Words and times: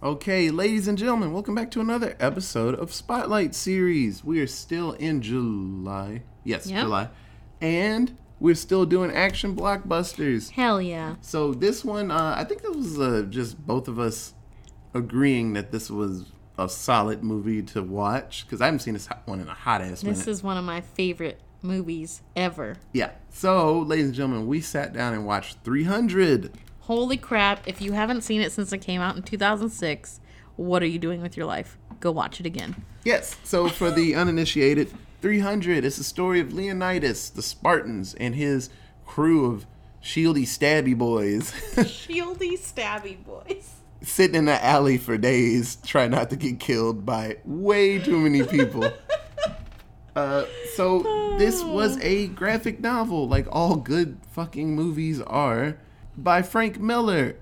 Okay, 0.00 0.50
ladies 0.50 0.86
and 0.86 0.96
gentlemen, 0.96 1.32
welcome 1.32 1.56
back 1.56 1.72
to 1.72 1.80
another 1.80 2.16
episode 2.20 2.76
of 2.76 2.92
Spotlight 2.92 3.52
Series. 3.52 4.22
We 4.22 4.38
are 4.40 4.46
still 4.46 4.92
in 4.92 5.20
July. 5.22 6.22
Yes, 6.44 6.68
Yep. 6.68 6.84
July. 6.84 7.08
And 7.60 8.16
we're 8.38 8.54
still 8.54 8.86
doing 8.86 9.10
action 9.10 9.56
blockbusters. 9.56 10.50
Hell 10.50 10.80
yeah. 10.80 11.16
So 11.20 11.52
this 11.52 11.84
one, 11.84 12.12
uh, 12.12 12.34
I 12.36 12.44
think 12.44 12.62
this 12.62 12.76
was 12.76 13.00
uh, 13.00 13.22
just 13.28 13.58
both 13.66 13.88
of 13.88 13.98
us 13.98 14.34
agreeing 14.94 15.54
that 15.54 15.72
this 15.72 15.90
was 15.90 16.26
a 16.56 16.68
solid 16.68 17.24
movie 17.24 17.62
to 17.62 17.82
watch 17.82 18.46
because 18.46 18.60
I 18.60 18.66
haven't 18.66 18.80
seen 18.80 18.94
this 18.94 19.08
one 19.24 19.40
in 19.40 19.48
a 19.48 19.54
hot 19.54 19.80
ass 19.82 20.04
minute. 20.04 20.16
This 20.18 20.28
is 20.28 20.44
one 20.44 20.56
of 20.56 20.64
my 20.64 20.80
favorite 20.80 21.40
movies 21.60 22.22
ever. 22.36 22.76
yeah. 22.92 23.10
So, 23.30 23.80
ladies 23.80 24.06
and 24.06 24.14
gentlemen, 24.14 24.46
we 24.46 24.60
sat 24.60 24.92
down 24.92 25.12
and 25.12 25.26
watched 25.26 25.58
300. 25.64 26.52
Holy 26.88 27.18
crap. 27.18 27.68
If 27.68 27.82
you 27.82 27.92
haven't 27.92 28.22
seen 28.22 28.40
it 28.40 28.50
since 28.50 28.72
it 28.72 28.78
came 28.78 29.02
out 29.02 29.14
in 29.14 29.22
2006, 29.22 30.20
what 30.56 30.82
are 30.82 30.86
you 30.86 30.98
doing 30.98 31.20
with 31.20 31.36
your 31.36 31.44
life? 31.44 31.76
Go 32.00 32.10
watch 32.10 32.40
it 32.40 32.46
again. 32.46 32.82
Yes. 33.04 33.36
So 33.44 33.68
for 33.68 33.90
the 33.90 34.14
uninitiated, 34.14 34.90
300 35.20 35.84
is 35.84 35.98
the 35.98 36.02
story 36.02 36.40
of 36.40 36.54
Leonidas, 36.54 37.28
the 37.28 37.42
Spartans, 37.42 38.14
and 38.14 38.34
his 38.34 38.70
crew 39.04 39.52
of 39.52 39.66
shieldy 40.02 40.44
stabby 40.44 40.96
boys 40.96 41.50
Shieldy 41.76 42.58
stabby 42.58 43.22
boys. 43.22 43.74
sitting 44.00 44.36
in 44.36 44.44
the 44.46 44.64
alley 44.64 44.96
for 44.96 45.18
days 45.18 45.76
trying 45.84 46.12
not 46.12 46.30
to 46.30 46.36
get 46.36 46.58
killed 46.58 47.04
by 47.04 47.36
way 47.44 47.98
too 47.98 48.18
many 48.18 48.44
people. 48.44 48.90
Uh, 50.16 50.46
so 50.74 51.02
this 51.38 51.62
was 51.62 51.96
a 52.00 52.26
graphic 52.28 52.80
novel, 52.80 53.28
like 53.28 53.46
all 53.52 53.76
good 53.76 54.18
fucking 54.32 54.74
movies 54.74 55.20
are, 55.20 55.78
by 56.22 56.42
Frank 56.42 56.78
Miller. 56.80 57.36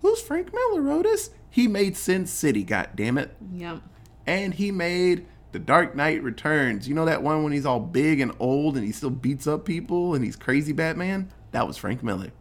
Who's 0.00 0.20
Frank 0.20 0.52
Miller, 0.52 0.90
Otis? 0.90 1.30
He 1.48 1.66
made 1.68 1.96
Sin 1.96 2.26
City, 2.26 2.62
God 2.64 2.90
damn 2.94 3.16
it. 3.18 3.34
Yep. 3.52 3.80
and 4.26 4.54
he 4.54 4.70
made 4.70 5.26
The 5.52 5.58
Dark 5.58 5.94
Knight 5.94 6.22
Returns. 6.22 6.88
You 6.88 6.94
know 6.94 7.04
that 7.04 7.22
one 7.22 7.42
when 7.44 7.52
he's 7.52 7.66
all 7.66 7.80
big 7.80 8.20
and 8.20 8.32
old 8.40 8.76
and 8.76 8.84
he 8.84 8.92
still 8.92 9.10
beats 9.10 9.46
up 9.46 9.64
people 9.64 10.14
and 10.14 10.24
he's 10.24 10.36
crazy 10.36 10.72
Batman? 10.72 11.30
That 11.52 11.66
was 11.66 11.76
Frank 11.76 12.02
Miller. 12.02 12.32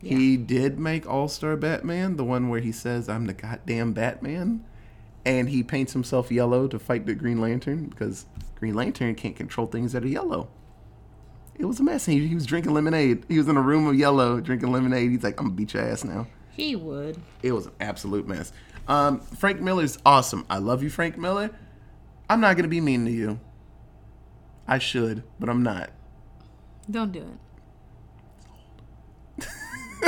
He 0.00 0.36
did 0.36 0.80
make 0.80 1.06
All 1.08 1.28
Star 1.28 1.56
Batman, 1.56 2.16
the 2.16 2.24
one 2.24 2.48
where 2.48 2.58
he 2.58 2.72
says, 2.72 3.08
I'm 3.08 3.26
the 3.26 3.34
goddamn 3.34 3.92
Batman. 3.92 4.64
And 5.24 5.48
he 5.48 5.62
paints 5.62 5.92
himself 5.92 6.32
yellow 6.32 6.66
to 6.66 6.78
fight 6.80 7.06
the 7.06 7.14
Green 7.14 7.40
Lantern 7.40 7.86
because 7.86 8.26
Green 8.56 8.74
Lantern 8.74 9.14
can't 9.14 9.36
control 9.36 9.68
things 9.68 9.92
that 9.92 10.02
are 10.02 10.08
yellow. 10.08 10.48
It 11.58 11.66
was 11.66 11.80
a 11.80 11.82
mess. 11.82 12.06
He, 12.06 12.26
he 12.26 12.34
was 12.34 12.46
drinking 12.46 12.72
lemonade. 12.72 13.24
He 13.28 13.38
was 13.38 13.48
in 13.48 13.56
a 13.56 13.60
room 13.60 13.86
of 13.86 13.94
yellow 13.94 14.40
drinking 14.40 14.72
lemonade. 14.72 15.10
He's 15.10 15.22
like, 15.22 15.38
I'm 15.38 15.46
gonna 15.46 15.56
beat 15.56 15.74
your 15.74 15.82
ass 15.82 16.04
now. 16.04 16.26
He 16.50 16.76
would. 16.76 17.20
It 17.42 17.52
was 17.52 17.66
an 17.66 17.72
absolute 17.80 18.26
mess. 18.26 18.52
Um, 18.88 19.20
Frank 19.20 19.60
Miller's 19.60 19.98
awesome. 20.04 20.44
I 20.50 20.58
love 20.58 20.82
you, 20.82 20.90
Frank 20.90 21.16
Miller. 21.16 21.50
I'm 22.28 22.40
not 22.40 22.56
gonna 22.56 22.68
be 22.68 22.80
mean 22.80 23.04
to 23.04 23.10
you. 23.10 23.38
I 24.66 24.78
should, 24.78 25.22
but 25.38 25.48
I'm 25.48 25.62
not. 25.62 25.90
Don't 26.90 27.12
do 27.12 27.26
it. 29.38 29.46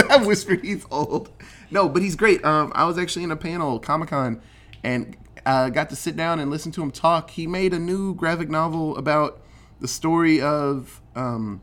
I 0.11 0.17
whispered 0.19 0.64
he's 0.64 0.86
old. 0.91 1.31
No, 1.70 1.89
but 1.89 2.03
he's 2.03 2.17
great. 2.17 2.45
Um, 2.45 2.73
I 2.75 2.84
was 2.84 2.98
actually 2.98 3.25
in 3.25 3.31
a 3.31 3.36
panel, 3.36 3.79
Comic 3.79 4.08
Con, 4.11 4.41
and 4.83 5.17
uh, 5.47 5.70
got 5.70 5.91
to 5.91 5.97
sit 5.97 6.17
down 6.17 6.41
and 6.41 6.51
listen 6.51 6.73
to 6.73 6.83
him 6.83 6.91
talk. 6.91 7.31
He 7.31 7.47
made 7.47 7.73
a 7.73 7.79
new 7.79 8.14
graphic 8.14 8.48
novel 8.48 8.97
about 8.97 9.41
the 9.81 9.89
story 9.89 10.41
of 10.41 11.01
um, 11.15 11.61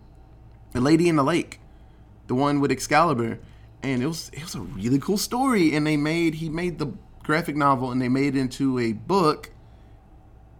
the 0.71 0.81
Lady 0.81 1.09
in 1.09 1.15
the 1.15 1.23
Lake, 1.23 1.59
the 2.27 2.35
one 2.35 2.59
with 2.59 2.71
Excalibur, 2.71 3.39
and 3.83 4.03
it 4.03 4.07
was 4.07 4.29
it 4.33 4.43
was 4.43 4.55
a 4.55 4.61
really 4.61 4.99
cool 4.99 5.17
story. 5.17 5.75
And 5.75 5.85
they 5.85 5.97
made 5.97 6.35
he 6.35 6.49
made 6.49 6.79
the 6.79 6.93
graphic 7.23 7.55
novel 7.55 7.91
and 7.91 8.01
they 8.01 8.09
made 8.09 8.35
it 8.35 8.39
into 8.39 8.79
a 8.79 8.93
book 8.93 9.51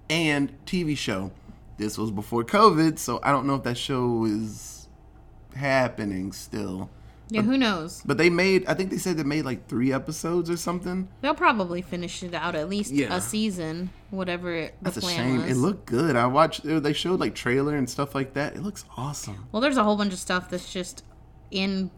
and 0.09 0.53
TV 0.66 0.97
show. 0.97 1.31
This 1.78 1.97
was 1.97 2.12
before 2.12 2.44
COVID, 2.44 3.00
so 3.00 3.19
I 3.23 3.31
don't 3.31 3.47
know 3.47 3.56
if 3.56 3.64
that 3.64 3.78
show 3.78 4.25
is 4.25 4.88
happening 5.56 6.31
still. 6.31 6.90
Yeah, 7.31 7.42
who 7.44 7.58
knows? 7.58 8.02
But 8.06 8.18
they 8.18 8.30
made, 8.30 8.66
I 8.68 8.74
think 8.74 8.90
they 8.92 8.97
said 8.97 9.16
they 9.18 9.24
made 9.24 9.46
like 9.46 9.68
three 9.68 9.92
episodes 9.94 10.50
or 10.50 10.58
something. 10.58 11.08
They'll 11.22 11.34
probably 11.34 11.81
finish 11.81 12.22
it 12.24 12.34
out 12.34 12.56
at 12.56 12.68
least 12.69 12.92
Yeah. 12.92 13.16
a 13.16 13.22
season, 13.22 13.90
whatever 14.09 14.53
it- 14.53 14.75
the 14.80 14.84
That's 14.92 14.97
a 14.97 15.02
plan 15.02 15.16
shame. 15.16 15.38
was. 15.42 15.52
It 15.52 15.56
looked 15.56 15.86
good. 15.86 16.16
I 16.18 16.28
watched, 16.28 16.64
they 16.64 16.94
showed 16.94 17.19
like 17.22 17.34
trailer 17.34 17.75
and 17.75 17.90
stuff 17.90 18.14
like 18.14 18.34
that. 18.34 18.56
It 18.56 18.62
looks 18.64 18.84
awesome. 18.97 19.47
well, 19.52 19.62
there's 19.62 19.78
a 19.78 19.84
whole 19.84 19.96
bunch 19.96 20.12
of 20.14 20.19
stuff 20.19 20.50
that's 20.50 20.72
just 20.72 21.03
in 21.52 21.90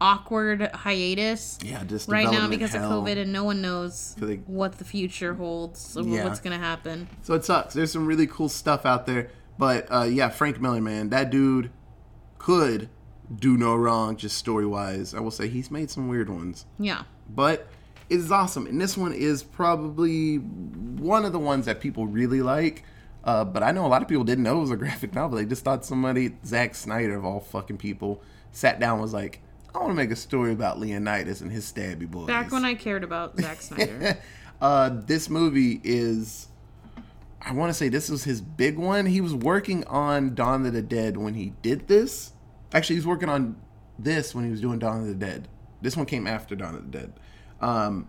awkward 0.00 0.70
hiatus 0.74 1.58
Yeah, 1.64 1.82
just 1.84 2.08
right 2.08 2.30
now 2.30 2.48
because 2.48 2.72
hell. 2.72 2.92
of 3.00 3.04
COVID, 3.08 3.16
and 3.18 3.32
no 3.32 3.44
one 3.44 3.62
knows 3.62 4.14
they- 4.18 4.36
what 4.46 4.78
the 4.78 4.84
future 4.84 5.34
holds 5.34 5.96
or 5.96 6.02
Yeah. 6.04 6.24
what's 6.24 6.38
going 6.38 6.56
to 6.58 6.64
happen. 6.64 7.08
So 7.22 7.34
it 7.34 7.44
sucks. 7.44 7.74
There's 7.74 7.90
some 7.92 8.06
really 8.06 8.26
cool 8.26 8.48
stuff 8.48 8.84
out 8.86 9.06
there. 9.06 9.30
But 9.58 9.86
uh, 9.90 10.02
yeah, 10.04 10.28
Frank 10.28 10.60
Miller, 10.60 10.82
man, 10.82 11.08
that 11.08 11.30
dude 11.30 11.70
could 12.38 12.88
do 13.34 13.56
no 13.56 13.74
wrong 13.74 14.16
just 14.16 14.36
story 14.36 14.66
wise. 14.66 15.14
I 15.14 15.20
will 15.20 15.30
say 15.30 15.48
he's 15.48 15.70
made 15.70 15.90
some 15.90 16.08
weird 16.08 16.28
ones. 16.28 16.66
Yeah. 16.78 17.02
but 17.28 17.66
it 18.08 18.20
is 18.20 18.30
awesome. 18.30 18.66
And 18.66 18.80
this 18.80 18.96
one 18.96 19.12
is 19.12 19.42
probably 19.42 20.36
one 20.36 21.24
of 21.24 21.32
the 21.32 21.38
ones 21.40 21.66
that 21.66 21.80
people 21.80 22.06
really 22.06 22.40
like. 22.40 22.84
Uh, 23.24 23.44
but 23.44 23.64
I 23.64 23.72
know 23.72 23.84
a 23.84 23.88
lot 23.88 24.02
of 24.02 24.08
people 24.08 24.22
didn't 24.22 24.44
know 24.44 24.58
it 24.58 24.60
was 24.60 24.70
a 24.70 24.76
graphic 24.76 25.12
novel. 25.14 25.38
They 25.38 25.44
just 25.44 25.64
thought 25.64 25.84
somebody, 25.84 26.36
Zack 26.44 26.76
Snyder 26.76 27.16
of 27.16 27.24
all 27.24 27.40
fucking 27.40 27.78
people, 27.78 28.22
sat 28.52 28.78
down 28.78 28.94
and 28.94 29.02
was 29.02 29.12
like, 29.12 29.40
I 29.74 29.78
want 29.78 29.90
to 29.90 29.94
make 29.94 30.12
a 30.12 30.16
story 30.16 30.52
about 30.52 30.78
Leonidas 30.78 31.40
and 31.40 31.50
his 31.50 31.70
stabby 31.70 32.08
boys. 32.08 32.28
Back 32.28 32.52
when 32.52 32.64
I 32.64 32.74
cared 32.74 33.02
about 33.02 33.38
Zack 33.38 33.60
Snyder. 33.60 34.18
uh, 34.60 34.90
this 35.04 35.28
movie 35.28 35.80
is, 35.82 36.46
I 37.42 37.52
want 37.52 37.70
to 37.70 37.74
say 37.74 37.88
this 37.88 38.08
was 38.08 38.22
his 38.24 38.40
big 38.40 38.78
one. 38.78 39.06
He 39.06 39.20
was 39.20 39.34
working 39.34 39.84
on 39.84 40.34
Dawn 40.36 40.64
of 40.64 40.72
the 40.72 40.80
Dead 40.80 41.16
when 41.16 41.34
he 41.34 41.52
did 41.62 41.88
this. 41.88 42.32
Actually, 42.76 42.96
he 42.96 42.98
was 43.00 43.06
working 43.06 43.28
on 43.30 43.56
this 43.98 44.34
when 44.34 44.44
he 44.44 44.50
was 44.50 44.60
doing 44.60 44.78
Dawn 44.78 45.00
of 45.00 45.06
the 45.06 45.14
Dead. 45.14 45.48
This 45.80 45.96
one 45.96 46.04
came 46.04 46.26
after 46.26 46.54
Dawn 46.54 46.74
of 46.74 46.90
the 46.92 46.98
Dead. 46.98 47.12
Um, 47.60 48.08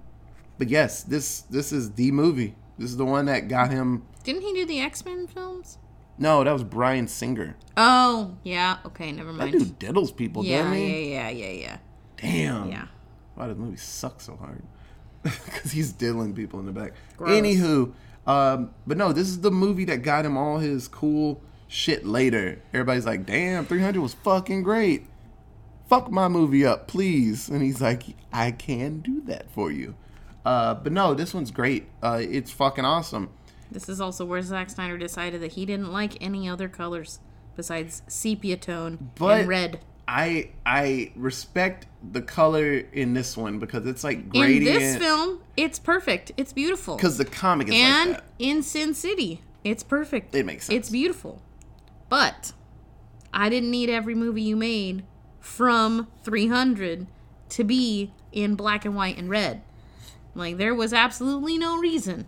but 0.58 0.68
yes, 0.70 1.04
this 1.04 1.42
this 1.42 1.72
is 1.72 1.94
the 1.94 2.12
movie. 2.12 2.56
This 2.78 2.90
is 2.92 2.98
the 2.98 3.06
one 3.06 3.26
that 3.28 3.48
got 3.48 3.72
him. 3.72 4.06
Didn't 4.24 4.42
he 4.42 4.54
do 4.54 4.66
the 4.66 4.82
X 4.82 5.06
Men 5.06 5.26
films? 5.28 5.78
No, 6.18 6.44
that 6.44 6.52
was 6.52 6.64
Bryan 6.66 7.08
Singer. 7.08 7.56
Oh, 7.78 8.36
yeah. 8.44 8.80
Okay, 8.88 9.12
never 9.12 9.32
That 9.32 9.38
mind. 9.38 9.52
dude 9.54 9.80
diddles 9.80 10.12
people, 10.12 10.44
yeah, 10.44 10.74
yeah, 10.74 10.98
yeah, 10.98 11.30
yeah, 11.30 11.52
yeah. 11.52 11.78
Damn. 12.18 12.70
Yeah. 12.72 12.88
Why 13.36 13.46
does 13.48 13.56
the 13.56 13.62
movie 13.62 13.78
suck 13.78 14.20
so 14.20 14.36
hard? 14.36 14.64
Because 15.24 15.72
he's 15.72 15.94
diddling 15.94 16.34
people 16.34 16.60
in 16.60 16.66
the 16.66 16.72
back. 16.72 16.94
Gross. 17.18 17.30
Anywho, 17.30 17.94
um, 18.26 18.72
but 18.86 18.98
no, 18.98 19.14
this 19.14 19.28
is 19.28 19.42
the 19.42 19.52
movie 19.52 19.86
that 19.86 19.98
got 20.02 20.26
him 20.26 20.36
all 20.38 20.58
his 20.58 20.88
cool 20.88 21.42
shit 21.68 22.06
later. 22.06 22.62
Everybody's 22.74 23.06
like, 23.06 23.26
damn, 23.26 23.66
300 23.66 24.00
was 24.02 24.14
fucking 24.14 24.64
great. 24.64 25.08
Fuck 25.90 26.12
my 26.12 26.28
movie 26.28 26.66
up, 26.66 26.88
please. 26.88 27.50
And 27.50 27.62
he's 27.62 27.82
like, 27.82 28.04
I 28.34 28.52
can 28.52 29.00
do 29.00 29.22
that 29.22 29.50
for 29.52 29.72
you. 29.72 29.96
Uh, 30.46 30.74
but 30.76 30.92
no, 30.94 31.14
this 31.14 31.34
one's 31.34 31.52
great. 31.52 31.88
Uh, 32.02 32.20
it's 32.22 32.52
fucking 32.52 32.86
awesome. 32.86 33.30
This 33.72 33.90
is 33.90 34.00
also 34.00 34.24
where 34.26 34.42
Zack 34.42 34.70
Snyder 34.70 34.98
decided 34.98 35.42
that 35.42 35.54
he 35.54 35.66
didn't 35.66 35.92
like 35.92 36.18
any 36.22 36.48
other 36.48 36.70
colors 36.70 37.20
besides 37.56 38.02
sepia 38.08 38.56
tone 38.58 39.12
But- 39.16 39.42
and 39.42 39.50
red. 39.50 39.80
I 40.10 40.52
I 40.66 41.12
respect 41.18 41.86
the 42.14 42.22
color 42.22 42.78
in 42.94 43.14
this 43.14 43.36
one 43.36 43.60
because 43.60 43.86
it's 43.86 44.06
like 44.06 44.30
gradient. 44.30 44.68
In 44.68 44.74
this 44.80 44.96
film, 44.96 45.42
it's 45.58 45.80
perfect. 45.80 46.32
It's 46.38 46.54
beautiful. 46.54 46.96
because 46.96 47.18
the 47.18 47.26
comic 47.26 47.68
is 47.68 47.76
and 47.76 48.12
like 48.12 48.18
that. 48.20 48.26
in 48.40 48.64
Sin 48.64 48.94
City, 48.94 49.42
it's 49.66 49.84
perfect. 49.84 50.34
It 50.34 50.46
makes 50.46 50.68
sense. 50.68 50.78
It's 50.78 50.90
beautiful. 50.90 51.42
But 52.10 52.54
I 53.34 53.50
didn't 53.50 53.72
need 53.72 53.90
every 53.90 54.16
movie 54.16 54.42
you 54.42 54.56
made 54.56 55.04
from 55.40 56.08
300 56.24 57.08
to 57.50 57.64
be 57.64 58.14
in 58.32 58.56
black 58.56 58.86
and 58.86 58.96
white 58.96 59.18
and 59.18 59.30
red. 59.30 59.62
Like 60.36 60.58
there 60.58 60.76
was 60.76 60.94
absolutely 60.94 61.58
no 61.58 61.78
reason 61.78 62.28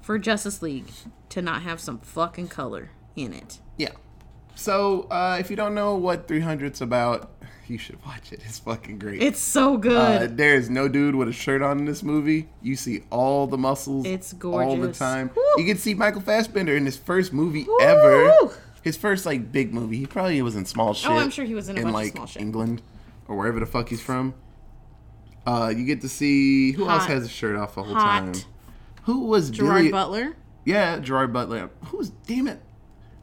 for 0.00 0.18
Justice 0.18 0.60
League 0.62 0.90
to 1.30 1.40
not 1.42 1.62
have 1.62 1.80
some 1.80 1.98
fucking 1.98 2.48
color 2.48 2.90
in 3.16 3.32
it. 3.32 3.60
Yeah. 3.76 3.90
So, 4.56 5.02
uh, 5.10 5.36
if 5.40 5.50
you 5.50 5.56
don't 5.56 5.74
know 5.74 5.96
what 5.96 6.28
300's 6.28 6.80
about, 6.80 7.30
you 7.66 7.78
should 7.78 8.04
watch 8.04 8.32
it. 8.32 8.40
It's 8.44 8.58
fucking 8.60 8.98
great. 8.98 9.22
It's 9.22 9.40
so 9.40 9.76
good. 9.76 10.22
uh, 10.22 10.28
there 10.30 10.54
is 10.54 10.70
no 10.70 10.86
dude 10.88 11.14
with 11.14 11.28
a 11.28 11.32
shirt 11.32 11.62
on 11.62 11.80
in 11.80 11.84
this 11.86 12.02
movie. 12.02 12.48
You 12.62 12.76
see 12.76 13.02
all 13.10 13.46
the 13.46 13.58
muscles. 13.58 14.06
It's 14.06 14.32
gorgeous. 14.32 14.70
all 14.70 14.76
the 14.76 14.92
time. 14.92 15.30
Woo. 15.34 15.42
You 15.58 15.64
can 15.64 15.76
see 15.76 15.94
Michael 15.94 16.20
Fassbender 16.20 16.76
in 16.76 16.86
his 16.86 16.96
first 16.96 17.32
movie 17.32 17.66
ever. 17.80 18.50
His 18.84 18.96
first 18.96 19.24
like 19.26 19.50
big 19.50 19.72
movie. 19.74 19.96
He 19.96 20.06
probably 20.06 20.40
was 20.42 20.54
in 20.54 20.66
small 20.66 20.92
shit. 20.94 21.10
Oh, 21.10 21.14
I'm 21.16 21.30
sure 21.30 21.44
he 21.44 21.54
was 21.54 21.68
in 21.68 21.78
a 21.78 21.82
bunch 21.82 21.88
of 21.88 21.94
like 21.94 22.12
small 22.12 22.26
shit. 22.26 22.42
In 22.42 22.48
England 22.48 22.82
or 23.26 23.36
wherever 23.36 23.58
the 23.58 23.66
fuck 23.66 23.88
he's 23.88 24.00
from. 24.02 24.34
Uh, 25.46 25.72
you 25.76 25.84
get 25.84 26.00
to 26.02 26.08
see 26.08 26.72
who 26.72 26.88
else 26.88 27.06
has 27.06 27.24
a 27.24 27.28
shirt 27.28 27.56
off 27.56 27.74
the 27.74 27.82
whole 27.82 27.94
Hot. 27.94 28.34
time. 28.34 28.42
Who 29.04 29.20
was 29.26 29.50
Gerard 29.50 29.90
Butler. 29.90 30.36
yeah, 30.64 30.98
Gerard 30.98 31.32
Butler. 31.32 31.70
Who's 31.86 32.10
damn 32.26 32.46
it? 32.48 32.60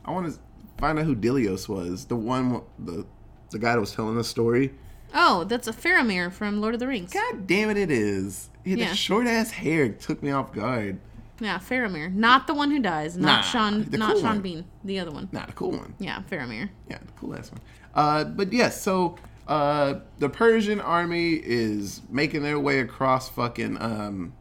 I 0.05 0.11
want 0.11 0.31
to 0.33 0.39
find 0.77 0.99
out 0.99 1.05
who 1.05 1.15
Dilios 1.15 1.67
was. 1.69 2.05
The 2.05 2.15
one, 2.15 2.61
the 2.79 3.05
the 3.51 3.59
guy 3.59 3.73
that 3.73 3.79
was 3.79 3.93
telling 3.93 4.15
the 4.17 4.23
story. 4.23 4.73
Oh, 5.13 5.43
that's 5.43 5.67
a 5.67 5.73
Faramir 5.73 6.31
from 6.31 6.61
Lord 6.61 6.73
of 6.73 6.79
the 6.79 6.87
Rings. 6.87 7.11
God 7.13 7.45
damn 7.45 7.69
it, 7.69 7.77
it 7.77 7.91
is. 7.91 8.49
Yeah, 8.63 8.75
Yeah. 8.77 8.89
the 8.89 8.95
short 8.95 9.27
ass 9.27 9.51
hair 9.51 9.89
took 9.89 10.23
me 10.23 10.31
off 10.31 10.53
guard. 10.53 10.99
Yeah, 11.41 11.57
Faramir, 11.57 12.13
not 12.13 12.45
the 12.45 12.53
one 12.53 12.69
who 12.69 12.79
dies, 12.79 13.17
not 13.17 13.37
Nah, 13.37 13.41
Sean, 13.41 13.89
not 13.89 14.11
cool 14.11 14.21
Sean 14.21 14.29
one. 14.29 14.41
Bean, 14.41 14.65
the 14.83 14.99
other 14.99 15.09
one. 15.09 15.27
Nah, 15.31 15.47
the 15.47 15.53
cool 15.53 15.71
one. 15.71 15.95
Yeah, 15.97 16.21
Faramir. 16.29 16.69
Yeah, 16.87 16.99
the 16.99 17.11
cool 17.13 17.35
ass 17.35 17.51
one. 17.51 17.61
Uh, 17.95 18.23
but 18.25 18.53
yes, 18.53 18.79
so 18.79 19.17
uh, 19.47 19.95
the 20.19 20.29
Persian 20.29 20.79
army 20.79 21.31
is 21.33 22.01
making 22.09 22.43
their 22.43 22.59
way 22.59 22.79
across 22.79 23.27
fucking. 23.29 23.81
Um, 23.81 24.33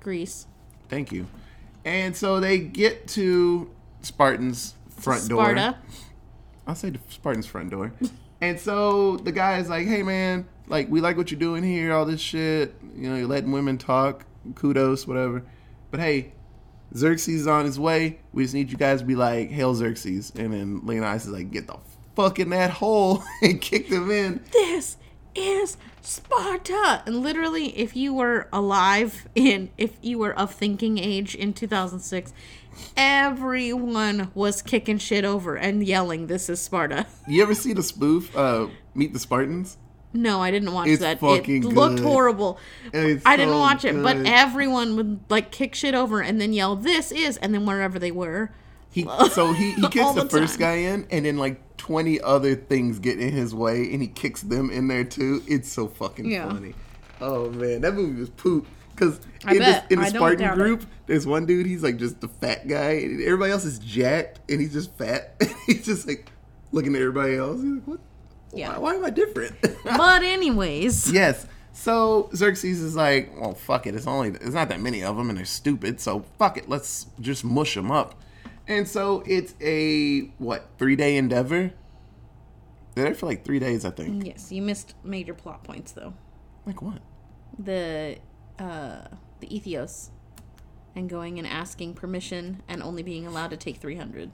Greece. 0.00 0.46
thank 0.88 1.12
you. 1.12 1.26
And 1.84 2.16
so 2.16 2.40
they 2.40 2.58
get 2.58 3.06
to 3.08 3.70
Spartan's 4.02 4.74
front 4.88 5.28
door. 5.28 5.44
Sparta. 5.44 5.78
I'll 6.66 6.74
say 6.74 6.90
the 6.90 6.98
Spartan's 7.08 7.46
front 7.46 7.70
door. 7.70 7.92
and 8.40 8.58
so 8.58 9.18
the 9.18 9.32
guy 9.32 9.58
is 9.58 9.68
like, 9.68 9.86
hey 9.86 10.02
man, 10.02 10.48
like 10.66 10.90
we 10.90 11.00
like 11.00 11.16
what 11.16 11.30
you're 11.30 11.40
doing 11.40 11.62
here, 11.62 11.92
all 11.92 12.04
this 12.04 12.20
shit. 12.20 12.74
You 12.96 13.08
know, 13.08 13.16
you're 13.16 13.28
letting 13.28 13.52
women 13.52 13.78
talk, 13.78 14.24
kudos, 14.56 15.06
whatever. 15.06 15.44
But 15.90 16.00
hey, 16.00 16.32
Xerxes 16.96 17.42
is 17.42 17.46
on 17.46 17.64
his 17.64 17.78
way. 17.78 18.20
We 18.32 18.42
just 18.44 18.54
need 18.54 18.70
you 18.70 18.76
guys 18.76 19.00
to 19.00 19.06
be 19.06 19.14
like, 19.14 19.50
Hail 19.50 19.74
Xerxes. 19.74 20.32
And 20.36 20.52
then 20.52 20.80
Leonidas 20.84 21.26
is 21.26 21.30
like, 21.30 21.50
get 21.50 21.66
the 21.66 21.76
fuck 22.16 22.38
in 22.38 22.50
that 22.50 22.70
hole 22.70 23.22
and 23.42 23.60
kick 23.60 23.88
them 23.88 24.10
in. 24.10 24.44
This 24.52 24.96
is 25.34 25.76
Sparta. 26.02 27.02
And 27.06 27.20
literally, 27.20 27.78
if 27.78 27.94
you 27.96 28.12
were 28.14 28.48
alive 28.52 29.28
in, 29.34 29.70
if 29.78 29.96
you 30.02 30.18
were 30.18 30.36
of 30.38 30.52
thinking 30.52 30.98
age 30.98 31.34
in 31.34 31.52
2006, 31.52 32.32
everyone 32.96 34.30
was 34.34 34.62
kicking 34.62 34.98
shit 34.98 35.24
over 35.24 35.56
and 35.56 35.86
yelling, 35.86 36.26
"This 36.26 36.48
is 36.48 36.60
Sparta." 36.60 37.06
You 37.28 37.42
ever 37.42 37.54
see 37.54 37.72
the 37.72 37.82
spoof, 37.82 38.34
uh, 38.36 38.68
Meet 38.94 39.12
the 39.12 39.18
Spartans? 39.18 39.76
No, 40.12 40.40
I 40.40 40.50
didn't 40.50 40.72
watch 40.72 40.88
It's 40.88 41.00
that. 41.02 41.18
It 41.18 41.20
fucking 41.20 41.68
looked 41.68 41.96
good. 41.96 42.04
horrible. 42.04 42.58
It's 42.92 43.24
I 43.24 43.36
didn't 43.36 43.54
so 43.54 43.58
watch 43.60 43.84
it, 43.84 44.02
but 44.02 44.16
everyone 44.26 44.96
would 44.96 45.20
like 45.28 45.52
kick 45.52 45.74
shit 45.74 45.94
over 45.94 46.20
and 46.20 46.40
then 46.40 46.52
yell, 46.52 46.74
"This 46.74 47.12
is," 47.12 47.36
and 47.36 47.54
then 47.54 47.64
wherever 47.64 47.98
they 47.98 48.10
were. 48.10 48.52
He 48.90 49.06
so 49.30 49.52
he, 49.52 49.72
he 49.72 49.82
kicks 49.88 50.12
the, 50.14 50.24
the 50.24 50.28
first 50.28 50.58
guy 50.58 50.74
in, 50.76 51.06
and 51.12 51.24
then 51.24 51.38
like 51.38 51.76
twenty 51.76 52.20
other 52.20 52.56
things 52.56 52.98
get 52.98 53.20
in 53.20 53.32
his 53.32 53.54
way, 53.54 53.92
and 53.92 54.02
he 54.02 54.08
kicks 54.08 54.42
them 54.42 54.68
in 54.70 54.88
there 54.88 55.04
too. 55.04 55.42
It's 55.46 55.70
so 55.70 55.86
fucking 55.86 56.24
Yeah. 56.28 56.48
funny. 56.48 56.74
Oh 57.20 57.50
man, 57.50 57.82
that 57.82 57.94
movie 57.94 58.18
was 58.20 58.30
poop. 58.30 58.66
Because 58.96 59.20
in, 59.48 59.58
this, 59.58 59.82
in 59.88 59.98
the 60.00 60.06
Spartan 60.06 60.40
doubt 60.40 60.54
it. 60.54 60.60
group, 60.60 60.84
there's 61.06 61.26
one 61.26 61.46
dude. 61.46 61.64
He's 61.66 61.82
like 61.82 61.96
just 61.96 62.20
the 62.20 62.28
fat 62.28 62.66
guy, 62.68 62.90
and 62.94 63.22
everybody 63.22 63.50
else 63.52 63.64
is 63.64 63.78
jacked, 63.78 64.40
and 64.50 64.60
he's 64.60 64.72
just 64.74 64.92
fat. 64.98 65.40
he's 65.66 65.86
just 65.86 66.06
like 66.06 66.30
looking 66.72 66.94
at 66.94 67.00
everybody 67.00 67.36
else. 67.36 67.62
He's 67.62 67.70
like, 67.74 67.84
"What? 67.84 68.00
Yeah. 68.52 68.72
Why, 68.72 68.78
why 68.78 68.94
am 68.96 69.04
I 69.04 69.10
different?" 69.10 69.56
But 69.84 70.22
anyways, 70.22 71.10
Yes. 71.12 71.46
So 71.72 72.28
Xerxes 72.34 72.80
is 72.82 72.94
like, 72.96 73.32
well, 73.40 73.54
fuck 73.54 73.86
it. 73.86 73.94
It's 73.94 74.06
only 74.06 74.30
it's 74.30 74.54
not 74.54 74.68
that 74.68 74.80
many 74.80 75.02
of 75.02 75.16
them, 75.16 75.30
and 75.30 75.38
they're 75.38 75.44
stupid. 75.46 76.00
So 76.00 76.24
fuck 76.38 76.58
it. 76.58 76.68
Let's 76.68 77.06
just 77.20 77.44
mush 77.44 77.74
them 77.74 77.90
up. 77.90 78.14
And 78.68 78.86
so 78.86 79.22
it's 79.26 79.54
a 79.60 80.22
what 80.38 80.66
three 80.78 80.96
day 80.96 81.16
endeavor. 81.16 81.72
They're 82.94 83.04
there 83.04 83.14
for 83.14 83.26
like 83.26 83.44
three 83.44 83.58
days, 83.60 83.84
I 83.84 83.90
think. 83.90 84.26
yes, 84.26 84.50
you 84.52 84.62
missed 84.62 84.94
major 85.04 85.32
plot 85.32 85.64
points 85.64 85.92
though. 85.92 86.12
Like 86.66 86.82
what? 86.82 87.00
The 87.58 88.18
uh 88.58 89.04
the 89.40 89.56
Ethios 89.56 90.10
and 90.94 91.08
going 91.08 91.38
and 91.38 91.46
asking 91.46 91.94
permission 91.94 92.62
and 92.68 92.82
only 92.82 93.02
being 93.02 93.26
allowed 93.26 93.50
to 93.50 93.56
take 93.56 93.78
300. 93.78 94.30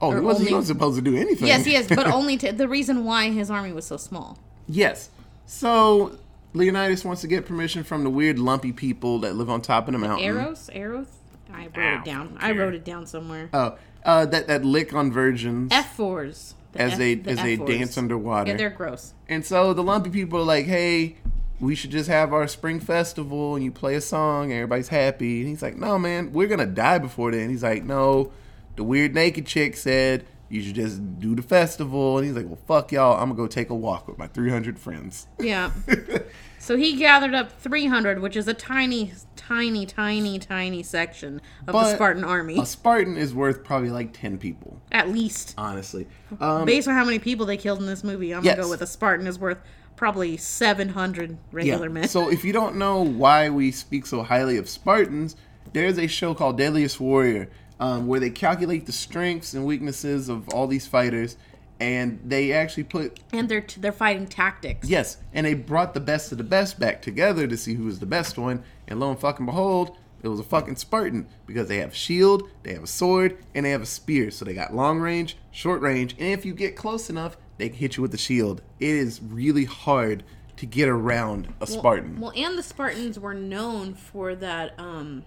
Oh, 0.00 0.12
he 0.12 0.20
wasn't, 0.20 0.48
he 0.48 0.54
wasn't 0.54 0.78
supposed 0.78 0.96
to 0.96 1.02
do 1.02 1.16
anything. 1.16 1.48
Yes, 1.48 1.66
yes, 1.66 1.86
but 1.88 2.06
only 2.12 2.36
to 2.38 2.52
the 2.52 2.68
reason 2.68 3.04
why 3.04 3.30
his 3.30 3.50
army 3.50 3.72
was 3.72 3.86
so 3.86 3.96
small. 3.96 4.38
yes. 4.68 5.10
So 5.48 6.18
Leonidas 6.54 7.04
wants 7.04 7.20
to 7.20 7.28
get 7.28 7.46
permission 7.46 7.84
from 7.84 8.02
the 8.02 8.10
weird 8.10 8.38
lumpy 8.38 8.72
people 8.72 9.20
that 9.20 9.36
live 9.36 9.48
on 9.48 9.62
top 9.62 9.86
of 9.86 9.92
the 9.92 9.98
mountain. 9.98 10.26
Arrows, 10.26 10.68
arrows. 10.72 11.06
I 11.52 11.66
wrote 11.66 11.78
Ow, 11.78 11.98
it 12.00 12.04
down. 12.04 12.36
I 12.40 12.48
I 12.48 12.52
wrote 12.52 12.74
it 12.74 12.84
down 12.84 13.06
somewhere. 13.06 13.48
Oh, 13.54 13.78
uh, 14.04 14.26
that 14.26 14.48
that 14.48 14.64
lick 14.64 14.92
on 14.92 15.12
virgins 15.12 15.70
F 15.72 15.94
fours. 15.94 16.54
as 16.74 16.98
they 16.98 17.20
as 17.26 17.38
they 17.38 17.56
dance 17.56 17.96
underwater. 17.96 18.50
Yeah, 18.50 18.56
they're 18.56 18.70
gross. 18.70 19.14
And 19.28 19.46
so 19.46 19.72
the 19.72 19.82
lumpy 19.84 20.10
people 20.10 20.40
are 20.40 20.44
like, 20.44 20.66
hey, 20.66 21.16
we 21.60 21.74
should 21.74 21.90
just 21.90 22.08
have 22.08 22.32
our 22.32 22.48
spring 22.48 22.80
festival 22.80 23.54
and 23.54 23.64
you 23.64 23.70
play 23.70 23.94
a 23.94 24.00
song 24.00 24.44
and 24.50 24.54
everybody's 24.54 24.88
happy. 24.88 25.40
And 25.40 25.48
he's 25.48 25.62
like, 25.62 25.76
no, 25.76 25.98
man, 25.98 26.32
we're 26.32 26.48
going 26.48 26.60
to 26.60 26.66
die 26.66 26.98
before 26.98 27.30
then. 27.30 27.48
He's 27.50 27.62
like, 27.62 27.84
no, 27.84 28.32
the 28.76 28.84
weird 28.84 29.14
naked 29.14 29.46
chick 29.46 29.76
said 29.76 30.26
you 30.48 30.62
should 30.62 30.74
just 30.74 31.18
do 31.18 31.34
the 31.34 31.42
festival. 31.42 32.18
And 32.18 32.26
he's 32.26 32.36
like, 32.36 32.46
well, 32.46 32.58
fuck 32.66 32.92
y'all. 32.92 33.14
I'm 33.14 33.28
going 33.28 33.36
to 33.36 33.42
go 33.42 33.46
take 33.46 33.70
a 33.70 33.74
walk 33.74 34.06
with 34.06 34.18
my 34.18 34.28
300 34.28 34.78
friends. 34.78 35.26
Yeah. 35.40 35.72
so 36.58 36.76
he 36.76 36.96
gathered 36.96 37.34
up 37.34 37.52
300, 37.60 38.20
which 38.20 38.36
is 38.36 38.46
a 38.46 38.54
tiny, 38.54 39.12
tiny, 39.34 39.86
tiny, 39.86 40.38
tiny 40.38 40.82
section 40.82 41.40
of 41.66 41.72
the 41.72 41.94
Spartan 41.94 42.24
army. 42.24 42.58
A 42.60 42.66
Spartan 42.66 43.16
is 43.16 43.34
worth 43.34 43.64
probably 43.64 43.90
like 43.90 44.12
10 44.12 44.38
people, 44.38 44.80
At 44.92 45.08
least. 45.08 45.54
honestly. 45.58 46.06
Um, 46.40 46.64
Based 46.64 46.86
on 46.86 46.94
how 46.94 47.04
many 47.04 47.18
people 47.18 47.46
they 47.46 47.56
killed 47.56 47.80
in 47.80 47.86
this 47.86 48.04
movie, 48.04 48.32
I'm 48.32 48.42
going 48.42 48.56
to 48.56 48.62
go 48.62 48.70
with 48.70 48.82
a 48.82 48.86
Spartan 48.86 49.26
is 49.26 49.38
worth 49.38 49.58
probably 49.96 50.36
700 50.36 51.38
regular 51.50 51.90
men. 51.90 52.06
So 52.06 52.30
if 52.30 52.44
you 52.44 52.52
don't 52.52 52.76
know 52.76 53.02
why 53.02 53.48
we 53.48 53.72
speak 53.72 54.06
so 54.06 54.22
highly 54.22 54.58
of 54.58 54.68
Spartans, 54.68 55.34
there's 55.72 55.98
a 55.98 56.06
show 56.06 56.34
called 56.34 56.58
Deadliest 56.58 57.00
Warrior 57.00 57.48
um, 57.80 58.06
where 58.06 58.20
they 58.20 58.30
calculate 58.30 58.86
the 58.86 58.92
strengths 58.92 59.54
and 59.54 59.64
weaknesses 59.64 60.28
of 60.28 60.48
all 60.50 60.66
these 60.66 60.86
fighters, 60.86 61.36
and 61.78 62.18
they 62.24 62.52
actually 62.52 62.84
put 62.84 63.20
and 63.32 63.48
they're 63.48 63.64
they're 63.78 63.92
fighting 63.92 64.26
tactics. 64.26 64.88
yes, 64.88 65.18
and 65.32 65.44
they 65.46 65.54
brought 65.54 65.94
the 65.94 66.00
best 66.00 66.32
of 66.32 66.38
the 66.38 66.44
best 66.44 66.80
back 66.80 67.02
together 67.02 67.46
to 67.46 67.56
see 67.56 67.74
who 67.74 67.84
was 67.84 67.98
the 67.98 68.06
best 68.06 68.38
one, 68.38 68.62
and 68.88 68.98
lo 69.00 69.10
and 69.10 69.18
fucking 69.20 69.46
behold. 69.46 69.96
It 70.22 70.28
was 70.28 70.40
a 70.40 70.44
fucking 70.44 70.76
Spartan 70.76 71.28
because 71.46 71.68
they 71.68 71.76
have 71.76 71.92
a 71.92 71.94
shield, 71.94 72.48
they 72.62 72.72
have 72.72 72.82
a 72.82 72.86
sword, 72.88 73.36
and 73.54 73.64
they 73.64 73.70
have 73.70 73.82
a 73.82 73.86
spear. 73.86 74.30
So 74.30 74.44
they 74.44 74.54
got 74.54 74.74
long 74.74 74.98
range, 74.98 75.36
short 75.52 75.82
range, 75.82 76.16
and 76.18 76.28
if 76.28 76.44
you 76.44 76.54
get 76.54 76.74
close 76.74 77.10
enough, 77.10 77.36
they 77.58 77.68
can 77.68 77.78
hit 77.78 77.96
you 77.96 78.02
with 78.02 78.10
the 78.10 78.18
shield. 78.18 78.62
It 78.80 78.88
is 78.88 79.20
really 79.22 79.66
hard 79.66 80.24
to 80.56 80.66
get 80.66 80.88
around 80.88 81.52
a 81.60 81.66
Spartan. 81.66 82.18
Well, 82.18 82.32
and 82.34 82.58
the 82.58 82.62
Spartans 82.62 83.18
were 83.20 83.34
known 83.34 83.94
for 83.94 84.34
that. 84.34 84.72
um 84.78 85.24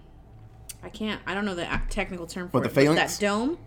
I 0.83 0.89
can't. 0.89 1.21
I 1.25 1.33
don't 1.33 1.45
know 1.45 1.55
the 1.55 1.67
technical 1.89 2.27
term 2.27 2.49
for 2.49 2.57
it. 2.57 2.61
the 2.61 2.69
but 2.69 2.75
phalanx? 2.75 3.17
That 3.17 3.25
dome. 3.25 3.57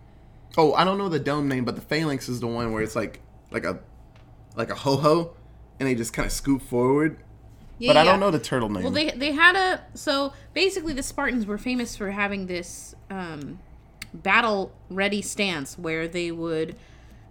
Oh, 0.57 0.73
I 0.73 0.83
don't 0.83 0.97
know 0.97 1.09
the 1.09 1.19
dome 1.19 1.47
name, 1.47 1.65
but 1.65 1.75
the 1.75 1.81
phalanx 1.81 2.29
is 2.29 2.39
the 2.39 2.47
one 2.47 2.71
where 2.71 2.83
it's 2.83 2.95
like 2.95 3.21
like 3.51 3.65
a 3.65 3.79
like 4.55 4.69
a 4.69 4.75
ho 4.75 4.97
ho, 4.97 5.33
and 5.79 5.87
they 5.87 5.95
just 5.95 6.13
kind 6.13 6.25
of 6.25 6.31
scoop 6.31 6.61
forward. 6.61 7.17
Yeah, 7.79 7.89
but 7.89 7.97
I 7.97 8.03
don't 8.03 8.19
know 8.19 8.31
the 8.31 8.39
turtle 8.39 8.69
name. 8.69 8.83
Well, 8.83 8.91
they 8.91 9.11
they 9.11 9.31
had 9.31 9.55
a 9.55 9.83
so 9.95 10.33
basically 10.53 10.93
the 10.93 11.03
Spartans 11.03 11.45
were 11.45 11.57
famous 11.57 11.95
for 11.95 12.11
having 12.11 12.47
this 12.47 12.95
um, 13.09 13.59
battle 14.13 14.71
ready 14.89 15.21
stance 15.21 15.77
where 15.77 16.07
they 16.07 16.31
would 16.31 16.75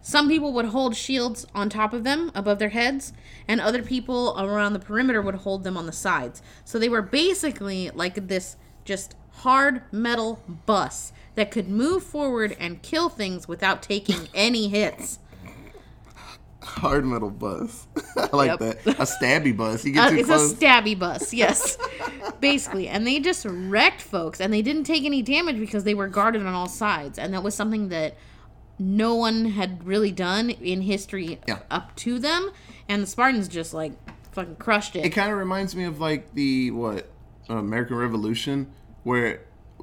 some 0.05 0.29
people 0.29 0.53
would 0.53 0.67
hold 0.67 0.97
shields 0.97 1.47
on 1.55 1.71
top 1.71 1.93
of 1.93 2.03
them 2.03 2.33
above 2.35 2.59
their 2.59 2.71
heads 2.71 3.13
and 3.47 3.61
other 3.61 3.83
people 3.83 4.35
around 4.37 4.73
the 4.73 4.81
perimeter 4.81 5.23
would 5.23 5.37
hold 5.37 5.63
them 5.63 5.77
on 5.77 5.87
the 5.87 5.93
sides. 5.93 6.43
So 6.65 6.79
they 6.79 6.89
were 6.89 7.03
basically 7.03 7.89
like 7.91 8.27
this 8.27 8.57
just 8.85 9.15
hard 9.37 9.83
metal 9.93 10.43
bus 10.67 11.13
that 11.35 11.51
could 11.51 11.69
move 11.69 12.03
forward 12.03 12.57
and 12.61 12.83
kill 12.83 13.09
things 13.09 13.49
without 13.49 13.83
taking 13.83 14.29
any 14.35 14.69
hits. 14.69 15.19
Hard 16.61 17.05
metal 17.05 17.31
bus. 17.31 17.89
I 18.17 18.37
like 18.37 18.61
Yep. 18.61 18.85
that. 18.85 18.87
A 19.01 19.05
stabby 19.05 19.57
bus. 19.57 19.85
You 19.85 19.93
Uh, 20.01 20.05
get 20.05 20.11
too 20.11 20.17
it's 20.19 20.27
close. 20.29 20.53
a 20.53 20.57
stabby 20.57 20.97
bus, 20.97 21.35
yes. 21.35 21.77
Basically. 22.41 22.87
And 22.89 23.05
they 23.05 23.19
just 23.19 23.45
wrecked 23.49 24.01
folks 24.01 24.41
and 24.41 24.53
they 24.53 24.63
didn't 24.63 24.85
take 24.85 25.05
any 25.05 25.23
damage 25.23 25.59
because 25.59 25.83
they 25.83 25.95
were 25.95 26.07
guarded 26.07 26.47
on 26.47 26.55
all 26.55 26.69
sides. 26.69 27.19
And 27.19 27.35
that 27.35 27.43
was 27.43 27.55
something 27.57 27.89
that 27.89 28.17
no 28.79 29.15
one 29.17 29.47
had 29.47 29.85
really 29.85 30.13
done 30.13 30.51
in 30.51 30.83
history 30.83 31.41
Yeah. 31.49 31.59
up 31.69 31.97
to 31.97 32.21
them. 32.21 32.53
And 32.89 33.03
the 33.03 33.07
Spartans 33.09 33.49
just 33.49 33.75
like 33.75 33.93
fucking 34.31 34.57
crushed 34.57 34.95
it 34.95 35.05
it. 35.05 35.11
kind 35.11 35.33
of 35.33 35.39
reminds 35.39 35.75
me 35.75 35.83
of 35.85 35.99
like 36.01 36.33
the 36.35 36.71
what 36.71 37.09
uh, 37.51 37.55
American 37.57 37.97
Revolution, 37.97 38.71
where 39.03 39.41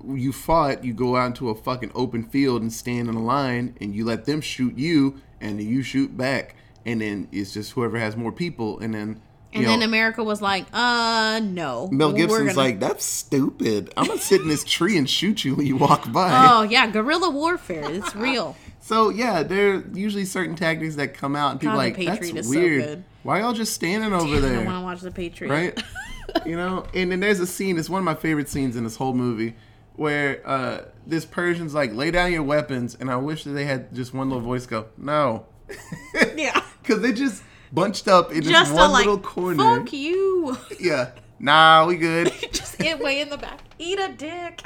you 0.08 0.32
fought. 0.32 0.84
You 0.84 0.94
go 0.94 1.16
out 1.16 1.28
into 1.28 1.50
a 1.50 1.56
fucking 1.56 1.92
open 1.96 2.24
field 2.24 2.62
and 2.62 2.72
stand 2.72 3.10
in 3.10 3.16
a 3.16 3.24
line, 3.24 3.76
and 3.82 3.94
you 3.94 4.06
let 4.06 4.26
them 4.26 4.42
shoot 4.42 4.78
you, 4.78 5.20
and 5.42 5.60
then 5.60 5.68
you 5.68 5.82
shoot 5.84 6.16
back, 6.18 6.56
and 6.86 7.02
then 7.02 7.28
it's 7.32 7.54
just 7.54 7.72
whoever 7.74 8.00
has 8.00 8.16
more 8.16 8.32
people, 8.32 8.80
and 8.80 8.94
then. 8.94 9.22
and 9.54 9.66
then 9.66 9.82
America 9.82 10.24
was 10.24 10.42
like, 10.42 10.66
uh, 10.74 11.40
no. 11.44 11.90
Mel 11.92 12.14
Gibson's 12.14 12.50
gonna- 12.50 12.58
like, 12.58 12.80
that's 12.80 13.04
stupid. 13.04 13.92
I'm 13.98 14.06
gonna 14.08 14.20
sit 14.20 14.42
in 14.42 14.48
this 14.48 14.64
tree 14.64 14.98
and 14.98 15.10
shoot 15.10 15.44
you 15.44 15.56
when 15.56 15.66
you 15.66 15.76
walk 15.76 16.12
by. 16.12 16.30
Oh, 16.52 16.62
yeah, 16.64 16.88
guerrilla 16.88 17.30
warfare. 17.30 17.90
It's 17.92 18.16
real. 18.16 18.56
So 18.82 19.10
yeah, 19.10 19.44
there 19.44 19.76
are 19.76 19.84
usually 19.94 20.26
certain 20.26 20.56
tactics 20.56 20.96
that 20.96 21.14
come 21.14 21.36
out 21.36 21.52
and 21.52 21.60
people 21.60 21.76
God, 21.76 21.82
are 21.86 21.92
The 21.92 22.06
like, 22.08 22.20
that's 22.22 22.48
so 22.48 22.50
weird. 22.50 22.84
good." 22.84 23.04
Why 23.22 23.42
y'all 23.42 23.54
just 23.54 23.74
standing 23.76 24.12
over 24.14 24.38
I 24.38 24.40
there? 24.40 24.56
don't 24.56 24.66
want 24.66 24.78
to 24.80 24.84
watch 24.84 25.02
The 25.02 25.12
Patriot. 25.12 25.52
right? 25.52 25.84
you 26.46 26.56
know, 26.56 26.86
and 26.94 27.12
then 27.12 27.20
there's 27.20 27.40
a 27.40 27.48
scene. 27.48 27.78
It's 27.78 27.90
one 27.90 28.00
of 28.00 28.06
my 28.06 28.16
favorite 28.16 28.50
scenes 28.50 28.76
in 28.76 28.84
this 28.84 28.96
whole 28.96 29.14
movie, 29.14 29.56
where 29.96 30.42
uh, 30.48 30.86
this 31.06 31.26
Persian's 31.26 31.74
like, 31.74 31.94
"Lay 31.94 32.12
down 32.12 32.32
your 32.32 32.44
weapons," 32.44 32.96
and 33.00 33.10
I 33.12 33.16
wish 33.18 33.44
that 33.44 33.52
they 33.52 33.66
had 33.66 33.94
just 33.94 34.14
one 34.14 34.30
little 34.30 34.44
voice 34.44 34.66
go, 34.66 34.88
"No," 34.98 35.46
Yeah. 36.36 36.62
because 36.82 37.02
they 37.02 37.12
just 37.14 37.44
bunched 37.72 38.08
up 38.08 38.32
in 38.32 38.42
Just 38.42 38.72
this 38.72 38.78
a 38.78 38.82
one 38.82 38.92
like, 38.92 39.06
little 39.06 39.20
corner. 39.22 39.80
fuck 39.80 39.94
you. 39.94 40.58
Yeah, 40.80 41.12
Nah, 41.40 41.86
we 41.86 41.96
good. 41.96 42.34
Just 42.52 42.82
it 42.82 43.00
way 43.00 43.22
in 43.22 43.30
the 43.30 43.38
back. 43.38 43.62
Eat 43.78 43.98
a 44.00 44.12
dick. 44.12 44.62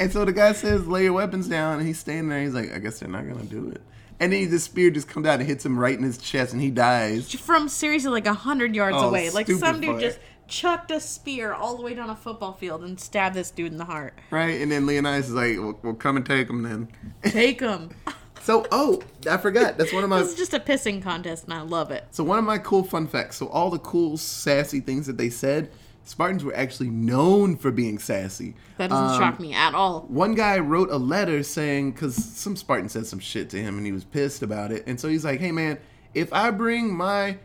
and 0.00 0.10
so 0.12 0.24
the 0.24 0.32
guy 0.32 0.52
says, 0.52 0.86
lay 0.86 1.04
your 1.04 1.12
weapons 1.12 1.48
down. 1.48 1.78
And 1.78 1.86
he's 1.86 1.98
standing 1.98 2.28
there. 2.28 2.40
He's 2.42 2.54
like, 2.54 2.72
I 2.72 2.78
guess 2.78 2.98
they're 3.00 3.08
not 3.10 3.24
to 3.24 3.44
do 3.46 3.68
it. 3.70 3.82
And 4.20 4.32
then 4.32 4.50
the 4.50 4.58
spear 4.58 4.90
just 4.90 5.08
comes 5.08 5.26
out 5.26 5.40
and 5.40 5.48
hits 5.48 5.64
him 5.66 5.78
right 5.78 5.96
in 5.96 6.02
his 6.02 6.16
chest 6.18 6.52
and 6.52 6.62
he 6.62 6.70
dies. 6.70 7.30
From 7.34 7.68
seriously 7.68 8.10
like 8.10 8.26
a 8.26 8.32
hundred 8.34 8.74
yards 8.74 8.96
Oh, 8.98 9.08
away. 9.08 9.30
Like 9.30 9.48
some 9.48 9.80
dude 9.80 9.90
fire. 9.90 10.00
just 10.00 10.18
chucked 10.50 10.90
a 10.90 11.00
spear 11.00 11.54
all 11.54 11.76
the 11.76 11.82
way 11.82 11.94
down 11.94 12.10
a 12.10 12.16
football 12.16 12.52
field 12.52 12.82
and 12.84 13.00
stabbed 13.00 13.34
this 13.36 13.50
dude 13.50 13.72
in 13.72 13.78
the 13.78 13.84
heart. 13.86 14.12
Right? 14.30 14.60
And 14.60 14.70
then 14.70 14.84
Leonidas 14.84 15.28
is 15.28 15.32
like, 15.34 15.56
well, 15.58 15.78
well 15.82 15.94
come 15.94 16.16
and 16.18 16.26
take 16.26 16.50
him 16.50 16.62
then. 16.62 16.88
Take 17.24 17.60
him. 17.60 17.90
So, 18.42 18.66
oh, 18.72 19.02
I 19.30 19.36
forgot. 19.36 19.76
That's 19.76 19.92
one 19.92 20.02
of 20.02 20.08
my. 20.08 20.18
this 20.20 20.30
is 20.30 20.34
just 20.34 20.54
a 20.54 20.58
pissing 20.58 21.02
contest 21.02 21.44
and 21.44 21.52
I 21.52 21.60
love 21.60 21.90
it. 21.90 22.06
So 22.10 22.24
one 22.24 22.38
of 22.38 22.44
my 22.46 22.56
cool 22.56 22.82
fun 22.82 23.06
facts. 23.06 23.36
So 23.36 23.48
all 23.48 23.68
the 23.68 23.78
cool 23.78 24.16
sassy 24.16 24.80
things 24.80 25.06
that 25.08 25.18
they 25.18 25.28
said, 25.28 25.70
Spartans 26.04 26.42
were 26.42 26.56
actually 26.56 26.88
known 26.88 27.54
for 27.58 27.70
being 27.70 27.98
sassy. 27.98 28.54
That 28.78 28.88
doesn't 28.88 29.16
Um, 29.16 29.20
shock 29.20 29.40
me 29.40 29.52
at 29.52 29.74
all. 29.74 30.06
One 30.08 30.34
guy 30.34 30.58
wrote 30.58 30.90
a 30.90 30.96
letter 30.96 31.42
saying, 31.42 31.92
because 31.92 32.14
some 32.16 32.56
Spartan 32.56 32.88
said 32.88 33.06
some 33.06 33.18
shit 33.18 33.50
to 33.50 33.58
him 33.60 33.76
and 33.76 33.84
he 33.84 33.92
was 33.92 34.04
pissed 34.04 34.42
about 34.42 34.72
it. 34.72 34.84
And 34.86 34.98
so 34.98 35.06
he's 35.08 35.24
like, 35.24 35.38
hey 35.38 35.52
man, 35.52 35.78
if 36.14 36.32
I 36.32 36.50
bring 36.50 36.96
my 36.96 37.36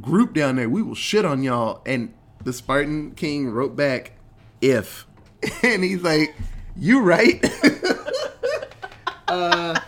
group 0.00 0.32
down 0.32 0.56
there, 0.56 0.70
we 0.70 0.80
will 0.80 0.94
shit 0.94 1.26
on 1.26 1.42
y'all. 1.42 1.82
And 1.84 2.14
the 2.44 2.52
Spartan 2.52 3.12
king 3.12 3.50
wrote 3.50 3.76
back, 3.76 4.12
if. 4.60 5.06
And 5.62 5.84
he's 5.84 6.02
like, 6.02 6.34
you 6.76 7.00
right. 7.00 7.44
uh, 9.28 9.78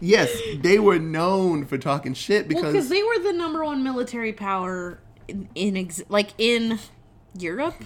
yes, 0.00 0.36
they 0.60 0.78
were 0.78 0.98
known 0.98 1.66
for 1.66 1.78
talking 1.78 2.14
shit 2.14 2.48
because. 2.48 2.72
because 2.72 2.88
they 2.88 3.02
were 3.02 3.18
the 3.20 3.32
number 3.32 3.64
one 3.64 3.84
military 3.84 4.32
power 4.32 4.98
in, 5.28 5.48
in 5.54 5.76
ex- 5.76 6.02
like 6.08 6.30
in 6.38 6.80
Europe, 7.38 7.76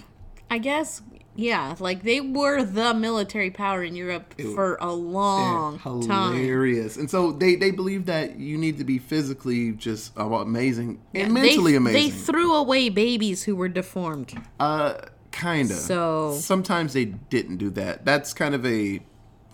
I 0.49 0.57
guess. 0.57 1.01
Yeah, 1.35 1.75
like 1.79 2.03
they 2.03 2.21
were 2.21 2.63
the 2.63 2.93
military 2.93 3.49
power 3.49 3.83
in 3.83 3.95
Europe 3.95 4.35
for 4.53 4.77
a 4.79 4.91
long 4.93 5.79
time. 5.79 6.35
hilarious. 6.35 6.95
And 6.95 7.09
so 7.09 7.31
they 7.31 7.55
they 7.55 7.71
believe 7.71 8.05
that 8.05 8.39
you 8.39 8.57
need 8.57 8.77
to 8.77 8.83
be 8.83 8.99
physically 8.99 9.71
just 9.71 10.17
uh, 10.17 10.25
amazing 10.25 10.99
and 11.15 11.35
They- 11.35 11.41
mentally 11.41 11.75
amazing. 11.75 12.01
They 12.01 12.09
threw 12.15 12.53
away 12.53 12.89
babies 12.89 13.43
who 13.43 13.55
were 13.55 13.69
deformed. 13.69 14.33
uh, 14.59 14.93
kinda. 15.31 15.73
So- 15.73 16.37
sometimes 16.39 16.93
they 16.93 17.05
didn't 17.05 17.57
do 17.57 17.71
that. 17.71 18.05
That's 18.05 18.33
kind 18.33 18.53
of 18.53 18.63
a 18.65 18.99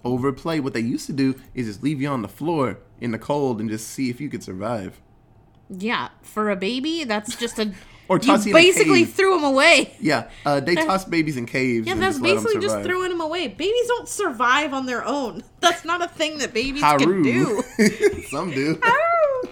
overplay. 0.03 0.59
What 0.59 0.74
they 0.74 0.81
used 0.81 1.05
to 1.07 1.13
do 1.13 1.36
is 1.53 1.67
just 1.67 1.81
leave 1.83 2.01
you 2.01 2.09
on 2.09 2.21
the 2.21 2.27
floor 2.27 2.79
in 3.00 3.12
the 3.12 3.19
cold 3.19 3.62
and 3.62 3.69
just 3.69 3.88
see 3.88 4.09
if 4.09 4.19
you 4.19 4.27
could 4.29 4.43
survive. 4.43 5.00
Yeah, 5.69 6.09
for 6.21 6.50
a 6.50 6.55
baby, 6.55 7.03
that's 7.05 7.36
just 7.38 7.59
a. 7.59 7.71
Or 8.09 8.17
you 8.17 8.23
toss 8.23 8.45
you 8.45 8.53
basically 8.53 9.05
threw 9.05 9.35
them 9.35 9.43
away. 9.43 9.95
Yeah, 10.01 10.29
uh, 10.45 10.59
they 10.59 10.75
toss 10.87 11.05
babies 11.05 11.37
in 11.37 11.45
caves. 11.45 11.85
Yeah, 11.87 11.93
and 11.93 12.01
that's 12.01 12.15
just 12.17 12.23
basically 12.23 12.59
just 12.59 12.81
throwing 12.81 13.09
them 13.09 13.21
away. 13.21 13.47
Babies 13.47 13.87
don't 13.87 14.07
survive 14.09 14.73
on 14.73 14.85
their 14.87 15.05
own. 15.05 15.43
That's 15.61 15.85
not 15.85 16.01
a 16.01 16.07
thing 16.07 16.39
that 16.39 16.53
babies 16.53 16.81
can 16.81 17.21
do. 17.21 17.61
Some 18.29 18.49
do. 18.51 18.81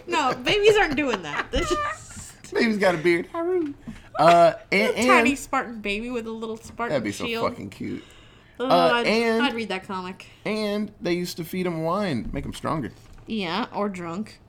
no, 0.08 0.34
babies 0.36 0.76
aren't 0.78 0.96
doing 0.96 1.22
that. 1.22 1.52
Just 1.52 2.54
Baby's 2.54 2.78
got 2.78 2.96
a 2.96 2.98
beard. 2.98 3.28
Haru. 3.32 3.74
Uh, 4.18 4.54
and, 4.72 4.96
and 4.96 5.08
tiny 5.08 5.36
Spartan 5.36 5.82
baby 5.82 6.10
with 6.10 6.26
a 6.26 6.32
little 6.32 6.58
Spartan 6.58 6.94
that'd 6.94 7.04
be 7.04 7.12
so 7.12 7.26
shield. 7.26 7.50
fucking 7.52 7.70
cute. 7.70 8.04
Oh, 8.60 8.66
Uh, 8.68 8.92
I'd, 8.96 9.06
and- 9.06 9.44
I'd 9.44 9.54
read 9.54 9.70
that 9.70 9.86
comic. 9.86 10.26
And 10.46 10.92
they 11.02 11.14
used 11.14 11.38
to 11.38 11.44
feed 11.44 11.66
them 11.68 11.84
wine, 11.84 12.30
make 12.34 12.44
them 12.44 12.54
stronger. 12.54 12.92
Yeah, 13.28 13.68
or 13.74 13.90
drunk. 13.90 14.40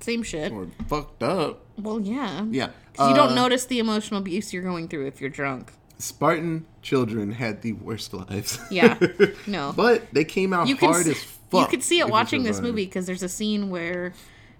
Same 0.00 0.22
shit. 0.24 0.50
Or 0.52 0.66
fucked 0.88 1.22
up. 1.22 1.64
well, 1.78 2.00
yeah. 2.00 2.44
Yeah. 2.50 2.70
'Cause 2.94 3.08
you 3.10 3.14
don't 3.16 3.32
Uh, 3.32 3.34
notice 3.34 3.64
the 3.66 3.78
emotional 3.78 4.20
abuse 4.20 4.52
you're 4.52 4.62
going 4.62 4.88
through 4.88 5.06
if 5.06 5.20
you're 5.20 5.30
drunk. 5.30 5.72
Spartan 5.98 6.66
children 6.82 7.32
had 7.32 7.62
the 7.62 7.72
worst 7.72 8.12
lives. 8.14 8.58
Yeah. 8.70 8.98
No. 9.46 9.72
but 9.76 10.12
they 10.12 10.24
came 10.24 10.52
out 10.52 10.66
you 10.68 10.76
hard 10.76 11.06
as 11.06 11.22
fuck. 11.22 11.60
You 11.62 11.66
could 11.66 11.82
see 11.84 11.98
it 12.00 12.08
watching 12.08 12.42
this 12.42 12.60
movie 12.60 12.84
because 12.84 13.06
there's 13.06 13.22
a 13.22 13.28
scene 13.28 13.70
where 13.70 14.12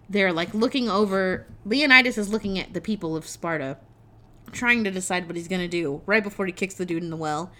they're 0.08 0.32
like 0.32 0.52
looking 0.54 0.88
over. 0.88 1.46
Leonidas 1.64 2.18
is 2.18 2.28
looking 2.28 2.58
at 2.58 2.72
the 2.74 2.80
people 2.80 3.16
of 3.16 3.26
Sparta, 3.26 3.78
trying 4.52 4.84
to 4.84 4.90
decide 4.90 5.26
what 5.26 5.36
he's 5.36 5.48
gonna 5.48 5.66
do 5.68 6.02
right 6.06 6.22
before 6.22 6.46
he 6.46 6.52
kicks 6.52 6.74
the 6.74 6.86
dude 6.86 7.02
in 7.02 7.10
the 7.10 7.16
well, 7.16 7.50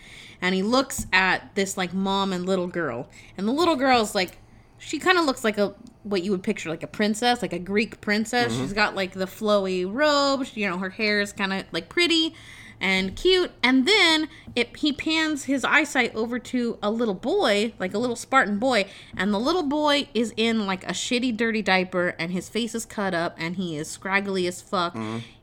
and 0.40 0.54
he 0.54 0.62
looks 0.62 1.06
at 1.12 1.54
this 1.54 1.76
like 1.76 1.92
mom 1.92 2.32
and 2.32 2.46
little 2.46 2.68
girl, 2.68 3.08
and 3.36 3.48
the 3.48 3.52
little 3.52 3.76
girl's 3.76 4.14
like, 4.14 4.38
she 4.78 4.98
kind 4.98 5.18
of 5.18 5.24
looks 5.24 5.44
like 5.44 5.58
a 5.58 5.74
what 6.02 6.22
you 6.22 6.30
would 6.30 6.42
picture 6.42 6.68
like 6.68 6.82
a 6.82 6.88
princess, 6.88 7.42
like 7.42 7.52
a 7.52 7.58
Greek 7.58 8.00
princess. 8.00 8.52
Mm-hmm. 8.52 8.62
She's 8.62 8.72
got 8.72 8.94
like 8.94 9.12
the 9.12 9.26
flowy 9.26 9.90
robe, 9.90 10.46
you 10.54 10.68
know, 10.68 10.78
her 10.78 10.90
hair 10.90 11.20
is 11.20 11.32
kind 11.32 11.52
of 11.52 11.64
like 11.72 11.88
pretty 11.88 12.34
and 12.80 13.16
cute. 13.16 13.50
And 13.62 13.86
then 13.88 14.28
it 14.54 14.76
he 14.76 14.92
pans 14.92 15.44
his 15.44 15.64
eyesight 15.64 16.14
over 16.14 16.38
to 16.38 16.78
a 16.82 16.90
little 16.90 17.14
boy, 17.14 17.72
like 17.78 17.94
a 17.94 17.98
little 17.98 18.16
Spartan 18.16 18.58
boy, 18.58 18.86
and 19.16 19.32
the 19.32 19.40
little 19.40 19.62
boy 19.62 20.08
is 20.12 20.34
in 20.36 20.66
like 20.66 20.84
a 20.84 20.92
shitty 20.92 21.36
dirty 21.36 21.62
diaper 21.62 22.14
and 22.18 22.32
his 22.32 22.48
face 22.48 22.74
is 22.74 22.84
cut 22.84 23.14
up 23.14 23.34
and 23.38 23.56
he 23.56 23.76
is 23.76 23.88
scraggly 23.88 24.46
as 24.46 24.60
fuck. 24.60 24.94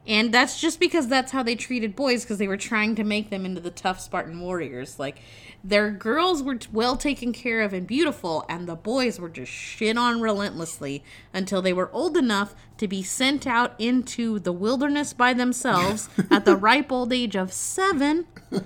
And 0.07 0.33
that's 0.33 0.59
just 0.59 0.79
because 0.79 1.07
that's 1.07 1.31
how 1.31 1.43
they 1.43 1.55
treated 1.55 1.95
boys 1.95 2.23
because 2.23 2.39
they 2.39 2.47
were 2.47 2.57
trying 2.57 2.95
to 2.95 3.03
make 3.03 3.29
them 3.29 3.45
into 3.45 3.61
the 3.61 3.69
tough 3.69 3.99
Spartan 3.99 4.39
warriors. 4.39 4.97
Like 4.97 5.19
their 5.63 5.91
girls 5.91 6.41
were 6.41 6.57
well 6.71 6.97
taken 6.97 7.31
care 7.33 7.61
of 7.61 7.71
and 7.71 7.85
beautiful, 7.85 8.43
and 8.49 8.67
the 8.67 8.75
boys 8.75 9.19
were 9.19 9.29
just 9.29 9.51
shit 9.51 9.97
on 9.97 10.19
relentlessly 10.19 11.03
until 11.33 11.61
they 11.61 11.73
were 11.73 11.91
old 11.93 12.17
enough 12.17 12.55
to 12.77 12.87
be 12.87 13.03
sent 13.03 13.45
out 13.45 13.75
into 13.77 14.39
the 14.39 14.51
wilderness 14.51 15.13
by 15.13 15.33
themselves 15.33 16.09
at 16.31 16.45
the 16.45 16.55
ripe 16.55 16.91
old 16.91 17.13
age 17.13 17.35
of 17.35 17.53
seven 17.53 18.25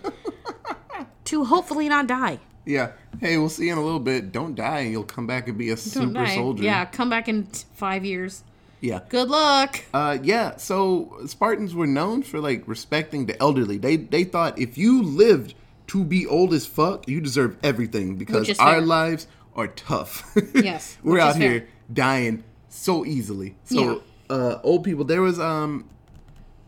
to 1.25 1.45
hopefully 1.45 1.89
not 1.89 2.07
die. 2.07 2.39
Yeah. 2.65 2.91
Hey, 3.19 3.37
we'll 3.37 3.49
see 3.49 3.67
you 3.67 3.73
in 3.73 3.77
a 3.77 3.83
little 3.83 3.99
bit. 3.99 4.31
Don't 4.31 4.55
die, 4.55 4.79
and 4.79 4.91
you'll 4.91 5.03
come 5.03 5.27
back 5.27 5.47
and 5.47 5.57
be 5.57 5.69
a 5.69 5.75
Don't 5.75 5.79
super 5.79 6.13
die. 6.13 6.35
soldier. 6.35 6.63
Yeah, 6.63 6.85
come 6.85 7.09
back 7.09 7.27
in 7.27 7.45
t- 7.47 7.65
five 7.73 8.03
years. 8.05 8.43
Yeah. 8.81 8.99
Good 9.09 9.29
luck. 9.29 9.81
Uh, 9.93 10.17
yeah. 10.21 10.57
So 10.57 11.17
Spartans 11.25 11.73
were 11.73 11.87
known 11.87 12.23
for 12.23 12.39
like 12.39 12.67
respecting 12.67 13.25
the 13.25 13.39
elderly. 13.41 13.77
They 13.77 13.97
they 13.97 14.23
thought 14.23 14.59
if 14.59 14.77
you 14.77 15.01
lived 15.01 15.55
to 15.87 16.03
be 16.03 16.25
old 16.25 16.53
as 16.53 16.65
fuck, 16.65 17.07
you 17.07 17.21
deserve 17.21 17.57
everything 17.63 18.15
because 18.15 18.49
our 18.59 18.73
fair. 18.75 18.81
lives 18.81 19.27
are 19.55 19.67
tough. 19.67 20.35
Yes, 20.53 20.97
we're 21.03 21.19
out 21.19 21.31
is 21.31 21.37
fair. 21.37 21.49
here 21.49 21.67
dying 21.91 22.43
so 22.69 23.05
easily. 23.05 23.55
So 23.63 24.03
uh, 24.29 24.59
old 24.63 24.83
people. 24.83 25.05
There 25.05 25.21
was 25.21 25.39
um 25.39 25.89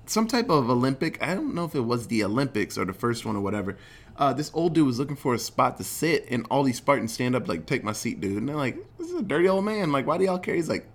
some 0.06 0.28
type 0.28 0.50
of 0.50 0.70
Olympic. 0.70 1.22
I 1.22 1.36
don't 1.36 1.54
know 1.54 1.66
if 1.66 1.76
it 1.76 1.82
was 1.82 2.08
the 2.08 2.24
Olympics 2.24 2.78
or 2.78 2.86
the 2.86 2.94
first 2.94 3.26
one 3.26 3.36
or 3.36 3.42
whatever. 3.42 3.78
Uh, 4.16 4.34
this 4.34 4.50
old 4.54 4.74
dude 4.74 4.88
was 4.88 4.98
looking 4.98 5.16
for 5.16 5.36
a 5.36 5.40
spot 5.40 5.78
to 5.78 5.84
sit, 5.84 6.26
and 6.32 6.48
all 6.50 6.64
these 6.64 6.78
Spartans 6.78 7.14
stand 7.14 7.36
up 7.36 7.48
like, 7.48 7.66
"Take 7.68 7.84
my 7.84 7.92
seat, 7.92 8.20
dude." 8.20 8.38
And 8.38 8.50
they're 8.50 8.56
like, 8.56 8.78
"This 8.98 9.10
is 9.10 9.16
a 9.16 9.22
dirty 9.22 9.48
old 9.48 9.66
man. 9.66 9.92
Like, 9.92 10.08
why 10.08 10.18
do 10.18 10.24
y'all 10.26 10.40
care?" 10.40 10.56
He's 10.56 10.70
like, 10.70 10.88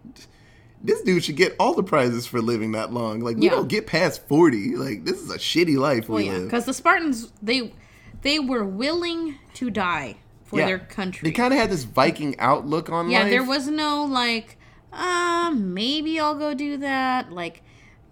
"This 0.82 1.02
dude 1.02 1.22
should 1.24 1.36
get 1.36 1.54
all 1.58 1.74
the 1.74 1.82
prizes 1.82 2.26
for 2.26 2.40
living 2.40 2.72
that 2.72 2.92
long. 2.92 3.20
Like, 3.20 3.36
we 3.36 3.44
Yeah. 3.44 3.50
don't 3.52 3.68
get 3.68 3.86
past 3.86 4.26
forty. 4.28 4.76
Like, 4.76 5.04
this 5.04 5.20
is 5.20 5.30
a 5.30 5.38
shitty 5.38 5.76
life 5.76 6.08
Well, 6.08 6.18
we 6.18 6.26
yeah, 6.26 6.32
live." 6.32 6.44
because 6.44 6.64
the 6.64 6.74
Spartans 6.74 7.32
they 7.42 7.72
they 8.22 8.38
were 8.38 8.64
willing 8.64 9.36
to 9.54 9.70
die 9.70 10.16
for 10.44 10.58
Yeah. 10.60 10.66
their 10.66 10.78
country. 10.78 11.28
They 11.28 11.32
kind 11.32 11.52
of 11.52 11.58
had 11.58 11.70
this 11.70 11.84
Viking 11.84 12.38
outlook 12.38 12.90
on 12.90 13.10
Yeah, 13.10 13.22
life. 13.22 13.30
there 13.30 13.42
was 13.44 13.66
no 13.68 14.04
like, 14.04 14.56
uh, 14.92 15.50
maybe 15.56 16.20
I'll 16.20 16.34
go 16.34 16.54
do 16.54 16.76
that. 16.78 17.32
Like, 17.32 17.62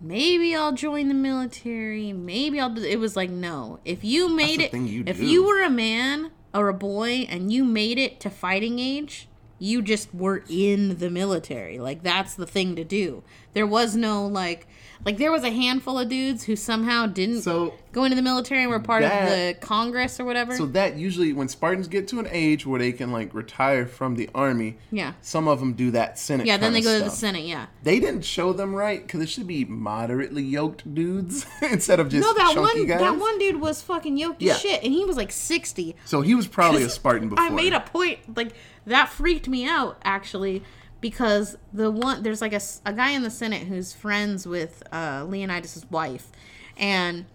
maybe 0.00 0.54
I'll 0.54 0.72
join 0.72 1.08
the 1.08 1.14
military. 1.14 2.12
Maybe 2.12 2.58
I'll 2.58 2.70
do. 2.74 2.82
It 2.82 2.98
was 2.98 3.14
like, 3.16 3.30
no. 3.30 3.78
If 3.84 4.02
you 4.02 4.28
made 4.28 4.60
it, 4.60 4.72
you 4.74 5.04
if 5.06 5.18
do. 5.18 5.26
you 5.26 5.44
were 5.44 5.62
a 5.62 5.70
man 5.70 6.30
or 6.54 6.68
a 6.68 6.74
boy 6.74 7.26
and 7.28 7.52
you 7.52 7.64
made 7.64 7.98
it 7.98 8.18
to 8.20 8.30
fighting 8.30 8.78
age, 8.78 9.28
you 9.60 9.82
just 9.82 10.12
were 10.12 10.42
in 10.48 10.98
the 10.98 11.10
military. 11.10 11.78
Like 11.78 12.02
that's 12.02 12.34
the 12.34 12.46
thing 12.46 12.74
to 12.76 12.82
do. 12.82 13.22
There 13.52 13.66
was 13.66 13.94
no 13.94 14.26
like, 14.26 14.66
like 15.04 15.16
there 15.18 15.32
was 15.32 15.42
a 15.44 15.50
handful 15.50 15.98
of 15.98 16.08
dudes 16.08 16.44
who 16.44 16.56
somehow 16.56 17.06
didn't 17.06 17.42
So 17.42 17.74
go 17.92 18.04
into 18.04 18.14
the 18.16 18.22
military 18.22 18.62
and 18.62 18.70
were 18.70 18.78
part 18.80 19.02
That- 19.02 19.22
of 19.24 19.28
the 19.30 19.66
Congress 19.66 20.20
or 20.20 20.24
whatever. 20.24 20.54
So 20.56 20.66
that 20.66 20.96
usually, 20.96 21.32
when 21.32 21.48
Spartans 21.48 21.88
get 21.88 22.06
to 22.08 22.18
an 22.20 22.28
age 22.30 22.66
where 22.66 22.78
they 22.78 22.92
can 22.92 23.10
like 23.12 23.32
retire 23.34 23.86
from 23.86 24.16
the 24.16 24.28
army, 24.34 24.76
yeah. 24.92 25.14
some 25.22 25.48
of 25.48 25.58
them 25.60 25.72
do 25.72 25.90
that 25.92 26.18
Senate. 26.18 26.46
Yeah, 26.46 26.56
then 26.58 26.72
they 26.72 26.80
go 26.82 26.98
to 26.98 27.04
the. 27.04 27.10
Senate. 27.10 27.44
Yeah. 27.44 27.66
They 27.82 27.98
didn't 28.00 28.22
show 28.24 28.52
them 28.52 28.74
right 28.74 29.02
because 29.02 29.20
it 29.22 29.28
should 29.28 29.46
be 29.46 29.64
moderately 29.64 30.42
yoked 30.42 30.94
dudes 30.94 31.46
instead 31.62 31.98
of 32.00 32.08
just 32.08 32.22
No, 32.26 32.34
that 32.34 32.56
one 32.56 32.86
guys. 32.86 33.00
that 33.00 33.18
one 33.18 33.38
dude 33.38 33.60
was 33.60 33.80
fucking 33.82 34.16
yoked 34.16 34.42
Yeah. 34.42 34.54
shit, 34.54 34.82
and 34.84 34.92
he 34.92 35.04
was 35.04 35.16
like 35.16 35.32
sixty. 35.32 35.96
So 36.04 36.20
he 36.20 36.34
was 36.34 36.46
probably 36.46 36.82
a 36.82 36.88
Spartan 36.90 37.28
before. 37.28 37.44
I 37.44 37.50
made 37.50 37.72
a 37.72 37.80
point 37.80 38.18
like 38.36 38.52
that 38.86 39.08
freaked 39.08 39.48
me 39.48 39.66
out 39.66 39.98
actually 40.04 40.62
because 41.00 41.56
the 41.72 41.90
one 41.90 42.22
there's 42.22 42.40
like 42.40 42.52
a, 42.52 42.60
a 42.84 42.92
guy 42.92 43.10
in 43.10 43.22
the 43.22 43.30
Senate 43.30 43.66
who's 43.66 43.92
friends 43.92 44.46
with 44.46 44.82
uh, 44.92 45.24
Leonidas's 45.28 45.90
wife, 45.90 46.30
and 46.76 47.26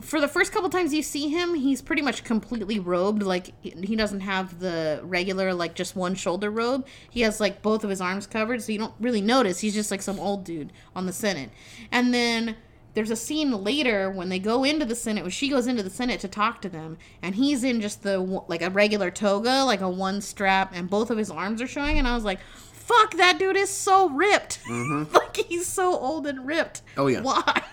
for 0.00 0.20
the 0.20 0.28
first 0.28 0.52
couple 0.52 0.68
times 0.68 0.92
you 0.92 1.02
see 1.02 1.28
him, 1.28 1.54
he's 1.54 1.80
pretty 1.80 2.02
much 2.02 2.24
completely 2.24 2.78
robed. 2.78 3.22
Like 3.22 3.52
he 3.62 3.96
doesn't 3.96 4.20
have 4.20 4.60
the 4.60 5.00
regular 5.02 5.54
like 5.54 5.74
just 5.74 5.96
one 5.96 6.14
shoulder 6.14 6.50
robe. 6.50 6.86
He 7.08 7.22
has 7.22 7.40
like 7.40 7.62
both 7.62 7.84
of 7.84 7.90
his 7.90 8.00
arms 8.00 8.26
covered, 8.26 8.62
so 8.62 8.72
you 8.72 8.78
don't 8.78 8.94
really 9.00 9.20
notice. 9.20 9.60
He's 9.60 9.74
just 9.74 9.90
like 9.90 10.02
some 10.02 10.20
old 10.20 10.44
dude 10.44 10.72
on 10.94 11.06
the 11.06 11.12
Senate. 11.12 11.50
And 11.90 12.12
then 12.12 12.56
there's 12.94 13.10
a 13.10 13.16
scene 13.16 13.50
later 13.64 14.10
when 14.10 14.28
they 14.28 14.38
go 14.38 14.62
into 14.62 14.84
the 14.84 14.94
Senate, 14.94 15.22
when 15.22 15.30
she 15.30 15.48
goes 15.48 15.66
into 15.66 15.82
the 15.82 15.90
Senate 15.90 16.20
to 16.20 16.28
talk 16.28 16.60
to 16.62 16.68
them, 16.68 16.98
and 17.22 17.34
he's 17.34 17.64
in 17.64 17.80
just 17.80 18.02
the 18.02 18.18
like 18.18 18.62
a 18.62 18.70
regular 18.70 19.10
toga, 19.10 19.64
like 19.64 19.80
a 19.80 19.88
one 19.88 20.20
strap, 20.20 20.72
and 20.74 20.90
both 20.90 21.10
of 21.10 21.18
his 21.18 21.30
arms 21.30 21.62
are 21.62 21.66
showing, 21.66 21.98
and 21.98 22.06
I 22.06 22.14
was 22.14 22.24
like, 22.24 22.40
"Fuck, 22.84 23.14
that 23.14 23.38
dude 23.38 23.56
is 23.56 23.70
so 23.70 24.08
ripped! 24.10 24.60
like 24.68 25.36
he's 25.36 25.66
so 25.66 25.98
old 25.98 26.26
and 26.26 26.46
ripped. 26.46 26.82
Mm-hmm. 26.96 27.00
Oh, 27.00 27.06
yeah. 27.06 27.20
why? 27.20 27.62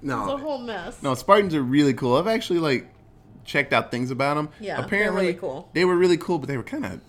No, 0.00 0.34
a 0.34 0.36
whole 0.36 0.58
mess. 0.58 1.02
No, 1.02 1.14
Spartans 1.14 1.54
are 1.56 1.62
really 1.62 1.92
cool. 1.92 2.16
I've 2.16 2.28
actually 2.28 2.60
like 2.60 2.88
checked 3.44 3.72
out 3.72 3.90
things 3.90 4.12
about 4.12 4.34
them. 4.36 4.48
Yeah, 4.60 4.78
apparently 4.80 5.26
really 5.26 5.38
cool. 5.38 5.70
They 5.72 5.84
were 5.84 5.96
really 5.96 6.16
cool, 6.16 6.38
but 6.38 6.46
they 6.48 6.56
were 6.56 6.62
kind 6.62 6.86
of 6.86 7.00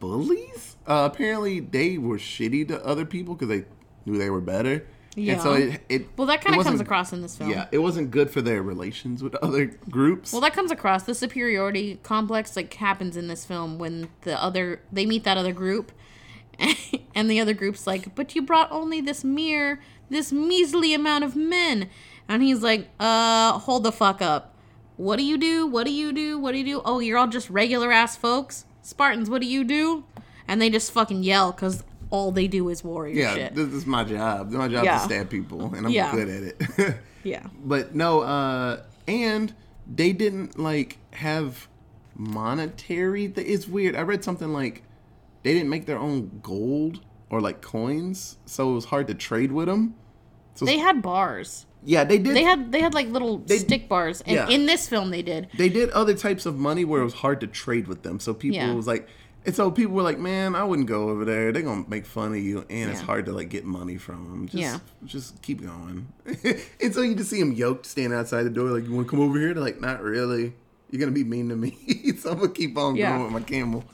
bullies. 0.00 0.76
Uh, 0.86 1.08
apparently, 1.12 1.60
they 1.60 1.98
were 1.98 2.16
shitty 2.16 2.66
to 2.68 2.82
other 2.84 3.04
people 3.04 3.34
because 3.34 3.48
they 3.48 3.66
knew 4.06 4.18
they 4.18 4.30
were 4.30 4.40
better. 4.40 4.86
Yeah. 5.14 5.34
And 5.34 5.42
so 5.42 5.52
it, 5.52 5.82
it 5.88 6.08
Well, 6.16 6.26
that 6.28 6.42
kind 6.42 6.58
of 6.58 6.64
comes 6.64 6.80
across 6.80 7.12
in 7.12 7.20
this 7.20 7.36
film. 7.36 7.50
Yeah, 7.50 7.66
it 7.70 7.78
wasn't 7.78 8.10
good 8.10 8.30
for 8.30 8.40
their 8.40 8.62
relations 8.62 9.22
with 9.22 9.34
other 9.42 9.66
groups. 9.66 10.32
Well, 10.32 10.40
that 10.40 10.54
comes 10.54 10.70
across. 10.70 11.02
The 11.04 11.14
superiority 11.14 12.00
complex 12.02 12.56
like 12.56 12.72
happens 12.74 13.16
in 13.16 13.28
this 13.28 13.44
film 13.44 13.78
when 13.78 14.08
the 14.22 14.42
other 14.42 14.80
they 14.90 15.04
meet 15.04 15.24
that 15.24 15.36
other 15.36 15.52
group, 15.52 15.92
and 17.14 17.30
the 17.30 17.40
other 17.40 17.52
group's 17.52 17.86
like, 17.86 18.14
"But 18.14 18.34
you 18.34 18.42
brought 18.42 18.72
only 18.72 19.00
this 19.00 19.22
mere, 19.22 19.80
this 20.08 20.32
measly 20.32 20.94
amount 20.94 21.24
of 21.24 21.36
men," 21.36 21.90
and 22.26 22.42
he's 22.42 22.62
like, 22.62 22.88
"Uh, 22.98 23.58
hold 23.58 23.84
the 23.84 23.92
fuck 23.92 24.22
up. 24.22 24.54
What 24.96 25.18
do 25.18 25.24
you 25.24 25.36
do? 25.36 25.66
What 25.66 25.84
do 25.84 25.92
you 25.92 26.12
do? 26.12 26.38
What 26.38 26.52
do 26.52 26.58
you 26.58 26.64
do? 26.64 26.82
Oh, 26.84 27.00
you're 27.00 27.18
all 27.18 27.28
just 27.28 27.50
regular 27.50 27.92
ass 27.92 28.16
folks, 28.16 28.64
Spartans. 28.80 29.28
What 29.28 29.42
do 29.42 29.46
you 29.46 29.62
do?" 29.62 30.04
And 30.48 30.60
they 30.60 30.70
just 30.70 30.90
fucking 30.90 31.22
yell 31.22 31.52
because 31.52 31.84
all 32.12 32.30
they 32.30 32.46
do 32.46 32.68
is 32.68 32.84
warrior 32.84 33.14
yeah, 33.14 33.34
shit. 33.34 33.54
this 33.54 33.68
is 33.72 33.86
my 33.86 34.04
job. 34.04 34.48
It's 34.48 34.56
my 34.56 34.68
job 34.68 34.84
Yeah. 34.84 34.98
to 34.98 35.04
stab 35.04 35.30
people, 35.30 35.74
and 35.74 35.86
I'm 35.86 35.92
Yeah. 35.92 36.12
good 36.12 36.28
at 36.28 36.42
it. 36.42 36.96
yeah. 37.24 37.46
But 37.64 37.94
no, 37.94 38.20
uh, 38.20 38.82
and 39.08 39.54
they 39.92 40.12
didn't 40.12 40.58
like 40.58 40.98
have 41.12 41.68
monetary. 42.14 43.28
Th- 43.28 43.46
it's 43.46 43.66
weird. 43.68 43.96
I 43.96 44.02
read 44.02 44.22
something 44.24 44.52
like 44.52 44.82
they 45.42 45.52
didn't 45.52 45.68
make 45.70 45.86
their 45.86 45.98
own 45.98 46.40
gold 46.42 47.00
or 47.30 47.40
like 47.40 47.60
coins, 47.62 48.36
so 48.46 48.70
it 48.70 48.74
was 48.74 48.84
hard 48.86 49.06
to 49.08 49.14
trade 49.14 49.52
with 49.52 49.66
them. 49.66 49.94
So 50.54 50.64
They 50.66 50.78
had 50.78 51.00
bars. 51.00 51.64
yeah, 51.84 52.04
they 52.04 52.18
did. 52.18 52.36
They 52.36 52.42
had 52.42 52.72
they 52.72 52.80
had 52.80 52.94
like 52.94 53.08
little 53.08 53.42
stick 53.48 53.88
bars, 53.88 54.20
and 54.26 54.34
yeah. 54.36 54.48
in 54.48 54.66
this 54.66 54.88
film 54.88 55.10
they 55.10 55.22
did. 55.22 55.48
they 55.56 55.68
did 55.70 55.88
other 55.90 56.14
types 56.14 56.44
of 56.46 56.58
money 56.58 56.84
where 56.84 57.00
it 57.00 57.04
was 57.04 57.14
hard 57.14 57.40
to 57.40 57.46
trade 57.46 57.88
with 57.88 58.02
them. 58.02 58.20
So 58.20 58.34
people 58.34 58.56
Yeah. 58.58 58.74
was 58.74 58.86
like, 58.86 59.08
and 59.44 59.54
so 59.54 59.70
people 59.70 59.94
were 59.94 60.02
like, 60.02 60.18
man, 60.18 60.54
I 60.54 60.64
wouldn't 60.64 60.88
go 60.88 61.08
over 61.10 61.24
there. 61.24 61.52
They're 61.52 61.62
gonna 61.62 61.84
make 61.88 62.06
fun 62.06 62.32
of 62.32 62.38
you, 62.38 62.64
and 62.70 62.90
it's 62.90 63.00
hard 63.00 63.26
to 63.26 63.32
like 63.32 63.48
get 63.48 63.64
money 63.64 63.96
from 63.96 64.24
them. 64.30 64.46
Just, 64.46 64.54
Yeah. 64.60 64.78
just 65.04 65.40
keep 65.42 65.62
going. 65.62 66.06
and 66.80 66.94
so 66.94 67.02
you 67.02 67.14
just 67.14 67.30
see 67.30 67.40
them 67.40 67.52
yoked, 67.52 67.86
standing 67.86 68.18
outside 68.18 68.44
the 68.44 68.50
door, 68.50 68.70
like, 68.70 68.84
you 68.84 68.92
want 68.92 69.06
to 69.06 69.10
come 69.10 69.20
over 69.20 69.38
here? 69.38 69.52
They're 69.54 69.62
like, 69.62 69.80
not 69.80 70.02
really. 70.02 70.54
You're 70.90 71.00
gonna 71.00 71.12
be 71.12 71.24
mean 71.24 71.48
to 71.48 71.56
me, 71.56 71.76
so 72.18 72.30
I'm 72.32 72.38
gonna 72.38 72.50
keep 72.50 72.76
on 72.76 72.96
Yeah. 72.96 73.10
going 73.12 73.24
with 73.24 73.32
my 73.32 73.40
camel. 73.40 73.84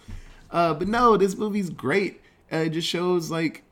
Uh, 0.50 0.74
but 0.74 0.88
no, 0.88 1.16
this 1.16 1.36
movie's 1.36 1.70
great. 1.70 2.20
Uh, 2.52 2.56
it 2.58 2.70
just 2.70 2.88
shows 2.88 3.30
like 3.30 3.62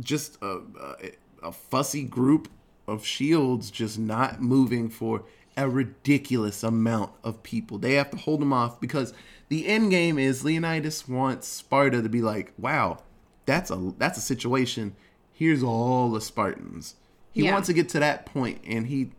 just 0.00 0.38
a, 0.42 0.60
a, 0.80 1.12
a 1.48 1.52
fussy 1.52 2.02
group 2.02 2.48
of 2.88 3.06
shields 3.06 3.70
just 3.70 3.98
not 3.98 4.40
moving 4.42 4.88
for 4.88 5.22
a 5.56 5.68
ridiculous 5.68 6.62
amount 6.62 7.10
of 7.22 7.42
people. 7.42 7.78
They 7.78 7.94
have 7.94 8.10
to 8.10 8.16
hold 8.16 8.40
them 8.40 8.52
off 8.52 8.80
because 8.80 9.12
the 9.52 9.66
end 9.68 9.90
game 9.90 10.18
is 10.18 10.44
Leonidas 10.46 11.06
wants 11.06 11.46
Sparta 11.46 12.00
to 12.00 12.08
be 12.08 12.22
like, 12.22 12.54
"Wow, 12.56 13.02
that's 13.44 13.70
a 13.70 13.92
that's 13.98 14.16
a 14.16 14.22
situation. 14.22 14.96
Here's 15.30 15.62
all 15.62 16.10
the 16.10 16.22
Spartans." 16.22 16.94
He 17.32 17.44
Yeah. 17.44 17.52
wants 17.52 17.66
to 17.66 17.74
get 17.74 17.90
to 17.90 17.98
that 17.98 18.24
point, 18.24 18.62
and 18.66 18.86
he 18.86 19.10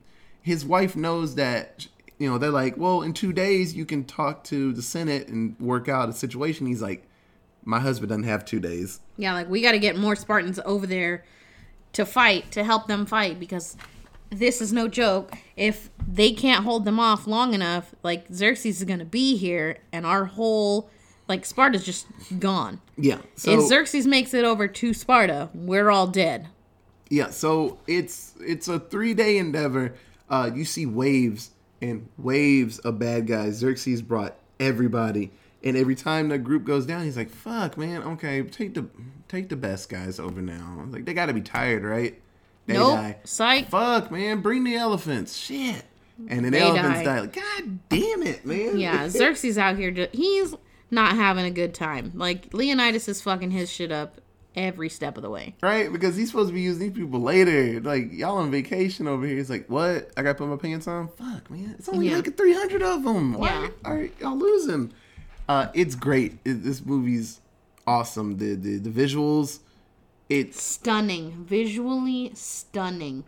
his 0.42 0.66
wife 0.66 0.96
knows 0.96 1.36
that 1.36 1.86
you 2.18 2.28
know 2.28 2.40
they're 2.40 2.50
like, 2.50 2.78
"Well, 2.78 3.04
in 3.04 3.14
two 3.14 3.32
days 3.32 3.76
you 3.76 3.86
can 3.86 4.06
talk 4.06 4.44
to 4.46 4.74
the 4.74 4.82
Senate 4.82 5.28
and 5.28 5.56
work 5.60 5.88
out 5.88 6.10
a 6.10 6.14
situation." 6.14 6.66
He's 6.66 6.82
like, 6.82 7.08
"My 7.64 7.80
husband 7.80 8.10
doesn't 8.10 8.24
have 8.24 8.44
two 8.44 8.60
days." 8.60 9.02
Yeah, 9.18 9.34
like 9.34 9.48
we 9.52 9.62
got 9.62 9.74
to 9.74 9.80
get 9.80 9.96
more 10.00 10.16
Spartans 10.16 10.60
over 10.66 10.88
there 10.88 11.24
to 11.94 12.08
fight, 12.08 12.50
to 12.54 12.64
help 12.64 12.88
them 12.88 13.06
fight 13.06 13.40
because 13.40 13.78
this 14.40 14.62
is 14.62 14.74
no 14.74 14.88
joke. 14.88 15.34
If 15.56 15.90
they 16.06 16.32
can't 16.32 16.64
hold 16.64 16.86
them 16.86 17.00
off 17.00 17.28
long 17.28 17.54
enough, 17.54 17.94
like 18.04 18.28
Xerxes 18.34 18.78
is 18.78 18.84
going 18.84 19.00
to 19.00 19.06
be 19.06 19.38
here 19.38 19.78
and 19.92 20.06
our 20.06 20.26
whole 20.26 20.90
like 21.28 21.46
Sparta's 21.46 21.86
just 21.86 22.08
gone. 22.40 22.82
Yeah. 22.98 23.20
So 23.36 23.52
if 23.52 23.68
Xerxes 23.68 24.06
makes 24.06 24.34
it 24.34 24.44
over 24.44 24.68
to 24.68 24.94
Sparta, 24.94 25.50
we're 25.54 25.90
all 25.90 26.08
dead. 26.08 26.48
Yeah, 27.10 27.30
so 27.30 27.78
it's 27.88 28.34
it's 28.40 28.68
a 28.68 28.80
three 28.80 29.14
day 29.14 29.38
endeavor. 29.38 29.94
Uh, 30.30 30.50
you 30.54 30.66
see 30.66 30.86
waves 30.86 31.52
and 31.82 32.10
waves 32.18 32.80
of 32.80 32.98
bad 33.00 33.28
guys. 33.28 33.56
Xerxes 33.56 34.02
brought 34.02 34.36
everybody, 34.60 35.32
and 35.64 35.78
every 35.78 35.96
time 35.96 36.30
the 36.30 36.38
group 36.38 36.64
goes 36.64 36.86
down, 36.86 37.04
he's 37.04 37.18
like, 37.18 37.30
"Fuck, 37.30 37.78
man. 37.78 38.02
Okay, 38.04 38.42
take 38.44 38.74
the 38.74 38.88
take 39.28 39.50
the 39.50 39.56
best 39.56 39.90
guys 39.90 40.20
over 40.20 40.42
now. 40.42 40.86
Like 40.90 41.06
they 41.06 41.14
got 41.14 41.28
to 41.28 41.34
be 41.34 41.42
tired, 41.42 41.84
right? 41.84 42.20
They 42.66 42.74
nope. 42.74 42.96
die. 42.96 43.18
Psych. 43.26 43.70
Fuck, 43.70 44.12
man. 44.12 44.42
Bring 44.42 44.64
the 44.64 44.76
elephants. 44.76 45.36
Shit. 45.36 45.84
And 46.30 46.44
then 46.46 46.52
the 46.52 46.52
They 46.52 46.62
elephants 46.62 47.00
die. 47.00 47.04
die. 47.04 47.20
Like, 47.22 47.34
God 47.34 47.80
damn 47.90 48.24
it, 48.24 48.46
man. 48.46 48.78
Yeah, 48.80 49.08
Xerxes 49.10 49.58
out 49.58 49.78
here 49.78 49.92
just 49.92 50.14
he's 50.16 50.54
not 50.92 51.16
having 51.16 51.46
a 51.46 51.52
good 51.52 51.74
time. 51.74 52.12
Like 52.14 52.54
Leonidas 52.54 53.08
is 53.08 53.22
fucking 53.22 53.52
his 53.52 53.70
shit 53.72 53.92
up 53.92 54.22
every 54.56 54.88
step 54.88 55.18
of 55.18 55.24
the 55.24 55.30
way. 55.32 55.56
Right? 55.64 55.92
Because 55.92 56.16
he's 56.16 56.30
supposed 56.30 56.50
to 56.50 56.54
be 56.54 56.62
using 56.62 56.88
these 56.90 56.96
people 56.98 57.20
later. 57.20 57.82
Like, 57.82 58.14
y'all 58.14 58.38
on 58.38 58.52
vacation 58.52 59.08
over 59.08 59.26
here. 59.26 59.38
He's 59.38 59.50
like, 59.50 59.68
what? 59.68 60.12
I 60.16 60.22
got 60.22 60.34
to 60.34 60.36
put 60.36 60.48
my 60.48 60.58
pants 60.58 60.88
on? 60.88 61.08
Fuck, 61.08 61.50
man. 61.50 61.76
It's 61.80 61.90
only 61.90 62.10
Yeah. 62.10 62.18
like 62.18 62.38
300 62.38 62.84
of 62.84 63.04
them. 63.04 63.34
Why 63.34 63.48
Yeah. 63.48 63.70
are 63.84 64.08
y'all 64.22 64.38
losing? 64.38 64.94
Uh, 65.50 65.70
it's 65.74 65.96
great. 65.96 66.38
It, 66.46 66.64
this 66.64 66.86
movie's 66.86 67.42
awesome. 67.88 68.38
The, 68.38 68.54
the, 68.54 68.78
the 68.78 68.90
visuals, 68.92 69.60
it's 70.30 70.62
Stunning, 70.62 71.44
visually 71.46 72.32
stunning. 72.34 73.24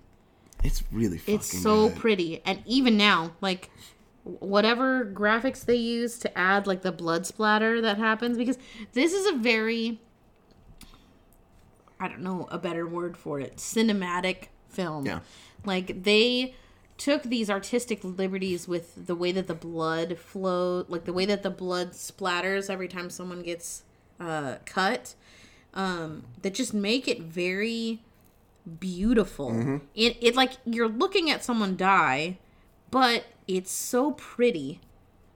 it's 0.63 0.83
really 0.91 1.17
fucking 1.17 1.35
It's 1.35 1.61
so 1.61 1.89
good. 1.89 1.97
pretty. 1.97 2.41
And 2.45 2.61
even 2.65 2.97
now, 2.97 3.31
like 3.41 3.69
whatever 4.23 5.05
graphics 5.05 5.63
they 5.65 5.75
use 5.75 6.17
to 6.19 6.35
add 6.37 6.65
like 6.65 6.81
the 6.81 6.91
blood 6.91 7.25
splatter 7.27 7.79
that 7.81 7.97
happens 7.99 8.37
because 8.37 8.57
this 8.93 9.13
is 9.13 9.27
a 9.27 9.37
very 9.37 9.99
I 11.99 12.07
don't 12.07 12.21
know 12.21 12.47
a 12.51 12.57
better 12.57 12.85
word 12.87 13.15
for 13.17 13.39
it, 13.39 13.57
cinematic 13.57 14.47
film. 14.67 15.05
Yeah. 15.05 15.19
Like 15.63 16.03
they 16.03 16.55
took 16.97 17.23
these 17.23 17.49
artistic 17.49 18.03
liberties 18.03 18.67
with 18.67 19.07
the 19.07 19.15
way 19.15 19.31
that 19.31 19.47
the 19.47 19.53
blood 19.55 20.17
flow, 20.17 20.85
like 20.87 21.05
the 21.05 21.13
way 21.13 21.25
that 21.25 21.43
the 21.43 21.49
blood 21.49 21.91
splatters 21.91 22.69
every 22.69 22.87
time 22.87 23.09
someone 23.09 23.41
gets 23.43 23.83
uh, 24.19 24.55
cut, 24.65 25.13
um, 25.75 26.23
that 26.41 26.53
just 26.53 26.73
make 26.73 27.07
it 27.07 27.21
very 27.21 27.99
beautiful. 28.79 29.81
It 29.95 30.17
it 30.21 30.35
like 30.35 30.53
you're 30.65 30.87
looking 30.87 31.29
at 31.29 31.43
someone 31.43 31.75
die, 31.75 32.37
but 32.91 33.25
it's 33.47 33.71
so 33.71 34.11
pretty 34.11 34.79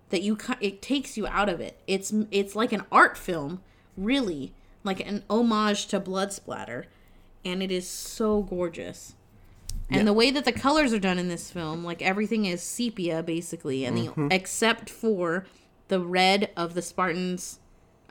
that 0.09 0.21
you 0.21 0.37
it 0.61 0.81
takes 0.81 1.17
you 1.17 1.27
out 1.27 1.49
of 1.49 1.59
it. 1.59 1.77
It's 1.87 2.13
it's 2.31 2.55
like 2.55 2.71
an 2.71 2.83
art 2.91 3.17
film, 3.17 3.61
really, 3.97 4.53
like 4.83 4.99
an 5.05 5.23
homage 5.29 5.87
to 5.87 5.99
blood 5.99 6.33
splatter, 6.33 6.85
and 7.45 7.61
it 7.61 7.71
is 7.71 7.87
so 7.87 8.41
gorgeous. 8.41 9.15
And 9.91 9.99
Yeah. 10.01 10.05
the 10.05 10.13
way 10.13 10.29
that 10.31 10.45
the 10.45 10.51
colors 10.51 10.93
are 10.93 10.99
done 10.99 11.17
in 11.17 11.29
this 11.29 11.49
film, 11.51 11.83
like 11.83 12.01
everything 12.01 12.45
is 12.45 12.61
sepia 12.61 13.23
basically, 13.23 13.85
and 13.85 13.97
the, 13.97 14.27
except 14.31 14.89
for 14.89 15.45
the 15.87 15.99
red 15.99 16.51
of 16.55 16.75
the 16.75 16.81
Spartans' 16.83 17.57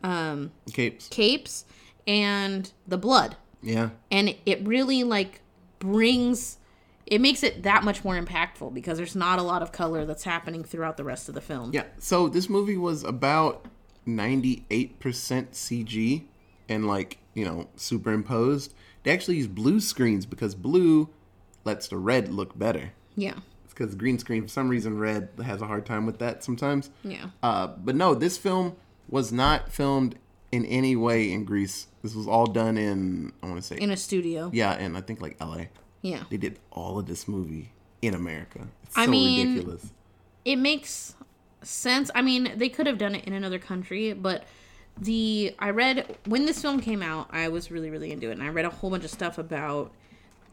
um, 0.03 0.51
Capes. 0.73 1.07
capes 1.09 1.65
and 2.09 2.73
the 2.89 2.99
blood 2.99 3.37
Yeah. 3.63 3.91
and 4.11 4.35
it 4.47 4.67
really 4.67 5.05
like 5.05 5.43
brings 5.79 6.57
it 7.07 7.21
makes 7.21 7.43
it 7.43 7.63
that 7.63 7.85
much 7.85 8.03
more 8.05 8.21
impactful 8.21 8.75
because 8.75 8.99
there's 8.99 9.15
not 9.17 9.39
a 9.39 9.43
lot 9.43 9.63
of 9.63 9.71
color 9.73 10.05
that's 10.05 10.25
happening 10.25 10.63
throughout 10.65 10.97
the 10.99 11.05
rest 11.05 11.27
of 11.31 11.35
the 11.35 11.41
film. 11.41 11.71
Yeah. 11.73 11.85
So 11.99 12.29
this 12.29 12.51
movie 12.51 12.77
was 12.77 13.03
about 13.03 13.65
98% 14.07 14.99
CG 15.53 16.25
and 16.69 16.87
like, 16.87 17.19
you 17.35 17.45
know, 17.45 17.69
superimposed. 17.77 18.75
They 19.05 19.11
actually 19.13 19.37
use 19.39 19.47
blue 19.47 19.81
screens 19.81 20.27
because 20.27 20.55
blue 20.55 21.09
lets 21.65 21.89
the 21.89 21.97
red 21.97 22.29
look 22.29 22.59
better. 22.59 22.93
Yeah. 23.17 23.35
It's 23.65 23.73
because 23.75 23.95
green 23.95 24.19
screen, 24.19 24.43
for 24.43 24.49
some 24.49 24.69
reason, 24.69 24.99
red 24.99 25.31
has 25.45 25.63
a 25.63 25.67
hard 25.67 25.87
time 25.87 26.05
with 26.07 26.19
that 26.19 26.45
sometimes. 26.45 26.91
Yeah. 27.03 27.27
Uh, 27.43 27.69
but 27.69 27.95
no, 27.95 28.15
this 28.15 28.37
film 28.37 28.77
was 29.09 29.33
not 29.33 29.73
filmed 29.73 30.17
in 30.53 30.65
any 30.67 30.95
way 30.97 31.33
in 31.33 31.45
Greece. 31.45 31.87
This 32.03 32.15
was 32.15 32.27
all 32.29 32.47
done 32.47 32.77
in, 32.79 33.33
I 33.43 33.47
want 33.47 33.61
to 33.61 33.67
say, 33.67 33.77
In 33.81 33.91
a 33.91 33.97
studio. 33.97 34.51
yeah, 34.53 34.73
and 34.73 34.97
I 34.97 35.01
think 35.01 35.21
like 35.21 35.37
LA. 35.41 35.65
Yeah. 36.03 36.23
They 36.31 36.37
did 36.37 36.59
all 36.71 36.99
of 36.99 37.07
this 37.07 37.27
movie 37.27 37.73
in 38.03 38.15
America. 38.15 38.69
It's 38.85 38.97
I 38.97 39.05
so 39.07 39.11
mean- 39.11 39.49
ridiculous. 39.55 39.91
It 40.45 40.57
makes 40.57 41.15
sense. 41.63 42.11
I 42.15 42.23
mean, 42.23 42.53
they 42.57 42.69
could 42.69 42.87
have 42.87 42.99
done 42.99 43.15
it 43.15 43.25
in 43.25 43.33
another 43.35 43.59
country, 43.59 44.13
but 44.13 44.45
the 44.97 45.55
I 45.59 45.71
read 45.71 46.17
when 46.27 46.47
this 46.47 46.63
film 46.63 46.81
came 46.81 47.03
out, 47.03 47.29
I 47.31 47.49
was 47.49 47.71
really 47.71 47.91
really 47.91 48.11
into 48.13 48.31
it 48.31 48.33
and 48.33 48.43
I 48.43 48.49
read 48.49 48.65
a 48.65 48.71
whole 48.71 48.91
bunch 48.91 49.05
of 49.05 49.11
stuff 49.11 49.37
about 49.39 49.93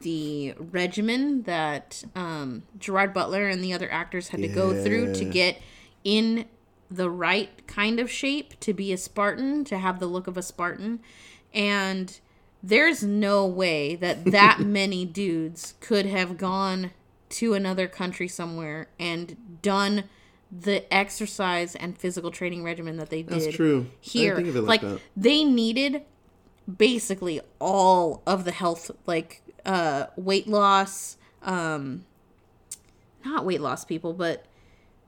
the 0.02 0.54
regimen 0.72 1.44
that 1.44 2.04
um, 2.16 2.64
Gerard 2.78 3.14
Butler 3.14 3.48
and 3.48 3.64
the 3.64 3.74
other 3.74 3.90
actors 3.92 4.28
had 4.30 4.42
to 4.42 4.48
go 4.48 4.84
through 4.84 5.14
to 5.16 5.26
get 5.26 5.62
in 6.04 6.46
the 6.92 7.10
right 7.10 7.66
kind 7.66 8.00
of 8.00 8.12
shape 8.12 8.60
to 8.60 8.74
be 8.74 8.92
a 8.94 8.98
Spartan, 8.98 9.64
to 9.66 9.78
have 9.78 10.00
the 10.00 10.06
look 10.08 10.28
of 10.28 10.38
a 10.38 10.44
Spartan. 10.44 11.00
And 11.56 12.20
there's 12.62 13.02
no 13.04 13.46
way 13.48 13.96
that 13.96 14.26
that 14.26 14.60
many 14.66 15.06
dudes 15.06 15.74
could 15.80 16.06
have 16.06 16.38
gone 16.38 16.92
to 17.30 17.54
another 17.54 17.88
country 17.88 18.28
somewhere 18.28 18.88
and 19.00 19.62
done 19.62 20.04
the 20.52 20.92
exercise 20.94 21.76
and 21.76 21.98
physical 21.98 22.32
training 22.32 22.64
regimen 22.64 22.98
that 22.98 23.10
they 23.10 23.24
did 23.24 23.42
That's 23.42 23.56
true. 23.56 23.88
Here. 24.00 24.36
think 24.36 24.48
of 24.50 24.56
it 24.56 24.62
like 24.62 24.82
like 24.84 24.94
that. 24.94 25.02
they 25.18 25.44
needed 25.44 26.04
basically 26.78 27.42
all 27.60 28.22
of 28.26 28.46
the 28.46 28.52
health 28.52 28.92
like 29.06 29.42
uh 29.66 30.06
weight 30.16 30.48
loss 30.48 31.18
um 31.44 32.06
not 33.24 33.46
weight 33.46 33.62
loss 33.62 33.86
people 33.86 34.14
but 34.14 34.46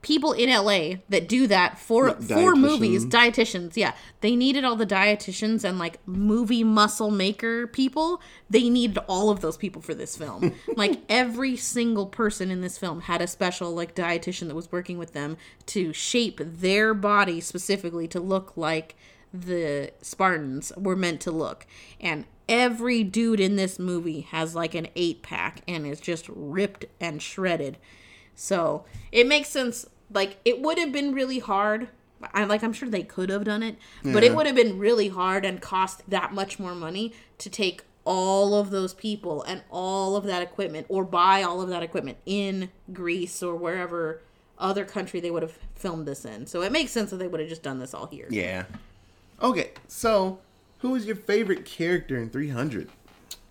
people 0.01 0.31
in 0.31 0.49
LA 0.49 0.97
that 1.10 1.27
do 1.27 1.47
that 1.47 1.77
for 1.79 2.07
Like 2.10 2.21
for 2.21 2.55
movies 2.55 3.05
dietitians. 3.05 3.71
dietitians 3.71 3.77
yeah. 3.77 3.93
They 4.21 4.36
needed 4.36 4.63
all 4.63 4.75
the 4.75 4.86
dietitians 4.86 5.63
and 5.63 5.79
like 5.79 5.99
movie 6.07 6.63
muscle 6.63 7.12
maker 7.12 7.67
people. 7.67 8.21
They 8.49 8.69
needed 8.69 8.99
all 9.07 9.29
of 9.29 9.41
those 9.41 9.57
people 9.57 9.81
for 9.81 9.93
this 9.93 10.15
film. 10.15 10.53
Like 10.75 11.01
every 11.10 11.55
single 11.57 12.05
person 12.05 12.51
in 12.51 12.62
this 12.62 12.77
film 12.77 13.01
had 13.01 13.21
a 13.21 13.27
special 13.27 13.71
like 13.73 13.95
dietitian 13.95 14.47
that 14.47 14.55
was 14.55 14.71
working 14.71 14.97
with 14.97 15.13
them 15.13 15.38
to 15.67 15.91
shape 15.93 16.39
their 16.43 16.93
body 16.93 17.41
specifically 17.41 18.07
to 18.10 18.19
look 18.19 18.55
like 18.55 18.95
the 19.33 19.91
Spartans 20.01 20.71
were 20.77 20.95
meant 20.95 21.19
to 21.21 21.31
look. 21.31 21.65
And 21.99 22.25
every 22.47 23.03
dude 23.03 23.39
in 23.39 23.55
this 23.55 23.77
movie 23.79 24.21
has 24.21 24.55
like 24.55 24.73
an 24.75 24.88
eight 24.95 25.21
pack 25.21 25.62
and 25.67 25.86
is 25.86 25.99
just 25.99 26.29
ripped 26.29 26.86
and 27.01 27.21
shredded 27.21 27.77
so 28.38 28.86
it 29.12 29.28
makes 29.28 29.50
sense. 29.50 29.86
Like 30.13 30.38
it 30.45 30.62
would 30.62 30.78
have 30.78 30.93
been 30.93 31.13
really 31.13 31.39
hard. 31.39 31.89
I 32.34 32.45
like 32.45 32.63
I'm 32.63 32.71
sure 32.71 32.88
they 32.88 33.04
could 33.04 33.30
have 33.30 33.43
done 33.43 33.62
it, 33.62 33.76
but 34.04 34.23
it 34.23 34.34
would 34.34 34.45
have 34.45 34.56
been 34.56 34.80
really 34.80 35.10
hard 35.10 35.43
and 35.43 35.62
cost 35.62 36.02
that 36.10 36.34
much 36.34 36.58
more 36.58 36.73
money 36.73 37.13
to 37.39 37.50
take 37.50 37.84
all 38.06 38.56
of 38.56 38.69
those 38.69 38.93
people 38.93 39.43
and 39.43 39.62
all 39.69 40.15
of 40.15 40.23
that 40.23 40.41
equipment 40.41 40.86
or 40.88 41.04
buy 41.04 41.43
all 41.43 41.62
of 41.62 41.67
that 41.69 41.84
equipment 41.84 42.17
in 42.26 42.69
Greece 42.93 43.43
or 43.43 43.56
wherever 43.56 44.21
other 44.58 44.86
country 44.86 45.19
they 45.19 45.30
would 45.30 45.43
have 45.43 45.60
filmed 45.76 46.08
this 46.08 46.23
in. 46.23 46.47
So 46.47 46.62
it 46.62 46.71
makes 46.71 46.91
sense 46.91 47.12
that 47.12 47.17
they 47.17 47.28
would 47.28 47.39
have 47.39 47.50
just 47.50 47.63
done 47.63 47.80
this 47.80 47.93
all 47.93 48.08
here. 48.08 48.28
Yeah. 48.30 48.63
Okay, 49.41 49.71
so 49.88 50.39
who 50.80 50.95
is 50.95 51.06
your 51.06 51.17
favorite 51.17 51.65
character 51.65 52.17
in 52.17 52.30
300? 52.30 52.89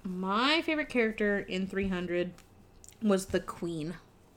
My 0.02 0.62
favorite 0.62 0.88
character 0.88 1.38
in 1.38 1.66
300 1.66 2.32
was 3.02 3.26
the 3.26 3.40
Queen. 3.40 3.94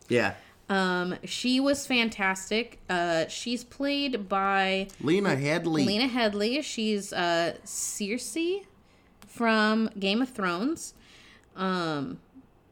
Yeah. 0.10 0.34
Um, 0.67 1.15
she 1.24 1.60
was 1.60 1.88
fantastic. 1.88 2.80
Uh, 2.89 3.28
she's 3.28 3.63
played 3.63 4.30
by 4.30 4.88
Lena 5.02 5.36
Headley. 5.36 5.86
Lena 5.86 6.08
Headley. 6.08 6.62
She's 6.62 7.12
uh 7.12 7.56
Cersei 7.65 8.65
from 9.28 9.89
Game 9.98 10.22
of 10.22 10.30
Thrones. 10.30 10.93
Um, 11.56 12.19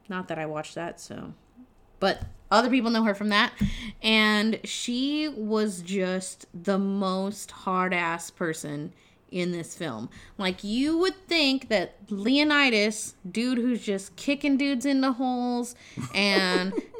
not 0.09 0.27
that 0.27 0.37
I 0.37 0.45
watched 0.45 0.75
that, 0.75 0.99
so, 0.99 1.33
but 1.99 2.21
other 2.51 2.69
people 2.69 2.91
know 2.91 3.03
her 3.03 3.15
from 3.15 3.29
that. 3.29 3.51
And 4.01 4.59
she 4.63 5.27
was 5.27 5.81
just 5.81 6.45
the 6.53 6.77
most 6.77 7.51
hard 7.51 7.93
ass 7.93 8.29
person 8.29 8.93
in 9.29 9.51
this 9.51 9.75
film. 9.75 10.09
Like 10.37 10.63
you 10.63 10.97
would 10.97 11.27
think 11.27 11.69
that 11.69 11.95
Leonidas, 12.09 13.15
dude 13.29 13.57
who's 13.57 13.81
just 13.81 14.15
kicking 14.15 14.57
dudes 14.57 14.85
into 14.85 15.11
holes 15.11 15.75
and 16.13 16.73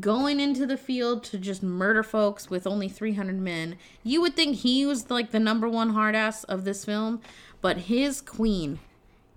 going 0.00 0.40
into 0.40 0.66
the 0.66 0.76
field 0.76 1.24
to 1.24 1.38
just 1.38 1.62
murder 1.62 2.02
folks 2.02 2.50
with 2.50 2.66
only 2.66 2.88
300 2.88 3.38
men. 3.38 3.76
You 4.02 4.20
would 4.20 4.34
think 4.34 4.56
he 4.56 4.86
was 4.86 5.10
like 5.10 5.30
the 5.30 5.40
number 5.40 5.68
one 5.68 5.90
hard 5.90 6.14
ass 6.14 6.44
of 6.44 6.64
this 6.64 6.84
film, 6.84 7.20
but 7.60 7.78
his 7.78 8.20
queen 8.20 8.78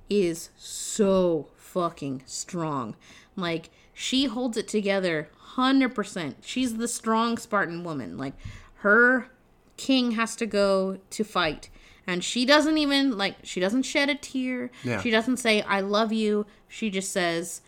is 0.10 0.50
so 0.58 1.48
fucking 1.58 2.24
strong. 2.26 2.96
Like 3.36 3.70
she 3.94 4.26
holds 4.26 4.58
it 4.58 4.68
together 4.68 5.30
100%. 5.56 6.36
She's 6.42 6.78
the 6.78 6.88
strong 6.88 7.38
Spartan 7.38 7.84
woman. 7.84 8.18
Like 8.18 8.34
her 8.78 9.28
king 9.76 10.12
has 10.12 10.36
to 10.36 10.46
go 10.46 11.00
to 11.10 11.24
fight 11.24 11.70
and 12.08 12.24
she 12.24 12.46
doesn't 12.46 12.78
even 12.78 13.18
like 13.18 13.36
she 13.44 13.60
doesn't 13.60 13.84
shed 13.84 14.10
a 14.10 14.16
tear. 14.16 14.72
Yeah. 14.84 15.02
She 15.02 15.12
doesn't 15.12 15.38
say 15.38 15.62
I 15.62 15.82
love 15.82 16.14
you. 16.14 16.46
She 16.68 16.90
just 16.90 17.12
says 17.12 17.62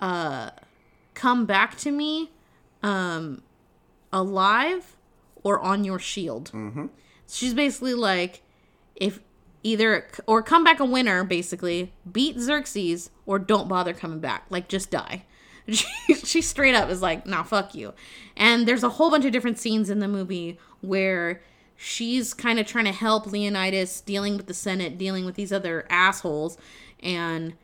uh 0.00 0.50
come 1.14 1.46
back 1.46 1.76
to 1.78 1.92
me 1.92 2.30
um 2.84 3.42
alive 4.12 4.96
or 5.42 5.58
on 5.60 5.82
your 5.82 5.98
shield. 5.98 6.52
Mm-hmm. 6.52 6.86
She's 7.26 7.54
basically 7.54 7.94
like 7.94 8.42
if 8.94 9.20
either 9.64 10.06
or 10.26 10.42
come 10.42 10.62
back 10.62 10.78
a 10.78 10.84
winner 10.84 11.24
basically 11.24 11.92
beat 12.10 12.38
xerxes 12.38 13.10
or 13.26 13.38
don't 13.38 13.66
bother 13.66 13.94
coming 13.94 14.20
back 14.20 14.44
like 14.50 14.68
just 14.68 14.90
die 14.90 15.24
she, 15.68 16.14
she 16.14 16.42
straight 16.42 16.74
up 16.74 16.90
is 16.90 17.00
like 17.00 17.26
nah 17.26 17.42
fuck 17.42 17.74
you 17.74 17.94
and 18.36 18.68
there's 18.68 18.84
a 18.84 18.90
whole 18.90 19.10
bunch 19.10 19.24
of 19.24 19.32
different 19.32 19.58
scenes 19.58 19.88
in 19.88 20.00
the 20.00 20.06
movie 20.06 20.58
where 20.82 21.40
she's 21.76 22.34
kind 22.34 22.60
of 22.60 22.66
trying 22.66 22.84
to 22.84 22.92
help 22.92 23.26
leonidas 23.26 24.02
dealing 24.02 24.36
with 24.36 24.46
the 24.46 24.54
senate 24.54 24.98
dealing 24.98 25.24
with 25.24 25.34
these 25.34 25.50
other 25.50 25.86
assholes 25.88 26.58
and 27.00 27.54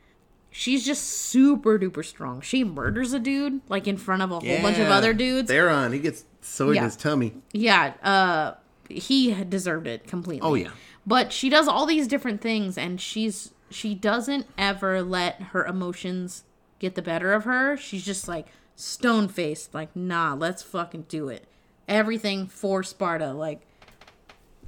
she's 0.50 0.84
just 0.84 1.04
super 1.04 1.78
duper 1.78 2.04
strong 2.04 2.40
she 2.40 2.64
murders 2.64 3.12
a 3.12 3.18
dude 3.18 3.60
like 3.68 3.86
in 3.86 3.96
front 3.96 4.20
of 4.22 4.30
a 4.32 4.40
whole 4.40 4.62
bunch 4.62 4.78
of 4.78 4.88
other 4.88 5.12
dudes 5.12 5.48
Theron, 5.48 5.92
he 5.92 5.98
gets 6.00 6.24
Yeah. 6.58 6.66
in 6.78 6.84
his 6.84 6.96
tummy. 6.96 7.34
yeah, 7.52 7.94
uh 8.02 8.54
he 8.88 9.32
deserved 9.44 9.86
it 9.86 10.08
completely. 10.08 10.40
Oh, 10.48 10.54
yeah. 10.54 10.70
But 11.06 11.32
she 11.32 11.48
does 11.48 11.68
all 11.68 11.86
these 11.86 12.08
different 12.08 12.40
things 12.40 12.76
and 12.76 13.00
she's 13.00 13.52
she 13.70 13.94
doesn't 13.94 14.46
ever 14.58 15.00
let 15.00 15.40
her 15.52 15.64
emotions 15.64 16.42
get 16.80 16.96
the 16.96 17.02
better 17.02 17.32
of 17.32 17.44
her. 17.44 17.76
She's 17.76 18.04
just 18.04 18.26
like 18.26 18.48
stone 18.74 19.28
faced, 19.28 19.72
like, 19.74 19.94
nah, 19.94 20.34
let's 20.34 20.64
fucking 20.64 21.04
do 21.08 21.28
it. 21.28 21.46
Everything 21.86 22.48
for 22.48 22.82
Sparta, 22.82 23.32
like 23.32 23.60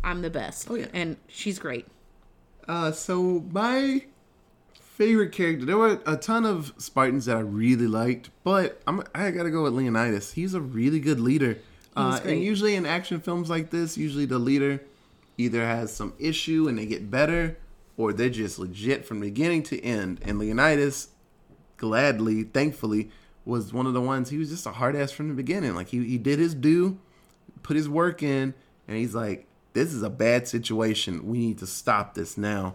I'm 0.04 0.22
the 0.22 0.30
best. 0.30 0.68
Oh, 0.70 0.76
yeah. 0.76 0.86
And 0.92 1.16
she's 1.26 1.58
great. 1.58 1.86
Uh, 2.68 2.92
so 2.92 3.44
my 3.50 4.04
favorite 4.92 5.33
character, 5.33 5.64
there 5.64 5.78
were 5.78 6.00
a 6.07 6.16
ton 6.16 6.44
of 6.44 6.72
Spartans 6.76 7.24
that 7.24 7.37
I 7.37 7.40
really 7.40 7.87
liked, 7.87 8.31
but 8.44 8.81
I'm 8.87 9.02
I 9.14 9.31
gotta 9.31 9.50
go 9.50 9.62
with 9.62 9.72
Leonidas. 9.72 10.33
He's 10.33 10.55
a 10.55 10.61
really 10.61 11.00
good 11.00 11.18
leader. 11.18 11.59
Uh, 11.96 12.20
and 12.24 12.42
usually 12.42 12.74
in 12.74 12.87
action 12.87 13.20
films 13.20 13.50
like 13.50 13.70
this, 13.70 13.98
usually 13.98 14.24
the 14.24 14.38
leader 14.38 14.81
either 15.37 15.64
has 15.64 15.92
some 15.92 16.14
issue 16.18 16.68
and 16.68 16.78
they 16.78 16.87
get 16.87 17.11
better, 17.11 17.59
or 17.96 18.12
they're 18.12 18.31
just 18.31 18.59
legit 18.59 19.05
from 19.05 19.20
beginning 19.20 19.62
to 19.64 19.83
end. 19.83 20.20
And 20.22 20.38
Leonidas, 20.38 21.09
gladly, 21.76 22.44
thankfully, 22.44 23.11
was 23.44 23.72
one 23.72 23.87
of 23.87 23.92
the 23.94 24.00
ones. 24.00 24.31
He 24.31 24.38
was 24.38 24.50
just 24.50 24.66
a 24.66 24.72
hard 24.72 24.96
ass 24.96 25.11
from 25.11 25.28
the 25.28 25.35
beginning. 25.35 25.74
Like 25.74 25.88
he 25.88 26.05
he 26.05 26.18
did 26.18 26.38
his 26.38 26.55
due, 26.55 26.98
put 27.62 27.76
his 27.76 27.88
work 27.88 28.22
in, 28.22 28.55
and 28.87 28.96
he's 28.96 29.14
like, 29.14 29.46
"This 29.72 29.92
is 29.92 30.02
a 30.02 30.11
bad 30.11 30.46
situation. 30.48 31.26
We 31.26 31.38
need 31.38 31.59
to 31.59 31.66
stop 31.66 32.14
this 32.14 32.37
now." 32.37 32.74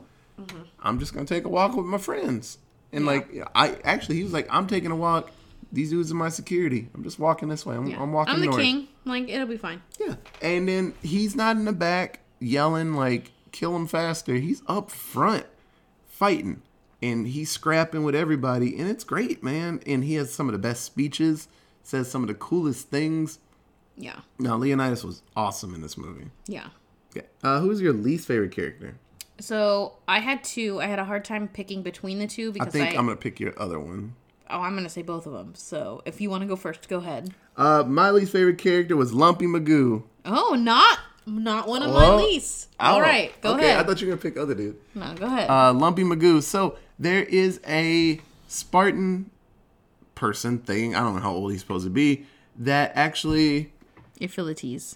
I'm 0.82 1.00
just 1.00 1.14
gonna 1.14 1.26
take 1.26 1.46
a 1.46 1.50
walk 1.50 1.76
with 1.76 1.86
my 1.86 1.98
friends. 1.98 2.58
And 2.92 3.06
Yeah. 3.06 3.12
like 3.12 3.30
I 3.56 3.78
actually 3.84 4.18
he 4.18 4.24
was 4.24 4.34
like, 4.34 4.48
I'm 4.50 4.68
taking 4.68 4.92
a 4.92 4.96
walk. 4.96 5.32
These 5.72 5.90
dudes 5.90 6.12
are 6.12 6.16
my 6.16 6.30
security. 6.30 6.88
I'm 6.94 7.04
just 7.04 7.20
walking 7.20 7.50
this 7.50 7.66
way. 7.66 7.76
I'm, 7.76 7.88
Yeah. 7.88 8.02
I'm 8.02 8.14
walking 8.14 8.36
I'm 8.36 8.40
the 8.40 8.46
north. 8.48 8.62
king. 8.62 8.88
Like 9.06 9.28
it'll 9.30 9.48
be 9.48 9.58
fine. 9.58 9.82
Yeah. 10.00 10.16
And 10.42 10.68
then 10.68 10.94
he's 11.02 11.36
not 11.36 11.58
in 11.58 11.66
the 11.66 11.74
back 11.74 12.20
yelling 12.40 12.94
like 12.94 13.32
kill 13.52 13.76
him 13.76 13.88
faster. 13.88 14.36
He's 14.36 14.62
up 14.68 14.92
front 14.92 15.46
fighting. 16.08 16.62
And 17.02 17.28
he's 17.28 17.52
scrapping 17.52 18.04
with 18.04 18.16
everybody. 18.16 18.78
And 18.78 18.90
it's 18.90 19.04
great, 19.04 19.44
man. 19.44 19.82
And 19.86 20.04
he 20.04 20.16
has 20.16 20.34
some 20.34 20.48
of 20.48 20.54
the 20.54 20.58
best 20.60 20.84
speeches, 20.84 21.48
says 21.84 22.10
some 22.10 22.24
of 22.24 22.28
the 22.28 22.34
coolest 22.34 22.90
things. 22.90 23.38
Yeah. 23.96 24.22
No, 24.40 24.58
Leonidas 24.58 25.04
was 25.04 25.22
awesome 25.36 25.76
in 25.76 25.82
this 25.82 25.96
movie. 25.98 26.28
Yeah. 26.48 26.68
Okay. 27.16 27.28
Uh, 27.44 27.60
who's 27.60 27.82
your 27.82 27.94
least 27.94 28.28
favorite 28.28 28.52
character? 28.52 28.96
So 29.40 29.94
I 30.08 30.20
had 30.20 30.44
two. 30.44 30.80
I 30.82 30.86
had 30.88 31.00
a 31.00 31.06
hard 31.06 31.24
time 31.26 31.48
picking 31.48 31.84
between 31.84 32.20
the 32.20 32.28
two 32.28 32.52
because 32.52 32.68
I 32.68 32.72
think 32.72 32.86
I, 32.96 33.00
I'm 33.00 33.06
gonna 33.06 33.16
pick 33.16 33.40
your 33.40 33.54
other 33.62 33.80
one. 33.80 34.16
oh 34.50 34.62
I'm 34.62 34.76
gonna 34.76 34.90
say 34.90 35.02
both 35.04 35.26
of 35.28 35.34
them. 35.34 35.54
So 35.56 36.02
if 36.06 36.20
you 36.22 36.30
want 36.30 36.42
to 36.42 36.48
go 36.48 36.56
first, 36.56 36.90
go 36.90 36.98
ahead. 36.98 37.34
Uh, 37.56 37.84
my 37.86 38.10
least 38.12 38.32
favorite 38.32 38.58
character 38.58 38.96
was 38.96 39.14
Lumpy 39.14 39.46
Magoo. 39.46 40.04
Oh, 40.26 40.56
not 40.60 41.00
not 41.26 41.68
one 41.68 41.84
of 41.84 41.92
my 41.94 42.16
least. 42.16 42.70
All 42.80 43.02
right, 43.02 43.32
Oh, 43.38 43.40
go 43.42 43.56
okay, 43.56 43.66
ahead. 43.72 43.80
I 43.80 43.84
thought 43.84 44.00
you 44.02 44.08
were 44.08 44.16
gonna 44.16 44.22
pick 44.22 44.38
other 44.38 44.56
dude. 44.56 44.78
no, 44.96 45.14
go 45.16 45.26
ahead. 45.26 45.50
Uh, 45.50 45.74
Lumpy 45.74 46.04
Magoo. 46.04 46.42
So 46.42 46.78
there 46.98 47.24
is 47.24 47.60
a 47.68 48.20
Spartan 48.48 49.30
person 50.16 50.58
thing. 50.60 50.96
I 50.96 51.00
don't 51.02 51.16
know 51.16 51.22
how 51.22 51.34
old 51.34 51.52
he's 51.52 51.62
supposed 51.62 51.84
to 51.86 51.90
be. 51.92 52.26
That 52.58 52.92
actually, 52.96 53.72
Iphilis. 54.20 54.96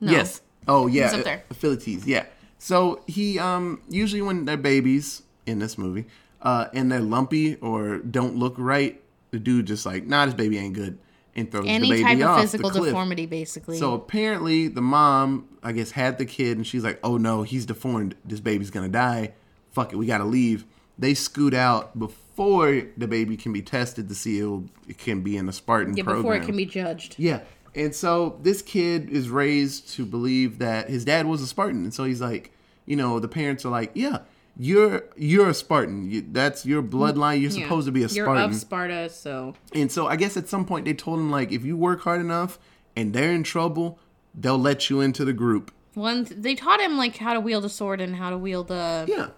No. 0.00 0.12
yes. 0.12 0.40
Oh 0.68 0.86
yeah, 0.86 1.10
He's 1.10 1.18
up 1.18 1.24
there. 1.24 1.42
Philites. 1.54 1.88
Yeah. 2.06 2.26
So 2.60 3.02
he 3.06 3.38
um 3.38 3.80
usually 3.88 4.20
when 4.20 4.44
they're 4.44 4.58
babies 4.58 5.22
in 5.46 5.58
this 5.58 5.78
movie, 5.78 6.04
uh, 6.42 6.66
and 6.74 6.92
they're 6.92 7.00
lumpy 7.00 7.56
or 7.56 7.98
don't 7.98 8.36
look 8.36 8.54
right, 8.58 9.00
the 9.30 9.38
dude 9.38 9.66
just 9.66 9.86
like, 9.86 10.04
nah, 10.04 10.26
this 10.26 10.34
baby 10.34 10.58
ain't 10.58 10.74
good, 10.74 10.98
and 11.34 11.50
throws 11.50 11.64
Any 11.66 11.88
the 11.88 12.02
baby 12.02 12.20
type 12.20 12.28
off 12.28 12.36
of 12.36 12.50
physical 12.50 12.70
deformity, 12.70 13.24
basically. 13.24 13.78
So 13.78 13.94
apparently, 13.94 14.68
the 14.68 14.82
mom, 14.82 15.48
I 15.62 15.72
guess, 15.72 15.92
had 15.92 16.18
the 16.18 16.26
kid, 16.26 16.58
and 16.58 16.66
she's 16.66 16.84
like, 16.84 17.00
"Oh 17.02 17.16
no, 17.16 17.42
he's 17.42 17.64
deformed. 17.64 18.14
This 18.26 18.40
baby's 18.40 18.70
gonna 18.70 18.88
die. 18.90 19.32
Fuck 19.70 19.94
it, 19.94 19.96
we 19.96 20.04
gotta 20.04 20.24
leave." 20.24 20.66
They 20.98 21.14
scoot 21.14 21.54
out 21.54 21.98
before 21.98 22.82
the 22.94 23.08
baby 23.08 23.38
can 23.38 23.54
be 23.54 23.62
tested 23.62 24.06
to 24.10 24.14
see 24.14 24.38
it'll, 24.38 24.66
it 24.86 24.98
can 24.98 25.22
be 25.22 25.38
in 25.38 25.46
the 25.46 25.52
Spartan 25.54 25.96
yeah, 25.96 26.04
program. 26.04 26.22
before 26.22 26.36
it 26.36 26.44
can 26.44 26.56
be 26.58 26.66
judged. 26.66 27.14
Yeah. 27.16 27.40
And 27.74 27.94
so 27.94 28.38
this 28.42 28.62
kid 28.62 29.08
is 29.10 29.28
raised 29.28 29.90
to 29.94 30.04
believe 30.04 30.58
that 30.58 30.88
his 30.90 31.04
dad 31.04 31.26
was 31.26 31.40
a 31.42 31.46
Spartan. 31.46 31.84
And 31.84 31.94
so 31.94 32.04
he's 32.04 32.20
like, 32.20 32.52
you 32.86 32.96
know, 32.96 33.20
the 33.20 33.28
parents 33.28 33.64
are 33.64 33.68
like, 33.70 33.92
yeah, 33.94 34.18
you're 34.56 35.04
you're 35.16 35.48
a 35.50 35.54
Spartan. 35.54 36.10
You, 36.10 36.24
that's 36.32 36.66
your 36.66 36.82
bloodline. 36.82 37.40
You're 37.40 37.50
Yeah. 37.52 37.62
supposed 37.62 37.86
to 37.86 37.92
be 37.92 38.02
a 38.02 38.08
Spartan. 38.08 38.34
You're 38.36 38.44
of 38.44 38.54
Sparta, 38.56 39.08
so 39.08 39.54
and 39.74 39.90
so 39.90 40.06
I 40.08 40.16
guess 40.16 40.36
at 40.36 40.48
some 40.48 40.64
point 40.66 40.84
they 40.84 40.94
told 40.94 41.18
him 41.20 41.30
like, 41.30 41.52
if 41.52 41.64
you 41.64 41.76
work 41.76 42.00
hard 42.02 42.20
enough 42.20 42.58
and 42.96 43.12
they're 43.12 43.32
in 43.32 43.44
trouble, 43.44 43.98
they'll 44.34 44.58
let 44.58 44.90
you 44.90 45.00
into 45.00 45.24
the 45.24 45.32
group. 45.32 45.70
one 45.94 46.26
they 46.30 46.54
taught 46.56 46.80
him 46.80 46.96
like 46.96 47.16
how 47.18 47.32
to 47.34 47.40
wield 47.40 47.64
a 47.64 47.68
sword 47.68 48.00
and 48.00 48.16
how 48.16 48.30
to 48.30 48.36
wield 48.38 48.70
a. 48.72 49.04
Yeah. 49.08 49.28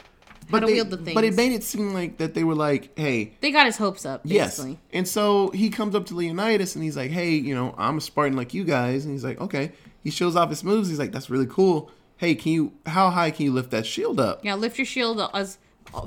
But 0.50 0.66
they, 0.66 0.74
wield 0.74 0.90
the 0.90 1.12
but 1.14 1.24
it 1.24 1.34
made 1.34 1.52
it 1.52 1.62
seem 1.62 1.94
like 1.94 2.18
that 2.18 2.34
they 2.34 2.44
were 2.44 2.54
like, 2.54 2.98
hey, 2.98 3.34
They 3.40 3.50
got 3.50 3.66
his 3.66 3.76
hopes 3.76 4.04
up, 4.04 4.22
Yes. 4.24 4.64
And 4.92 5.06
so 5.06 5.50
he 5.50 5.70
comes 5.70 5.94
up 5.94 6.06
to 6.06 6.14
Leonidas 6.14 6.74
and 6.74 6.84
he's 6.84 6.96
like, 6.96 7.10
hey, 7.10 7.30
you 7.30 7.54
know, 7.54 7.74
I'm 7.78 7.98
a 7.98 8.00
Spartan 8.00 8.36
like 8.36 8.52
you 8.54 8.64
guys. 8.64 9.04
And 9.04 9.12
he's 9.12 9.24
like, 9.24 9.40
okay. 9.40 9.72
He 10.02 10.10
shows 10.10 10.34
off 10.34 10.50
his 10.50 10.64
moves. 10.64 10.88
He's 10.88 10.98
like, 10.98 11.12
that's 11.12 11.30
really 11.30 11.46
cool. 11.46 11.90
Hey, 12.16 12.34
can 12.34 12.52
you, 12.52 12.72
how 12.86 13.10
high 13.10 13.30
can 13.30 13.44
you 13.46 13.52
lift 13.52 13.70
that 13.70 13.86
shield 13.86 14.18
up? 14.20 14.44
Yeah, 14.44 14.54
lift 14.54 14.78
your 14.78 14.84
shield 14.84 15.20
as 15.32 15.58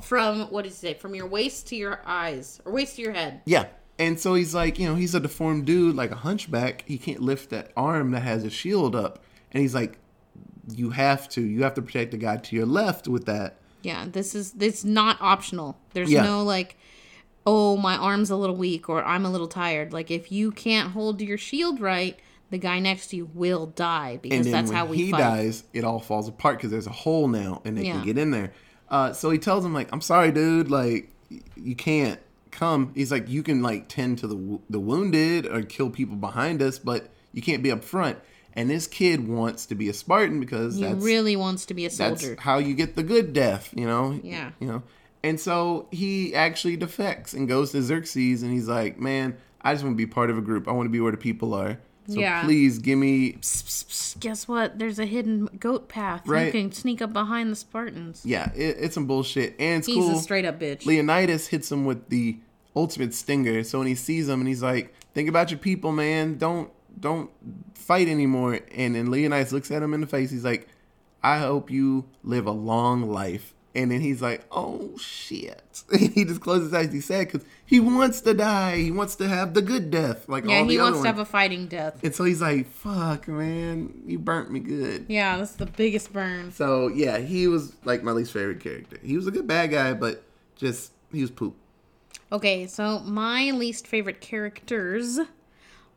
from 0.02 0.42
what 0.50 0.62
did 0.62 0.70
he 0.70 0.74
say? 0.74 0.94
From 0.94 1.14
your 1.14 1.26
waist 1.26 1.68
to 1.68 1.76
your 1.76 2.00
eyes 2.04 2.60
or 2.64 2.72
waist 2.72 2.96
to 2.96 3.02
your 3.02 3.12
head. 3.12 3.42
Yeah. 3.44 3.66
And 3.98 4.20
so 4.20 4.34
he's 4.34 4.54
like, 4.54 4.78
you 4.78 4.86
know, 4.86 4.94
he's 4.94 5.14
a 5.14 5.20
deformed 5.20 5.64
dude, 5.64 5.96
like 5.96 6.10
a 6.10 6.16
hunchback. 6.16 6.84
He 6.86 6.98
can't 6.98 7.20
lift 7.20 7.50
that 7.50 7.72
arm 7.76 8.10
that 8.10 8.20
has 8.20 8.44
a 8.44 8.50
shield 8.50 8.94
up. 8.94 9.24
And 9.52 9.62
he's 9.62 9.74
like, 9.74 9.98
you 10.74 10.90
have 10.90 11.28
to. 11.30 11.40
You 11.40 11.62
have 11.62 11.74
to 11.74 11.82
protect 11.82 12.10
the 12.10 12.18
guy 12.18 12.36
to 12.36 12.56
your 12.56 12.66
left 12.66 13.08
with 13.08 13.26
that. 13.26 13.58
Yeah, 13.86 14.06
this 14.10 14.34
is 14.34 14.52
this 14.52 14.84
not 14.84 15.16
optional. 15.20 15.78
There's 15.94 16.10
Yeah. 16.10 16.22
no 16.24 16.42
like, 16.42 16.76
oh 17.46 17.76
my 17.76 17.96
arm's 17.96 18.30
a 18.30 18.36
little 18.36 18.56
weak 18.56 18.88
or 18.88 19.04
I'm 19.04 19.24
a 19.24 19.30
little 19.30 19.46
tired. 19.48 19.92
Like 19.92 20.10
if 20.10 20.32
you 20.32 20.50
can't 20.50 20.90
hold 20.92 21.20
your 21.20 21.38
shield 21.38 21.80
right, 21.80 22.18
the 22.50 22.58
guy 22.58 22.78
next 22.80 23.08
to 23.08 23.16
you 23.16 23.30
will 23.34 23.66
die 23.66 24.18
because 24.22 24.50
that's 24.50 24.70
how 24.70 24.86
we 24.86 24.96
he 24.96 25.10
fight. 25.10 25.18
dies, 25.20 25.64
it 25.72 25.84
all 25.84 26.00
falls 26.00 26.28
apart 26.28 26.58
because 26.58 26.70
there's 26.70 26.86
a 26.86 26.92
hole 26.92 27.28
now 27.28 27.62
and 27.64 27.76
they 27.76 27.84
Yeah. 27.86 27.92
can 27.94 28.04
get 28.04 28.18
in 28.18 28.30
there. 28.30 28.52
Uh, 28.88 29.12
so 29.12 29.30
he 29.30 29.38
tells 29.38 29.64
him 29.64 29.74
like, 29.74 29.88
"I'm 29.92 30.00
sorry, 30.00 30.30
dude. 30.30 30.70
Like, 30.70 31.10
you 31.56 31.74
can't 31.74 32.20
come." 32.52 32.92
He's 32.94 33.10
like, 33.10 33.28
"You 33.28 33.42
can 33.42 33.62
like 33.62 33.88
tend 33.88 34.18
to 34.18 34.26
the 34.28 34.58
the 34.70 34.78
wounded 34.80 35.46
or 35.46 35.62
kill 35.62 35.90
people 35.90 36.16
behind 36.16 36.62
us, 36.62 36.78
but 36.78 37.10
you 37.32 37.42
can't 37.42 37.62
be 37.62 37.70
up 37.72 37.82
front." 37.84 38.18
And 38.56 38.70
this 38.70 38.86
kid 38.86 39.28
wants 39.28 39.66
to 39.66 39.74
be 39.74 39.88
a 39.90 39.92
Spartan 39.92 40.40
because 40.40 40.76
He 40.76 40.82
that's 40.82 41.04
really 41.04 41.36
wants 41.36 41.66
to 41.66 41.74
be 41.74 41.84
a 41.86 41.90
soldier. 41.90 42.30
that's 42.30 42.40
how 42.42 42.56
you 42.58 42.74
get 42.74 42.96
the 42.96 43.02
good 43.02 43.32
death, 43.32 43.72
you 43.76 43.86
know. 43.86 44.18
Yeah. 44.22 44.52
You 44.60 44.66
know. 44.68 44.82
And 45.22 45.38
so 45.38 45.88
he 45.92 46.34
actually 46.34 46.76
defects 46.76 47.34
and 47.34 47.46
goes 47.48 47.72
to 47.72 47.82
Xerxes, 47.82 48.42
and 48.42 48.52
he's 48.52 48.68
like, 48.68 48.98
"Man, 48.98 49.36
I 49.60 49.74
just 49.74 49.84
want 49.84 49.94
to 49.94 49.96
be 49.96 50.06
part 50.06 50.30
of 50.30 50.38
a 50.38 50.40
group. 50.40 50.68
I 50.68 50.72
want 50.72 50.86
to 50.86 50.90
be 50.90 51.00
where 51.00 51.12
the 51.12 51.18
people 51.18 51.52
are. 51.54 51.78
So 52.08 52.20
Yeah. 52.20 52.44
please 52.44 52.78
give 52.78 52.98
me 53.00 53.32
Psst, 53.32 53.64
psst, 53.64 53.84
psst, 53.88 54.20
Guess 54.20 54.46
what? 54.46 54.78
There's 54.78 55.00
a 55.00 55.04
hidden 55.06 55.46
goat 55.58 55.88
path. 55.88 56.22
You 56.26 56.50
can 56.52 56.70
sneak 56.70 57.02
up 57.02 57.12
behind 57.12 57.50
the 57.50 57.56
Spartans. 57.56 58.22
Yeah, 58.24 58.52
it, 58.54 58.76
it's 58.78 58.94
some 58.94 59.06
bullshit, 59.06 59.56
and 59.58 59.78
it's 59.80 59.88
He's 59.88 59.96
cool. 59.96 60.16
a 60.16 60.22
straight 60.22 60.44
up 60.44 60.60
bitch. 60.60 60.86
Leonidas 60.86 61.48
hits 61.48 61.70
him 61.72 61.84
with 61.84 62.08
the 62.08 62.38
ultimate 62.76 63.12
stinger. 63.12 63.64
So 63.64 63.78
when 63.80 63.88
he 63.88 63.96
sees 63.96 64.28
him, 64.28 64.38
and 64.40 64.48
he's 64.48 64.62
like, 64.62 64.94
"Think 65.14 65.28
about 65.28 65.50
your 65.50 65.58
people, 65.58 65.90
man. 65.90 66.38
Don't 66.38 66.70
don't 67.00 67.30
fight 67.86 68.08
anymore." 68.08 68.60
And 68.74 68.94
then 68.94 69.10
Leonidas 69.10 69.52
looks 69.52 69.70
at 69.70 69.82
him 69.82 69.94
in 69.94 70.00
the 70.00 70.06
face. 70.06 70.30
He's 70.30 70.44
like, 70.44 70.68
"I 71.22 71.38
hope 71.38 71.70
you 71.70 72.04
live 72.22 72.46
a 72.46 72.52
long 72.52 73.10
life." 73.10 73.52
And 73.74 73.90
then 73.90 74.00
he's 74.00 74.22
like, 74.22 74.44
"Oh 74.50 74.96
shit!" 74.98 75.84
he 75.98 76.24
just 76.24 76.40
closes 76.40 76.68
his 76.68 76.74
eyes. 76.74 76.92
He's 76.92 77.04
sad 77.04 77.26
because 77.30 77.46
he 77.66 77.78
wants 77.78 78.22
to 78.22 78.32
die. 78.32 78.78
He 78.78 78.90
wants 78.90 79.16
to 79.16 79.28
have 79.28 79.52
the 79.52 79.60
good 79.60 79.90
death, 79.90 80.28
like 80.28 80.44
yeah, 80.44 80.58
all 80.58 80.64
the 80.64 80.72
he 80.72 80.78
other 80.78 80.92
wants 80.92 81.02
to 81.02 81.06
have 81.08 81.18
a 81.18 81.24
fighting 81.24 81.66
death. 81.66 82.02
And 82.02 82.14
so 82.14 82.24
he's 82.24 82.40
like, 82.40 82.66
"Fuck, 82.66 83.28
man, 83.28 84.02
you 84.06 84.18
burnt 84.18 84.50
me 84.50 84.60
good." 84.60 85.06
Yeah, 85.08 85.36
that's 85.36 85.52
the 85.52 85.66
biggest 85.66 86.12
burn. 86.12 86.52
So 86.52 86.88
yeah, 86.88 87.18
he 87.18 87.48
was 87.48 87.74
like 87.84 88.02
my 88.02 88.12
least 88.12 88.32
favorite 88.32 88.60
character. 88.60 88.98
He 89.02 89.16
was 89.16 89.26
a 89.26 89.30
good 89.30 89.46
bad 89.46 89.70
guy, 89.70 89.92
but 89.92 90.22
just 90.56 90.92
he 91.12 91.20
was 91.20 91.30
poop. 91.30 91.54
Okay, 92.32 92.66
so 92.66 92.98
my 93.00 93.50
least 93.52 93.86
favorite 93.86 94.20
characters 94.20 95.20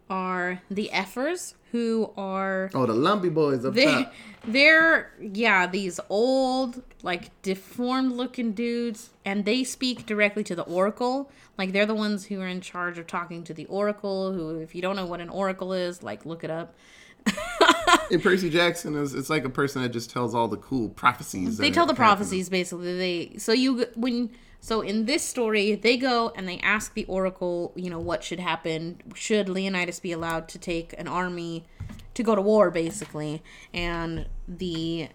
are 0.09 0.61
the 0.69 0.91
Ephors, 0.91 1.55
who 1.71 2.11
are 2.17 2.69
Oh, 2.73 2.85
the 2.85 2.93
lumpy 2.93 3.29
boys 3.29 3.63
up 3.65 3.73
they 3.73 3.85
top. 3.85 4.13
they're 4.47 5.11
yeah 5.21 5.67
these 5.67 5.99
old 6.09 6.81
like 7.03 7.29
deformed 7.41 8.11
looking 8.13 8.51
dudes, 8.53 9.09
and 9.25 9.45
they 9.45 9.63
speak 9.63 10.05
directly 10.05 10.43
to 10.45 10.55
the 10.55 10.63
Oracle. 10.63 11.31
Like 11.57 11.71
they're 11.73 11.85
the 11.85 11.95
ones 11.95 12.25
who 12.25 12.39
are 12.41 12.47
in 12.47 12.61
charge 12.61 12.97
of 12.97 13.07
talking 13.07 13.43
to 13.45 13.53
the 13.53 13.65
Oracle. 13.65 14.33
Who, 14.33 14.59
if 14.59 14.73
you 14.75 14.81
don't 14.81 14.95
know 14.95 15.05
what 15.05 15.21
an 15.21 15.29
Oracle 15.29 15.73
is, 15.73 16.01
like 16.03 16.25
look 16.25 16.43
it 16.43 16.49
up. 16.51 16.75
And 18.11 18.23
Percy 18.23 18.49
Jackson 18.49 18.95
is 18.95 19.13
it's 19.13 19.29
like 19.29 19.45
a 19.45 19.49
person 19.49 19.83
that 19.83 19.89
just 19.89 20.09
tells 20.09 20.33
all 20.33 20.47
the 20.47 20.57
cool 20.57 20.89
prophecies. 20.89 21.57
they 21.57 21.69
tell 21.69 21.85
the 21.85 21.91
happen. 21.93 21.95
prophecies 22.03 22.49
basically 22.49 22.97
they 22.97 23.37
so 23.37 23.51
you 23.51 23.85
when 23.95 24.31
so 24.59 24.81
in 24.81 25.05
this 25.05 25.23
story 25.23 25.75
they 25.75 25.97
go 25.97 26.31
and 26.35 26.47
they 26.47 26.59
ask 26.59 26.93
the 26.93 27.05
oracle 27.05 27.71
you 27.75 27.89
know 27.89 27.99
what 27.99 28.23
should 28.23 28.39
happen 28.39 28.97
should 29.15 29.47
leonidas 29.49 29.99
be 29.99 30.11
allowed 30.11 30.47
to 30.47 30.57
take 30.59 30.93
an 30.97 31.07
army 31.07 31.63
to 32.13 32.23
go 32.23 32.35
to 32.35 32.41
war 32.41 32.69
basically 32.69 33.41
and 33.73 34.27
the 34.47 35.07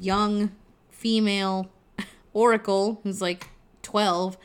young 0.00 0.50
female 0.90 1.70
oracle 2.32 3.00
who's 3.02 3.20
like 3.20 3.48
12 3.82 4.36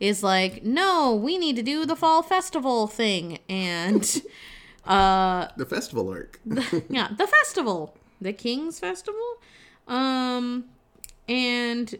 is 0.00 0.22
like 0.22 0.62
no 0.64 1.14
we 1.14 1.38
need 1.38 1.56
to 1.56 1.62
do 1.62 1.86
the 1.86 1.96
fall 1.96 2.22
festival 2.22 2.86
thing 2.86 3.38
and 3.48 4.22
uh 4.86 5.48
The 5.56 5.64
festival 5.64 6.10
arc. 6.10 6.40
yeah, 6.90 7.08
the 7.16 7.26
festival, 7.26 7.96
the 8.20 8.32
King's 8.34 8.78
Festival. 8.78 9.38
Um, 9.88 10.66
and 11.28 11.94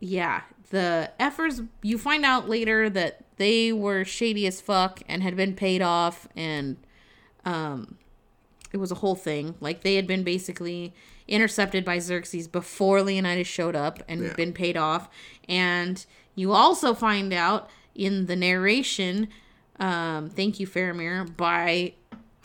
yeah, 0.00 0.42
the 0.70 1.10
Ephors, 1.18 1.62
you 1.82 1.98
find 1.98 2.24
out 2.24 2.48
later 2.48 2.90
that 2.90 3.20
they 3.36 3.72
were 3.72 4.04
shady 4.04 4.46
as 4.46 4.60
fuck 4.60 5.00
and 5.08 5.22
had 5.22 5.36
been 5.36 5.54
paid 5.54 5.82
off, 5.82 6.26
and 6.34 6.76
um, 7.44 7.98
it 8.72 8.78
was 8.78 8.90
a 8.90 8.96
whole 8.96 9.14
thing. 9.14 9.54
Like 9.60 9.82
they 9.82 9.94
had 9.96 10.06
been 10.06 10.22
basically 10.24 10.92
intercepted 11.28 11.84
by 11.84 11.98
Xerxes 11.98 12.48
before 12.48 13.02
Leonidas 13.02 13.46
showed 13.46 13.74
up 13.76 14.02
and 14.08 14.22
Yeah. 14.22 14.32
been 14.34 14.52
paid 14.52 14.76
off. 14.76 15.08
And 15.48 16.04
you 16.34 16.52
also 16.52 16.94
find 16.94 17.32
out 17.32 17.68
in 17.94 18.26
the 18.26 18.36
narration, 18.36 19.28
um, 19.80 20.28
thank 20.30 20.60
you, 20.60 20.66
Faramir, 20.66 21.36
by 21.36 21.94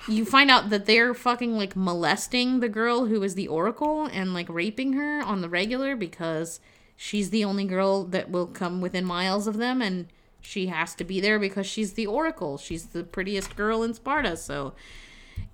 you 0.08 0.26
find 0.26 0.50
out 0.50 0.72
that 0.72 0.88
they're 0.88 1.14
fucking 1.14 1.56
like 1.56 1.76
molesting 1.76 2.60
the 2.60 2.70
girl 2.70 3.06
who 3.06 3.22
is 3.22 3.36
the 3.36 3.48
oracle 3.48 4.06
and 4.12 4.34
like 4.34 4.50
raping 4.50 4.94
her 4.94 5.22
on 5.22 5.42
the 5.42 5.50
regular 5.50 5.96
because 5.96 6.60
she's 7.02 7.32
the 7.32 7.44
only 7.44 7.66
girl 7.66 8.04
that 8.04 8.30
will 8.30 8.46
come 8.46 8.80
within 8.80 9.04
miles 9.04 9.48
of 9.48 9.58
them 9.58 9.82
and 9.82 10.06
she 10.40 10.68
has 10.68 10.94
to 10.94 11.04
be 11.04 11.20
there 11.20 11.40
because 11.40 11.66
she's 11.66 11.94
the 11.94 12.06
oracle. 12.06 12.60
She's 12.60 12.88
the 12.88 13.04
prettiest 13.04 13.56
girl 13.56 13.82
in 13.82 13.96
Sparta. 13.96 14.38
So 14.38 14.74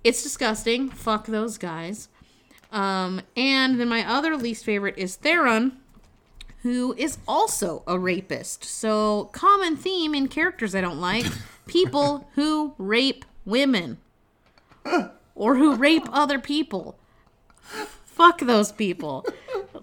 it's 0.04 0.22
disgusting. 0.22 0.90
Fuck 0.90 1.26
those 1.26 1.56
guys. 1.56 2.08
Um, 2.70 3.22
and 3.34 3.80
then 3.80 3.88
my 3.88 4.06
other 4.06 4.36
least 4.36 4.62
favorite 4.62 4.98
is 4.98 5.16
Theron, 5.16 5.78
who 6.64 6.94
is 6.98 7.16
also 7.26 7.82
a 7.86 7.98
rapist. 7.98 8.62
So, 8.64 9.30
common 9.32 9.74
theme 9.74 10.14
in 10.14 10.28
characters 10.28 10.74
I 10.74 10.82
don't 10.82 11.00
like 11.00 11.24
people 11.66 12.28
who 12.34 12.74
rape 12.76 13.24
women 13.46 13.96
or 15.34 15.56
who 15.56 15.76
rape 15.76 16.06
other 16.12 16.38
people. 16.38 16.98
Fuck 18.18 18.40
those 18.40 18.72
people. 18.72 19.24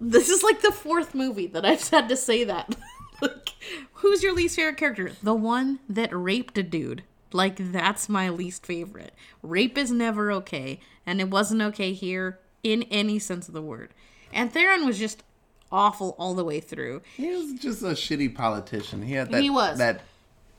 This 0.02 0.30
is 0.30 0.44
like 0.44 0.62
the 0.62 0.72
fourth 0.74 1.16
movie 1.16 1.48
that 1.48 1.66
I've 1.66 1.88
had 1.90 2.10
to 2.10 2.18
say 2.18 2.44
that. 2.44 2.76
like, 3.22 3.50
who's 3.94 4.22
your 4.22 4.34
least 4.34 4.58
favorite 4.58 4.78
character? 4.78 5.14
The 5.24 5.34
one 5.34 5.80
that 5.90 6.10
raped 6.16 6.58
a 6.58 6.64
dude. 6.64 7.04
Like, 7.32 7.56
that's 7.72 8.08
my 8.10 8.30
least 8.30 8.66
favorite. 8.66 9.14
Rape 9.42 9.78
is 9.78 9.92
never 9.92 10.32
okay, 10.34 10.80
and 11.06 11.20
it 11.22 11.30
wasn't 11.30 11.62
okay 11.62 11.94
here 11.94 12.40
in 12.62 12.84
any 12.84 13.20
sense 13.20 13.48
of 13.48 13.54
the 13.54 13.62
word. 13.62 13.94
And 14.34 14.52
Theron 14.52 14.86
was 14.86 15.00
just 15.00 15.24
awful 15.72 16.16
all 16.20 16.34
the 16.36 16.44
way 16.46 16.60
through. 16.60 17.02
he 17.16 17.30
was 17.30 17.54
just 17.54 17.82
a 17.82 17.88
shitty 17.96 18.36
politician. 18.36 19.02
He 19.02 19.14
had 19.14 19.32
that 19.32 19.42
He 19.42 19.50
was. 19.50 19.78
that 19.80 20.02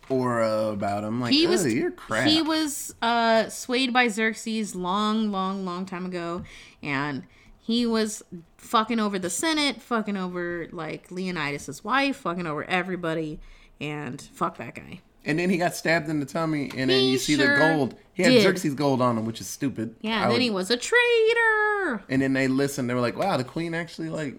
aura 0.08 0.68
about 0.68 1.04
him. 1.04 1.20
Like, 1.20 1.32
he 1.32 1.46
was 1.46 1.72
you're 1.72 1.90
crap. 1.90 2.26
he 2.26 2.40
was 2.42 2.94
uh 3.02 3.48
swayed 3.48 3.92
by 3.92 4.08
Xerxes 4.08 4.74
long 4.74 5.30
long 5.32 5.64
long 5.64 5.84
time 5.84 6.06
ago 6.06 6.42
and 6.82 7.24
he 7.66 7.84
was 7.86 8.22
fucking 8.56 9.00
over 9.00 9.18
the 9.18 9.30
Senate, 9.30 9.82
fucking 9.82 10.16
over 10.16 10.68
like 10.70 11.10
Leonidas's 11.10 11.82
wife, 11.82 12.16
fucking 12.18 12.46
over 12.46 12.64
everybody, 12.64 13.40
and 13.80 14.20
fuck 14.20 14.56
that 14.58 14.74
guy. 14.74 15.00
And 15.24 15.40
then 15.40 15.50
he 15.50 15.56
got 15.58 15.74
stabbed 15.74 16.08
in 16.08 16.20
the 16.20 16.26
tummy, 16.26 16.70
and 16.76 16.88
then 16.88 17.00
He 17.00 17.12
you 17.12 17.18
see 17.18 17.34
sure 17.34 17.54
the 17.54 17.58
gold. 17.58 17.96
He 18.14 18.22
had 18.22 18.30
did. 18.30 18.42
Xerxes 18.42 18.74
gold 18.74 19.02
on 19.02 19.18
him, 19.18 19.24
which 19.26 19.40
is 19.40 19.48
stupid. 19.48 19.96
Yeah, 20.00 20.12
I 20.12 20.14
and 20.14 20.22
then 20.24 20.32
would- 20.34 20.42
he 20.42 20.50
was 20.50 20.70
a 20.70 20.76
traitor. 20.76 22.02
And 22.08 22.22
then 22.22 22.32
they 22.32 22.46
listened. 22.48 22.88
They 22.88 22.94
were 22.94 23.00
like, 23.00 23.16
"Wow, 23.18 23.36
the 23.36 23.44
queen 23.44 23.74
actually 23.74 24.08
like 24.08 24.36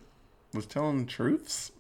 was 0.54 0.66
telling 0.66 1.06
truths." 1.06 1.72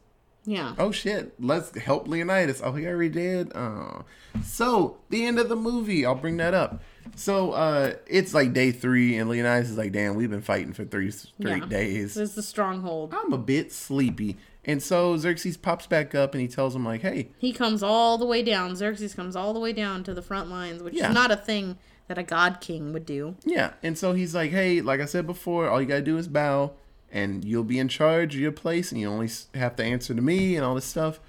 Yeah. 0.46 0.76
Oh 0.78 0.92
shit! 0.92 1.34
Let's 1.40 1.78
help 1.78 2.08
Leonidas. 2.08 2.62
Oh, 2.64 2.74
he 2.74 2.86
already 2.86 3.10
did. 3.10 3.52
Oh, 3.56 4.04
so 4.44 4.98
the 5.10 5.26
end 5.26 5.40
of 5.40 5.50
the 5.50 5.56
movie. 5.58 6.06
I'll 6.06 6.16
bring 6.16 6.38
that 6.38 6.54
up. 6.54 6.82
So 7.16 7.52
uh 7.52 7.94
it's 8.08 8.34
like 8.34 8.54
day 8.54 8.72
three, 8.72 9.16
and 9.18 9.30
Leonidas 9.30 9.70
is 9.72 9.78
like, 9.78 9.92
"Damn, 9.92 10.16
we've 10.16 10.30
been 10.30 10.42
fighting 10.42 10.74
for 10.74 10.86
three 10.86 11.12
straight 11.12 11.64
Yeah. 11.64 11.66
days. 11.70 12.14
This 12.16 12.30
is 12.30 12.36
the 12.36 12.44
stronghold. 12.44 13.14
I'm 13.16 13.34
a 13.34 13.38
bit 13.38 13.72
sleepy." 13.72 14.38
And 14.66 14.84
so 14.84 15.16
Xerxes 15.18 15.56
pops 15.56 15.88
back 15.88 16.14
up, 16.14 16.34
and 16.34 16.42
he 16.42 16.48
tells 16.48 16.76
him 16.76 16.84
like, 16.84 17.02
"Hey, 17.02 17.30
He 17.40 17.54
comes 17.54 17.82
all 17.82 18.18
the 18.18 18.26
way 18.26 18.44
down. 18.44 18.76
Xerxes 18.76 19.14
comes 19.14 19.36
all 19.36 19.54
the 19.54 19.60
way 19.60 19.72
down 19.74 20.04
to 20.04 20.14
the 20.14 20.22
front 20.22 20.50
lines, 20.50 20.84
which 20.84 20.94
Yeah. 20.96 21.08
is 21.10 21.14
not 21.16 21.32
a 21.32 21.38
thing 21.38 21.78
that 22.10 22.18
a 22.18 22.24
god 22.24 22.60
king 22.62 22.94
would 22.94 23.06
do. 23.06 23.36
Yeah, 23.46 23.72
and 23.84 23.98
so 23.98 24.14
he's 24.14 24.34
like, 24.36 24.52
"Hey, 24.52 24.82
like 24.82 25.00
I 25.02 25.06
said 25.06 25.26
before, 25.28 25.70
all 25.70 25.82
you 25.82 25.88
gotta 25.88 26.02
do 26.02 26.18
is 26.18 26.28
bow, 26.28 26.72
and 27.12 27.44
you'll 27.46 27.64
be 27.64 27.80
in 27.80 27.88
charge 27.88 28.36
of 28.36 28.42
your 28.42 28.52
place, 28.52 28.92
and 28.92 29.00
you 29.02 29.08
only 29.10 29.30
have 29.56 29.76
to 29.78 29.84
answer 29.84 30.14
to 30.14 30.22
me 30.22 30.56
and 30.56 30.64
all 30.66 30.76
this 30.76 30.86
stuff." 30.86 31.20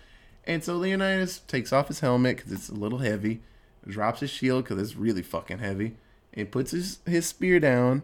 And 0.45 0.63
so 0.65 0.77
Leonidas 0.77 1.41
takes 1.47 1.73
off 1.73 1.89
his 1.89 2.01
helmet 2.01 2.37
because 2.39 2.53
it's 2.53 2.69
a 2.69 2.75
little 2.75 2.99
heavy, 2.99 3.41
drops 3.89 4.21
his 4.21 4.31
shield 4.31 4.65
because 4.65 4.81
it's 4.81 4.97
really 4.97 5.23
fucking 5.23 5.59
heavy, 5.59 5.95
and 6.35 6.51
puts 6.51 6.71
his 6.73 6.99
his 7.07 7.27
spear 7.27 7.59
down, 7.61 8.03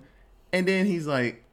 and 0.53 0.67
then 0.67 0.87
he's 0.87 1.07
like, 1.07 1.45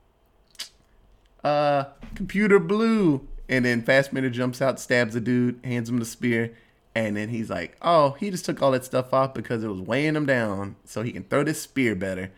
"Uh, 1.44 1.86
computer 2.16 2.60
blue," 2.60 3.28
and 3.50 3.66
then 3.66 3.82
Fassbender 3.82 4.30
jumps 4.30 4.62
out, 4.62 4.80
stabs 4.80 5.14
the 5.14 5.22
dude, 5.22 5.60
hands 5.64 5.90
him 5.90 6.00
the 6.00 6.06
spear. 6.06 6.54
And 6.94 7.16
then 7.16 7.30
he's 7.30 7.50
like, 7.50 7.78
"Oh, 7.82 8.18
he 8.20 8.30
just 8.30 8.44
took 8.44 8.62
all 8.62 8.72
that 8.72 8.84
stuff 8.84 9.14
off 9.14 9.34
because 9.34 9.64
it 9.64 9.68
was 9.70 9.80
weighing 9.80 10.16
him 10.16 10.26
down, 10.26 10.76
so 10.84 11.04
he 11.04 11.14
can 11.14 11.24
throw 11.24 11.44
this 11.44 11.62
spear 11.62 11.96
better." 11.96 12.32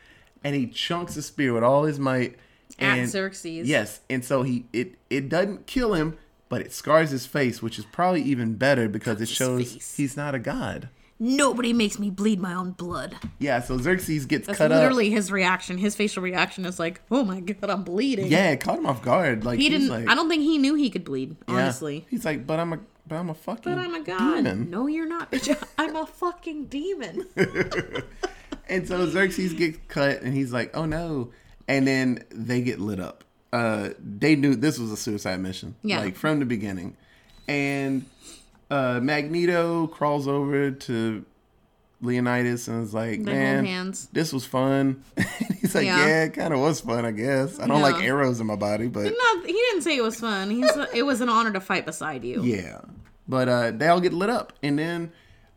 And 0.44 0.56
he 0.56 0.68
chunks 0.68 1.16
the 1.16 1.24
spear 1.24 1.54
with 1.54 1.64
all 1.64 1.86
his 1.86 1.98
might. 2.00 2.36
At 2.78 3.00
and- 3.00 3.10
Xerxes. 3.10 3.68
Yes, 3.68 4.02
and 4.10 4.24
so 4.24 4.44
he 4.44 4.66
it 4.72 4.96
it 5.10 5.28
doesn't 5.28 5.66
kill 5.66 5.96
him, 5.96 6.18
but 6.50 6.62
it 6.62 6.72
scars 6.72 7.10
his 7.10 7.26
face, 7.26 7.64
which 7.64 7.80
is 7.80 7.86
probably 7.86 8.22
even 8.22 8.54
better 8.54 8.88
because 8.88 9.22
it 9.22 9.28
shows 9.28 9.96
he's 9.98 10.16
not 10.16 10.36
a 10.36 10.40
god. 10.40 10.90
Nobody 11.24 11.72
makes 11.72 11.98
me 12.00 12.10
bleed 12.10 12.40
my 12.42 12.54
own 12.54 12.72
blood. 12.72 13.16
Yeah, 13.40 13.62
so 13.62 13.78
Xerxes 13.78 14.26
gets 14.26 14.48
That's 14.48 14.58
cut 14.58 14.72
up. 14.72 14.80
literally 14.80 15.10
his 15.10 15.32
reaction. 15.32 15.78
His 15.78 15.96
facial 15.96 16.22
reaction 16.22 16.66
is 16.66 16.80
like, 16.80 17.02
"Oh 17.10 17.24
my 17.24 17.40
god, 17.40 17.70
I'm 17.70 17.84
bleeding." 17.84 18.28
Yeah, 18.28 18.52
it 18.52 18.60
caught 18.60 18.78
him 18.80 18.86
off 18.86 19.02
guard. 19.02 19.46
Like 19.46 19.58
He 19.60 19.70
didn't. 19.70 19.88
Like, 19.88 20.10
I 20.10 20.16
don't 20.16 20.28
think 20.28 20.44
he 20.44 20.58
knew 20.58 20.76
he 20.76 20.90
could 20.90 21.06
bleed. 21.06 21.38
yeah. 21.48 21.56
Honestly. 21.56 22.06
he's 22.10 22.26
like, 22.26 22.46
but 22.46 22.60
I'm 22.60 22.74
a 22.74 22.80
but 23.08 23.16
I'm 23.16 23.30
a 23.30 23.34
fucking 23.34 23.74
But 23.74 23.80
I'm 23.80 23.94
a 23.96 24.04
god. 24.04 24.44
demon. 24.44 24.70
No, 24.70 24.88
you're 24.88 25.08
not. 25.08 25.32
bitch. 25.32 25.56
I'm 25.78 25.96
a 25.96 26.06
fucking 26.06 26.66
demon. 26.66 27.26
And 28.70 28.88
so 28.88 29.06
Xerxes 29.08 29.54
gets 29.54 29.78
cut, 29.90 30.22
and 30.22 30.34
he's 30.34 30.54
like, 30.54 30.76
"Oh 30.76 30.86
no!" 30.86 31.32
And 31.68 31.86
then 31.86 32.24
they 32.32 32.62
get 32.62 32.80
lit 32.80 33.00
up. 33.00 33.24
Uh, 33.52 33.90
they 34.00 34.36
knew 34.38 34.56
this 34.56 34.80
was 34.80 34.90
a 34.92 34.98
suicide 34.98 35.40
mission, 35.42 35.76
Yeah. 35.84 36.00
like 36.00 36.16
from 36.16 36.40
the 36.40 36.46
beginning. 36.46 36.96
And 37.48 38.06
uh, 38.74 39.00
Magneto 39.02 39.88
crawls 39.88 40.28
over 40.28 40.72
to 40.72 41.26
Leonidas 42.02 42.68
and 42.68 42.84
is 42.84 42.94
like, 42.94 43.24
They 43.24 43.34
"Man, 43.34 43.94
this 44.12 44.34
was 44.34 44.46
fun." 44.46 45.04
he's 45.62 45.74
like, 45.76 45.86
Yeah. 45.86 46.06
"Yeah, 46.06 46.24
it 46.24 46.34
kind 46.34 46.54
of 46.54 46.60
was 46.60 46.82
fun, 46.82 47.06
I 47.06 47.12
guess. 47.12 47.60
I 47.60 47.68
don't 47.68 47.82
like 47.82 48.04
arrows 48.04 48.40
in 48.40 48.48
my 48.48 48.56
body, 48.56 48.88
but 48.88 49.04
No, 49.04 49.42
he 49.46 49.54
didn't 49.54 49.82
say 49.84 49.96
it 49.96 50.04
was 50.04 50.20
fun. 50.20 50.50
He's. 50.50 50.72
it 50.94 51.04
was 51.06 51.22
an 51.22 51.30
honor 51.30 51.52
to 51.54 51.62
fight 51.62 51.86
beside 51.86 52.24
you. 52.24 52.44
yeah." 52.44 52.82
But 53.28 53.48
uh, 53.48 53.72
they 53.72 53.88
all 53.88 54.02
get 54.02 54.12
lit 54.12 54.30
up, 54.30 54.52
and 54.62 54.78
then 54.78 55.12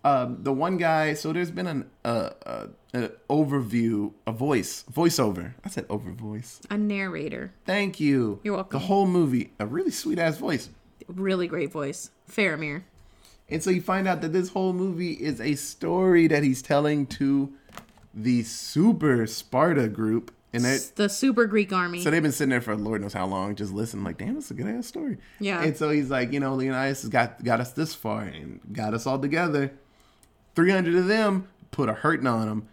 um, 0.05 0.38
the 0.42 0.52
one 0.52 0.76
guy. 0.76 1.14
So 1.14 1.33
there's 1.33 1.50
been 1.50 1.66
an 1.66 1.90
uh, 2.05 2.31
uh, 2.46 2.66
an 2.92 3.11
overview, 3.29 4.12
a 4.24 4.31
voice, 4.33 4.85
voiceover. 4.92 5.55
I 5.64 5.68
said 5.68 5.87
over 5.90 6.12
voice. 6.12 6.61
A 6.70 6.79
narrator. 6.79 7.52
Thank 7.64 7.98
you. 7.98 8.38
You're 8.44 8.55
welcome. 8.55 8.79
The 8.79 8.87
whole 8.87 9.07
movie, 9.07 9.50
a 9.59 9.66
really 9.66 9.90
sweet 9.90 10.20
ass 10.20 10.38
voice. 10.38 10.68
Really 11.09 11.48
great 11.48 11.72
voice. 11.72 12.11
Faramir. 12.31 12.83
And 13.48 13.62
so 13.62 13.70
you 13.70 13.80
find 13.80 14.09
out 14.09 14.20
that 14.22 14.32
this 14.32 14.48
whole 14.50 14.72
movie 14.72 15.12
is 15.12 15.40
a 15.40 15.54
story 15.54 16.26
that 16.28 16.42
he's 16.42 16.62
telling 16.62 17.06
to 17.06 17.52
the 18.12 18.42
Super 18.42 19.26
Sparta 19.26 19.88
group. 19.88 20.32
And 20.52 20.64
that, 20.64 20.92
The 20.96 21.09
super 21.09 21.46
Greek 21.46 21.72
army. 21.72 22.02
so 22.02 22.11
they've 22.11 22.22
been 22.22 22.32
sitting 22.32 22.48
there 22.50 22.61
for 22.62 22.74
Lord 22.76 23.02
knows 23.02 23.12
how 23.12 23.26
long, 23.26 23.54
just 23.56 23.72
listening, 23.72 24.04
like, 24.04 24.16
damn, 24.16 24.35
that's 24.35 24.50
a 24.50 24.54
good 24.54 24.66
ass 24.66 24.87
story. 24.87 25.18
Yeah. 25.38 25.62
And 25.62 25.76
so 25.76 25.90
he's 25.90 26.09
like, 26.11 26.32
you 26.32 26.40
know, 26.40 26.54
Leonidas 26.54 27.02
has 27.02 27.11
got 27.11 27.44
got 27.44 27.61
us 27.61 27.72
this 27.72 27.94
far 27.94 28.22
and 28.22 28.61
got 28.72 28.94
us 28.94 29.06
all 29.06 29.18
together. 29.18 29.72
Three 30.54 30.70
hundred 30.70 30.94
of 30.96 31.06
them 31.09 31.48
put 31.72 31.88
a 31.90 31.92
hurting 31.92 32.26
on 32.26 32.46
them. 32.48 32.68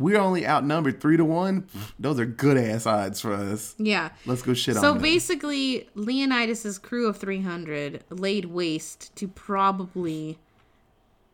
We're 0.00 0.18
only 0.18 0.46
outnumbered 0.46 1.00
three 1.00 1.16
to 1.18 1.24
one. 1.24 1.68
Those 1.98 2.18
are 2.18 2.26
good 2.26 2.56
ass 2.56 2.86
odds 2.86 3.20
for 3.20 3.32
us. 3.34 3.74
yeah. 3.78 4.08
Let's 4.26 4.42
go 4.42 4.54
shit 4.54 4.74
So 4.76 4.88
on 4.88 4.94
them. 4.94 5.02
basically, 5.02 5.88
Leonidas's 5.94 6.78
crew 6.78 7.06
of 7.06 7.18
300 7.18 8.02
laid 8.10 8.46
waste 8.46 9.14
to 9.16 9.28
probably, 9.28 10.38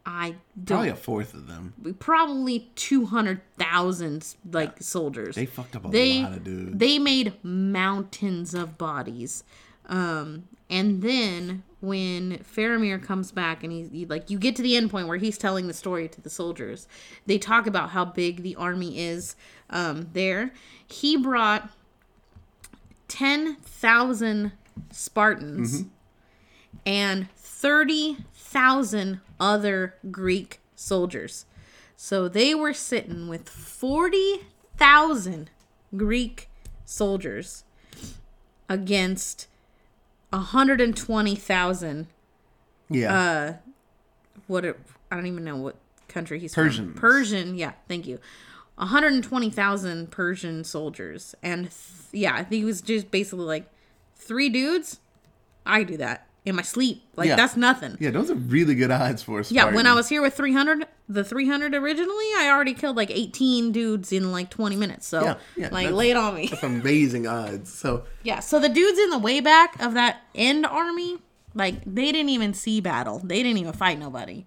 I 0.04 0.34
don't, 0.62 0.66
probably 0.66 0.88
a 0.90 0.96
fourth 0.96 1.32
of 1.32 1.46
them. 1.46 1.74
probably 2.00 2.68
200,000 2.74 4.34
like 4.52 4.82
soldiers. 4.82 5.34
They 5.36 5.46
fucked 5.46 5.76
up 5.76 5.84
a 5.86 5.88
they 5.88 6.22
lot 6.22 6.32
of 6.32 6.44
dudes. 6.44 6.76
they 6.76 6.98
made 6.98 7.32
mountains 7.44 8.52
of 8.54 8.76
bodies 8.78 9.44
um 9.86 10.44
and 10.68 11.02
then 11.02 11.62
when 11.80 12.38
Faramir 12.38 13.02
comes 13.02 13.30
back 13.30 13.62
and 13.62 13.72
he's 13.72 13.90
he, 13.90 14.06
like 14.06 14.30
you 14.30 14.38
get 14.38 14.56
to 14.56 14.62
the 14.62 14.76
end 14.76 14.90
point 14.90 15.06
where 15.08 15.18
he's 15.18 15.38
telling 15.38 15.68
the 15.68 15.74
story 15.74 16.08
to 16.08 16.20
the 16.20 16.30
soldiers 16.30 16.88
they 17.26 17.38
talk 17.38 17.66
about 17.66 17.90
how 17.90 18.04
big 18.04 18.42
the 18.42 18.56
army 18.56 18.98
is 18.98 19.36
um 19.70 20.08
there 20.12 20.52
he 20.86 21.16
brought 21.16 21.70
10,000 23.08 24.52
Spartans 24.90 25.82
Mm-hmm. 25.82 25.88
and 26.84 27.30
30,000 27.36 29.20
other 29.40 29.94
Greek 30.10 30.60
soldiers. 30.74 31.46
So 31.96 32.28
they 32.28 32.54
were 32.54 32.74
sitting 32.74 33.28
with 33.28 33.48
40,000 33.48 35.50
Greek 35.96 36.50
soldiers 36.84 37.64
against 38.68 39.46
120,000 40.30 42.06
yeah. 42.88 43.18
uh 43.18 43.52
what 44.46 44.64
it, 44.64 44.78
I 45.10 45.16
don't 45.16 45.26
even 45.26 45.44
know 45.44 45.56
what 45.56 45.76
country 46.08 46.38
he's 46.38 46.54
Persians. 46.54 46.92
from. 46.92 47.00
Persian, 47.00 47.54
yeah, 47.56 47.72
thank 47.88 48.06
you. 48.06 48.18
120,000 48.76 50.10
Persian 50.10 50.62
soldiers 50.64 51.34
and 51.42 51.64
th- 51.64 51.72
yeah, 52.12 52.44
he 52.48 52.64
was 52.64 52.80
just 52.80 53.10
basically 53.10 53.44
like 53.44 53.68
three 54.14 54.48
dudes. 54.48 55.00
I 55.64 55.82
do 55.82 55.96
that 55.96 56.26
in 56.44 56.54
my 56.54 56.62
sleep. 56.62 57.02
Like 57.16 57.28
Yeah. 57.28 57.36
that's 57.36 57.56
nothing. 57.56 57.96
yeah, 57.98 58.10
those 58.10 58.30
are 58.30 58.34
really 58.34 58.74
good 58.74 58.90
odds 58.90 59.22
for 59.22 59.40
us. 59.40 59.50
Yeah, 59.50 59.72
when 59.74 59.86
I 59.86 59.94
was 59.94 60.08
here 60.08 60.22
with 60.22 60.34
300, 60.34 60.86
the 61.08 61.22
300 61.24 61.74
originally, 61.74 62.24
I 62.36 62.48
already 62.52 62.74
killed 62.74 62.96
like 62.96 63.10
18 63.10 63.70
dudes 63.72 64.12
in 64.12 64.32
like 64.32 64.50
20 64.50 64.74
minutes. 64.76 65.06
So, 65.06 65.22
Yeah, 65.22 65.36
yeah, 65.56 65.68
like, 65.70 65.90
lay 65.90 66.10
it 66.10 66.16
on 66.16 66.34
me. 66.34 66.48
That's 66.48 66.62
amazing 66.62 67.26
odds. 67.26 67.72
So 67.72 68.04
yeah, 68.22 68.40
so 68.40 68.58
the 68.58 68.68
dudes 68.68 68.98
in 68.98 69.10
the 69.10 69.18
way 69.18 69.40
back 69.40 69.80
of 69.80 69.94
that 69.94 70.22
end 70.34 70.66
army, 70.66 71.18
like, 71.54 71.76
they 71.86 72.10
didn't 72.12 72.30
even 72.30 72.54
see 72.54 72.80
battle. 72.80 73.20
They 73.20 73.42
didn't 73.42 73.58
even 73.58 73.72
fight 73.72 73.98
nobody. 73.98 74.46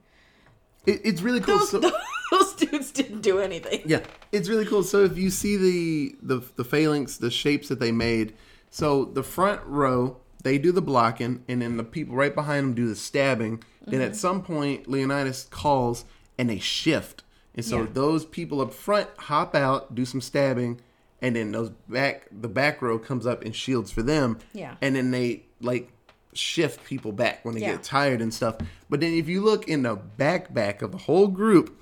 it, 0.86 1.02
it's 1.04 1.22
really 1.22 1.40
cool. 1.40 1.58
Those, 1.60 1.70
So, 1.72 1.80
those 2.32 2.54
dudes 2.56 2.92
didn't 2.92 3.22
do 3.22 3.40
anything. 3.40 3.82
yeah, 3.86 4.02
it's 4.32 4.50
really 4.50 4.66
cool. 4.66 4.84
So 4.84 5.04
if 5.04 5.18
you 5.18 5.30
see 5.30 5.58
the 5.58 6.16
the 6.22 6.46
the 6.56 6.64
phalanx, 6.64 7.18
the 7.18 7.32
shapes 7.32 7.70
that 7.70 7.80
they 7.80 7.92
made, 7.92 8.34
so 8.70 9.06
the 9.06 9.24
front 9.24 9.62
row 9.66 10.18
they 10.44 10.58
do 10.58 10.72
the 10.72 10.82
blocking, 10.82 11.44
and 11.50 11.62
then 11.62 11.76
the 11.78 11.84
people 11.84 12.16
right 12.16 12.34
behind 12.36 12.64
them 12.66 12.74
do 12.74 12.88
the 12.88 12.96
stabbing. 12.96 13.64
Then 13.86 14.02
Mm-hmm. 14.02 14.10
at 14.12 14.16
some 14.16 14.42
point, 14.44 14.88
Leonidas 14.88 15.48
calls 15.50 16.06
and 16.40 16.50
they 16.50 16.58
shift, 16.58 17.22
and 17.54 17.64
so 17.64 17.82
Yeah. 17.82 17.88
those 17.94 18.26
people 18.26 18.62
up 18.62 18.74
front 18.74 19.08
hop 19.18 19.54
out, 19.54 19.94
do 19.94 20.06
some 20.06 20.22
stabbing, 20.22 20.80
and 21.22 21.36
then 21.36 21.52
those 21.52 21.70
back 21.88 22.28
the 22.32 22.48
back 22.48 22.82
row 22.82 22.98
comes 22.98 23.28
up 23.28 23.44
and 23.44 23.56
shields 23.56 23.92
for 23.92 24.02
them. 24.02 24.38
Yeah. 24.54 24.76
and 24.82 24.96
then 24.96 25.12
they 25.12 25.44
like 25.62 25.92
shift 26.34 26.84
people 26.86 27.12
back 27.12 27.44
when 27.44 27.56
they 27.56 27.62
Yeah. 27.62 27.72
get 27.74 27.84
tired 27.84 28.22
and 28.22 28.34
stuff. 28.34 28.56
But 28.90 29.02
then 29.02 29.14
if 29.14 29.28
you 29.28 29.42
look 29.44 29.68
in 29.68 29.82
the 29.84 29.96
back 29.96 30.54
back 30.54 30.82
of 30.82 30.92
the 30.92 30.98
whole 31.00 31.28
group, 31.28 31.76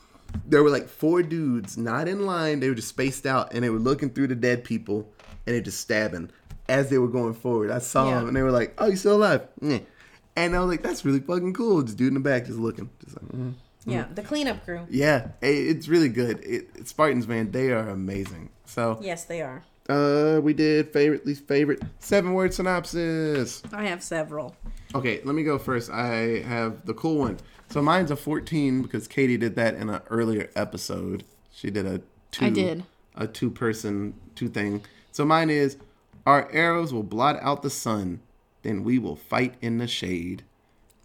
there 0.46 0.64
were 0.64 0.70
like 0.72 0.88
four 0.90 1.22
dudes 1.22 1.78
not 1.78 2.08
in 2.08 2.26
line. 2.26 2.60
They 2.60 2.70
were 2.70 2.76
just 2.76 2.88
spaced 2.88 3.26
out 3.28 3.54
and 3.54 3.64
they 3.64 3.70
were 3.70 3.78
looking 3.80 4.10
through 4.10 4.28
the 4.28 4.36
dead 4.36 4.64
people 4.64 5.08
and 5.46 5.56
they 5.56 5.62
just 5.62 5.80
stabbing 5.80 6.32
as 6.68 6.90
they 6.90 6.98
were 6.98 7.08
going 7.08 7.34
forward. 7.34 7.70
I 7.72 7.80
saw 7.80 8.10
Yeah. 8.10 8.20
them 8.20 8.28
and 8.30 8.36
they 8.38 8.42
were 8.42 8.52
like, 8.52 8.74
"Oh, 8.78 8.88
you 8.88 8.96
still 8.96 9.18
alive?" 9.18 9.42
And 9.62 10.56
I 10.56 10.60
was 10.60 10.68
like, 10.70 10.82
"That's 10.82 11.04
really 11.06 11.20
fucking 11.20 11.54
cool." 11.54 11.82
Just 11.84 11.98
dude 11.98 12.08
in 12.10 12.14
the 12.16 12.20
back 12.20 12.46
just 12.46 12.58
looking, 12.60 12.90
just 13.04 13.16
like, 13.22 13.32
mhm. 13.32 13.54
Yeah, 13.88 14.06
the 14.14 14.22
cleanup 14.22 14.64
crew. 14.66 14.82
yeah, 14.90 15.30
it's 15.42 15.88
really 15.88 16.10
good. 16.10 16.40
It, 16.44 16.68
it- 16.76 16.88
Spartans, 16.88 17.28
man, 17.28 17.52
they 17.52 17.72
are 17.72 17.90
amazing. 17.90 18.50
So 18.66 19.00
Yes, 19.02 19.24
they 19.24 19.42
are. 19.42 19.64
Uh, 19.90 20.42
we 20.44 20.54
did 20.54 20.92
favorite, 20.92 21.26
least 21.26 21.48
favorite, 21.48 21.82
seven 22.00 22.34
word 22.34 22.54
synopsis. 22.54 23.64
I 23.72 23.86
have 23.86 24.04
several. 24.04 24.56
Okay, 24.94 25.22
let 25.24 25.34
me 25.34 25.44
go 25.44 25.58
first. 25.58 25.90
I 25.90 26.42
have 26.42 26.86
the 26.86 26.94
cool 26.94 27.18
one. 27.20 27.38
So 27.70 27.82
mine's 27.82 28.12
a 28.12 28.16
14 28.18 28.82
because 28.82 29.08
Katie 29.08 29.38
did 29.38 29.56
that 29.56 29.76
in 29.76 29.90
an 29.90 30.02
earlier 30.10 30.50
episode. 30.56 31.24
She 31.54 31.70
did 31.72 31.86
a 31.86 32.02
two. 32.32 32.46
I 32.46 32.50
did. 32.50 32.84
a 33.16 33.28
two 33.28 33.50
person 33.50 34.14
two 34.36 34.50
thing. 34.50 34.82
So 35.14 35.24
mine 35.26 35.50
is 35.50 35.78
our 36.26 36.50
arrows 36.52 36.94
will 36.94 37.04
blot 37.04 37.38
out 37.42 37.64
the 37.64 37.70
sun, 37.70 38.20
then 38.64 38.84
we 38.84 39.00
will 39.00 39.16
fight 39.16 39.56
in 39.62 39.78
the 39.78 39.88
shade. 39.88 40.44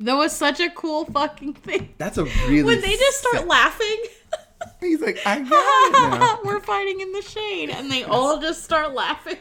That 0.02 0.14
was 0.16 0.32
such 0.32 0.60
a 0.60 0.70
cool 0.70 1.04
fucking 1.06 1.54
thing. 1.54 1.94
That's 1.98 2.18
a 2.18 2.24
really 2.24 2.62
When 2.64 2.80
they 2.80 2.96
just 2.96 3.18
start 3.18 3.36
sick- 3.38 3.46
laughing. 3.48 4.02
He's 4.80 5.00
like, 5.00 5.18
I 5.26 5.40
got 5.40 6.38
it 6.40 6.44
we're 6.44 6.60
fighting 6.60 7.00
in 7.00 7.12
the 7.12 7.22
shade, 7.22 7.70
and 7.70 7.90
they 7.90 8.04
all 8.04 8.40
just 8.40 8.62
start 8.64 8.92
laughing. 8.94 9.36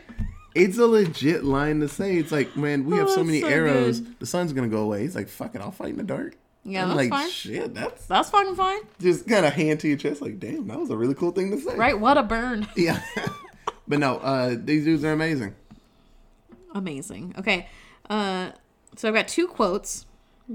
It's 0.55 0.77
a 0.77 0.85
legit 0.87 1.43
line 1.43 1.79
to 1.79 1.87
say. 1.87 2.17
It's 2.17 2.31
like, 2.31 2.55
man, 2.57 2.85
we 2.85 2.97
have 2.97 3.07
Oh, 3.07 3.15
so 3.15 3.23
many 3.23 3.41
so 3.41 3.47
arrows, 3.47 3.99
good. 4.01 4.19
the 4.19 4.25
sun's 4.25 4.51
gonna 4.53 4.67
go 4.67 4.81
away. 4.81 5.01
He's 5.01 5.15
like, 5.15 5.29
fuck 5.29 5.55
it, 5.55 5.61
I'll 5.61 5.71
fight 5.71 5.89
in 5.89 5.97
the 5.97 6.03
dark. 6.03 6.35
Yeah, 6.63 6.83
I'm 6.83 6.89
that's 6.89 6.97
like, 6.97 7.09
fine. 7.09 7.29
shit, 7.29 7.73
that's 7.73 8.05
That's 8.05 8.29
fucking 8.29 8.55
fine. 8.55 8.79
just 8.99 9.27
kind 9.27 9.45
of 9.45 9.53
hand 9.53 9.79
to 9.79 9.87
your 9.87 9.97
chest. 9.97 10.21
Like, 10.21 10.39
damn, 10.39 10.67
that 10.67 10.77
was 10.79 10.89
a 10.91 10.97
really 10.97 11.15
cool 11.15 11.31
thing 11.31 11.49
to 11.51 11.59
say. 11.59 11.75
Right? 11.75 11.99
What 11.99 12.17
a 12.17 12.23
burn. 12.23 12.67
Yeah. 12.75 13.01
but 13.87 13.97
no, 13.99 14.17
uh, 14.17 14.55
these 14.59 14.83
dudes 14.85 15.03
are 15.03 15.13
amazing. 15.13 15.55
Amazing. 16.73 17.35
Okay. 17.37 17.67
Uh, 18.09 18.51
so 18.95 19.07
I've 19.07 19.13
got 19.15 19.27
two 19.27 19.47
quotes. 19.47 20.05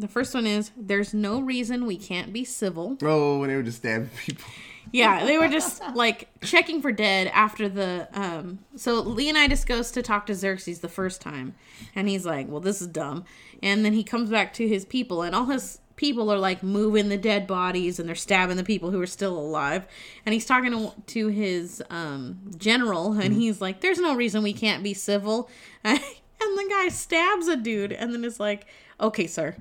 The 0.01 0.09
first 0.09 0.35
one 0.35 0.47
is 0.47 0.73
There's 0.77 1.15
no 1.15 1.41
reason 1.41 1.87
we 1.87 1.97
can't 1.97 2.33
be 2.33 2.45
civil. 2.45 2.99
Oh, 3.03 3.39
when 3.39 3.49
they 3.49 3.57
were 3.57 3.63
just 3.63 3.79
stabbing 3.79 4.11
people. 4.25 4.45
Yeah, 4.93 5.25
they 5.25 5.37
were 5.37 5.49
just 5.49 5.83
like 5.95 6.29
checking 6.43 6.81
for 6.81 6.93
dead 6.93 7.27
after 7.35 7.69
the. 7.69 8.09
Um, 8.13 8.61
so 8.77 9.01
Leonidas 9.01 9.65
goes 9.65 9.91
to 9.91 10.01
talk 10.01 10.27
to 10.27 10.35
Xerxes 10.35 10.79
the 10.79 10.89
first 10.89 11.21
time, 11.21 11.57
and 11.97 12.09
he's 12.09 12.25
like, 12.25 12.49
"Well, 12.49 12.61
this 12.61 12.81
is 12.81 12.87
dumb." 12.87 13.25
And 13.63 13.85
then 13.85 13.93
he 13.95 14.05
comes 14.05 14.31
back 14.31 14.53
to 14.55 14.69
his 14.69 14.85
people, 14.85 15.23
and 15.23 15.35
all 15.35 15.47
his 15.47 15.81
people 15.97 16.31
are 16.31 16.39
like 16.39 16.63
moving 16.63 17.09
the 17.09 17.19
dead 17.19 17.47
bodies, 17.47 17.99
and 17.99 18.09
they're 18.09 18.15
stabbing 18.15 18.57
the 18.57 18.65
people 18.65 18.91
who 18.91 19.01
are 19.01 19.07
still 19.07 19.37
alive. 19.37 19.87
And 20.25 20.33
he's 20.33 20.47
talking 20.47 20.71
to, 20.71 20.93
to 21.07 21.29
his 21.29 21.83
um, 21.91 22.39
general, 22.57 23.13
and 23.13 23.35
he's 23.35 23.61
like, 23.61 23.81
"There's 23.81 23.99
no 23.99 24.15
reason 24.15 24.43
we 24.43 24.53
can't 24.53 24.85
be 24.85 24.95
civil." 24.95 25.51
and 25.85 25.99
the 26.41 26.67
guy 26.71 26.89
stabs 26.89 27.49
a 27.49 27.57
dude, 27.57 27.93
and 27.93 28.15
then 28.15 28.25
is 28.25 28.39
like, 28.39 28.67
"Okay, 29.01 29.27
sir." 29.27 29.57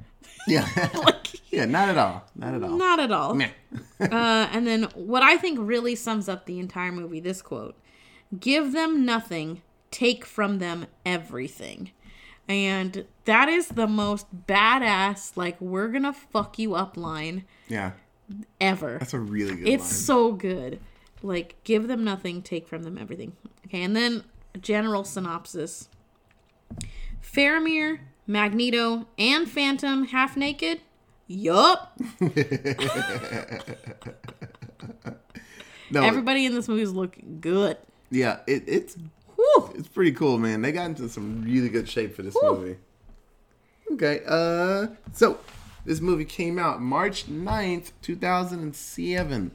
Yeah. 0.48 0.68
Like, 0.94 1.28
yeah, 1.52 1.66
not 1.66 1.90
at 1.90 1.98
all. 1.98 2.24
Not 2.36 2.54
at 2.54 2.64
all. 2.64 2.78
not 2.78 3.00
at 3.00 3.12
all. 3.12 3.40
Uh, 4.00 4.48
and 4.52 4.68
then 4.68 4.84
what 4.94 5.24
I 5.24 5.38
think 5.38 5.58
really 5.62 5.96
sums 5.96 6.28
up 6.28 6.46
the 6.46 6.60
entire 6.60 6.92
movie 6.92 7.20
this 7.22 7.42
quote 7.42 7.78
Give 8.38 8.74
them 8.74 9.06
nothing, 9.06 9.62
take 9.90 10.26
from 10.26 10.60
them 10.60 10.86
everything. 11.06 11.92
And 12.48 13.06
that 13.24 13.50
is 13.50 13.70
the 13.70 13.88
most 13.88 14.28
badass, 14.48 15.36
like, 15.36 15.60
we're 15.60 15.88
gonna 15.88 16.14
fuck 16.14 16.60
you 16.60 16.76
up 16.76 16.96
line 16.98 17.46
yeah. 17.70 17.92
ever. 18.62 18.98
That's 19.00 19.14
a 19.14 19.20
really 19.20 19.56
good 19.56 19.68
It's 19.68 19.84
line. 19.84 19.92
so 19.92 20.32
good. 20.34 20.80
Like, 21.24 21.56
give 21.64 21.88
them 21.88 22.04
nothing, 22.04 22.42
take 22.42 22.68
from 22.68 22.84
them 22.84 22.98
everything. 22.98 23.34
Okay, 23.66 23.82
and 23.82 23.96
then 23.96 24.24
general 24.62 25.04
synopsis 25.04 25.90
Faramir, 27.22 28.00
Magneto, 28.28 29.08
and 29.18 29.50
Phantom 29.50 30.06
half 30.06 30.36
naked? 30.38 30.82
Yup. 31.28 32.00
no, 35.92 36.04
Everybody 36.04 36.46
in 36.46 36.54
this 36.54 36.68
movie 36.68 36.82
is 36.82 36.94
looking 36.94 37.40
good. 37.42 37.78
yeah, 38.10 38.40
it, 38.48 38.64
it's 38.68 38.98
Whew. 39.36 39.72
it's 39.76 39.88
pretty 39.88 40.12
cool, 40.12 40.38
man. 40.38 40.62
They 40.62 40.72
got 40.72 40.86
into 40.88 41.10
some 41.10 41.42
really 41.44 41.70
good 41.70 41.88
shape 41.90 42.16
for 42.16 42.22
this 42.22 42.36
Whew. 42.36 42.56
movie. 42.56 42.78
Okay, 43.94 44.22
uh, 44.28 44.88
so 45.14 45.40
this 45.86 46.02
movie 46.02 46.26
came 46.26 46.58
out 46.58 46.82
March 46.82 47.28
9th, 47.28 47.92
2007. 48.02 49.52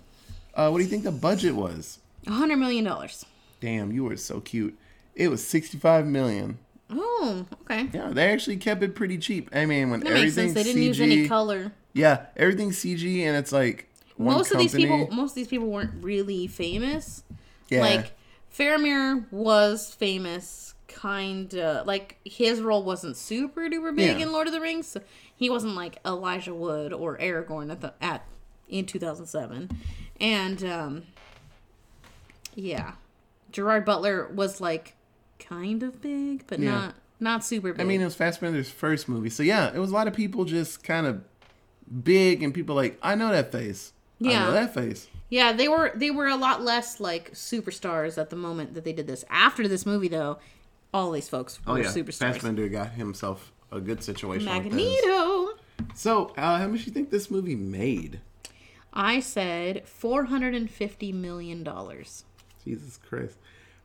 Uh, 0.55 0.69
what 0.71 0.79
do 0.79 0.85
you 0.85 0.91
think 0.91 1.05
the 1.05 1.11
budget 1.13 1.55
was? 1.55 1.99
A 2.27 2.31
hundred 2.33 2.57
million 2.59 2.85
dollars. 2.85 3.25
Damn, 3.61 3.93
you 3.93 4.05
were 4.05 4.17
so 4.17 4.41
cute. 4.41 4.79
It 5.15 5.29
was 5.29 5.47
65 5.47 6.07
million. 6.07 6.59
Oh, 6.93 7.47
okay. 7.63 7.89
Yeah, 7.93 8.11
they 8.11 8.33
actually 8.33 8.57
kept 8.57 8.83
it 8.83 8.95
pretty 8.95 9.19
cheap. 9.19 9.51
I 9.55 9.65
mean, 9.67 9.91
when 9.91 10.01
That 10.01 10.31
sense. 10.33 10.55
They 10.55 10.63
didn't 10.65 10.83
CG, 10.83 10.87
use 10.87 11.01
any 11.01 11.29
color. 11.29 11.73
yeah, 11.93 12.27
everything's 12.37 12.79
CG, 12.79 13.23
and 13.23 13.37
it's 13.37 13.53
like 13.53 13.89
one 14.17 14.37
Most 14.37 14.51
of 14.53 14.59
these 14.59 14.75
people, 14.75 15.09
most 15.13 15.31
of 15.33 15.35
these 15.37 15.49
people 15.49 15.69
weren't 15.69 16.03
really 16.03 16.47
famous. 16.47 17.23
yeah, 17.69 17.81
Like 17.81 18.13
Faramir 18.55 19.31
was 19.33 19.95
famous, 19.95 20.75
kind 20.89 21.55
of 21.55 21.87
like 21.87 22.19
his 22.25 22.61
role 22.61 22.83
wasn't 22.83 23.17
super 23.17 23.63
duper 23.69 23.95
big 23.95 24.19
Yeah. 24.19 24.25
in 24.27 24.33
Lord 24.33 24.49
of 24.49 24.53
the 24.53 24.61
Rings. 24.61 24.89
So 24.89 25.01
he 25.35 25.49
wasn't 25.49 25.75
like 25.77 25.99
Elijah 26.05 26.55
Wood 26.55 26.93
or 26.93 27.17
Aragorn 27.19 27.71
at 27.71 27.81
the 27.81 27.95
at 28.01 28.27
in 28.69 28.87
2007, 28.87 29.71
and 30.21 30.65
um, 30.65 31.03
yeah, 32.55 32.93
Gerard 33.53 33.85
Butler 33.85 34.29
was 34.35 34.61
like 34.61 34.95
kind 35.51 35.83
of 35.83 36.01
big, 36.01 36.45
but 36.47 36.59
Yeah. 36.59 36.71
not 36.71 36.95
not 37.23 37.45
super 37.45 37.73
big. 37.75 37.81
I 37.83 37.85
mean, 37.85 38.01
it 38.01 38.05
was 38.05 38.15
Fassbender's 38.15 38.71
first 38.71 39.07
movie, 39.07 39.29
so 39.29 39.43
yeah, 39.43 39.71
it 39.75 39.79
was 39.79 39.91
a 39.91 39.95
lot 39.95 40.09
of 40.09 40.15
people 40.15 40.47
just 40.47 40.83
kind 40.83 41.07
of 41.07 41.23
big, 42.05 42.43
and 42.43 42.55
people 42.55 42.75
like, 42.75 42.99
I 43.03 43.15
know 43.15 43.31
that 43.31 43.53
face. 43.53 43.93
I 44.25 44.29
Yeah. 44.31 44.45
know 44.45 44.53
that 44.53 44.73
face. 44.73 45.09
Yeah, 45.29 45.53
they 45.53 45.69
were 45.69 45.93
they 45.95 46.11
were 46.11 46.29
a 46.29 46.37
lot 46.37 46.63
less 46.63 46.99
like 47.01 47.33
superstars 47.33 48.17
at 48.19 48.31
the 48.31 48.37
moment 48.37 48.75
that 48.75 48.85
they 48.85 48.93
did 48.93 49.07
this. 49.07 49.25
After 49.29 49.69
this 49.69 49.85
movie, 49.87 50.09
though, 50.09 50.39
all 50.95 51.13
these 51.13 51.29
folks 51.29 51.59
were 51.65 51.73
Oh 51.73 51.77
yeah, 51.77 51.85
superstars. 51.89 52.19
Fassbender 52.35 52.69
got 52.69 52.93
himself 52.93 53.53
a 53.71 53.81
good 53.81 54.03
situation. 54.03 54.47
Like 54.47 54.65
this. 54.65 54.73
Magneto. 54.73 55.51
So, 55.95 56.27
uh, 56.37 56.59
how 56.59 56.67
much 56.69 56.81
do 56.81 56.87
you 56.87 56.93
think 56.93 57.11
this 57.11 57.31
movie 57.31 57.55
made? 57.57 58.21
I 58.93 59.21
said 59.21 59.87
four 59.87 60.25
hundred 60.25 60.55
and 60.55 60.69
fifty 60.71 61.13
million 61.13 61.63
dollars. 61.63 62.25
Jesus 62.65 62.97
Christ, 62.99 63.37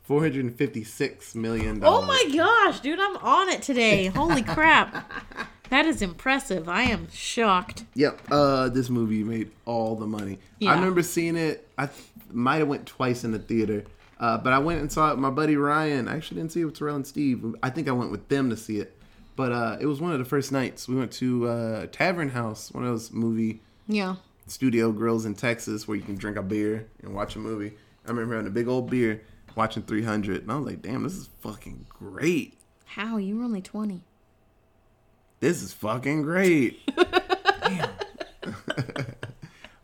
four 0.06 0.22
hundred 0.22 0.46
and 0.46 0.56
fifty-six 0.56 1.36
million 1.36 1.78
Oh 1.84 2.02
dollars. 2.02 2.08
my 2.08 2.32
gosh, 2.36 2.80
dude, 2.80 3.00
I'm 3.00 3.18
on 3.18 3.50
it 3.50 3.62
today. 3.62 4.06
Holy 4.08 4.42
crap. 4.44 5.12
That 5.72 5.88
is 5.88 6.04
impressive. 6.04 6.70
I 6.70 6.84
am 6.84 7.08
shocked. 7.12 7.86
Yep. 7.96 8.22
Uh, 8.30 8.70
this 8.70 8.88
movie 8.88 9.24
made 9.24 9.50
all 9.66 9.96
the 9.96 10.06
money. 10.06 10.38
Yeah. 10.60 10.72
I 10.72 10.76
remember 10.76 11.02
seeing 11.02 11.36
it. 11.36 11.68
I 11.76 11.88
th- 11.88 12.04
might 12.32 12.58
have 12.58 12.68
went 12.68 12.86
twice 12.86 13.24
in 13.24 13.32
the 13.32 13.40
theater, 13.40 13.84
uh, 14.20 14.38
but 14.38 14.54
I 14.54 14.60
went 14.60 14.82
and 14.82 14.92
saw 14.92 15.08
it 15.10 15.14
with 15.14 15.22
my 15.22 15.32
buddy 15.32 15.56
Ryan. 15.58 16.08
I 16.08 16.18
actually 16.18 16.38
didn't 16.40 16.52
see 16.52 16.62
it 16.62 16.66
with 16.66 16.78
Terrell 16.78 16.96
and 16.96 17.06
Steve. 17.06 17.56
I 17.64 17.72
think 17.72 17.88
I 17.90 17.94
went 17.94 18.12
with 18.12 18.28
them 18.30 18.52
to 18.52 18.56
see 18.56 18.78
it. 18.78 18.96
But 19.36 19.52
uh, 19.52 19.78
it 19.82 19.88
was 19.88 20.00
one 20.00 20.12
of 20.12 20.20
the 20.20 20.26
first 20.26 20.52
nights. 20.52 20.88
We 20.88 20.96
went 20.98 21.12
to 21.14 21.48
uh, 21.48 21.86
Tavern 21.92 22.30
House, 22.30 22.72
one 22.72 22.84
of 22.84 22.92
those 22.92 23.12
movie 23.12 23.60
Yeah. 23.88 24.18
studio 24.46 24.92
grills 24.92 25.26
in 25.26 25.34
Texas 25.34 25.88
where 25.88 25.98
you 25.98 26.04
can 26.04 26.14
drink 26.16 26.38
a 26.38 26.44
beer 26.44 26.86
and 27.02 27.16
watch 27.16 27.36
a 27.36 27.40
movie. 27.40 27.74
I 28.06 28.12
remember 28.12 28.36
having 28.36 28.48
a 28.48 28.54
big 28.54 28.68
old 28.68 28.92
beer, 28.92 29.24
watching 29.56 29.84
300, 29.84 30.42
and 30.44 30.52
I 30.52 30.56
was 30.58 30.66
like, 30.66 30.82
damn, 30.82 31.04
this 31.04 31.14
is 31.14 31.30
fucking 31.42 31.86
great. 31.90 32.58
How? 32.86 33.18
You 33.18 33.38
were 33.38 33.44
only 33.44 33.62
20. 33.62 34.04
this 35.40 35.62
is 35.62 35.74
fucking 35.74 36.22
great. 36.24 36.80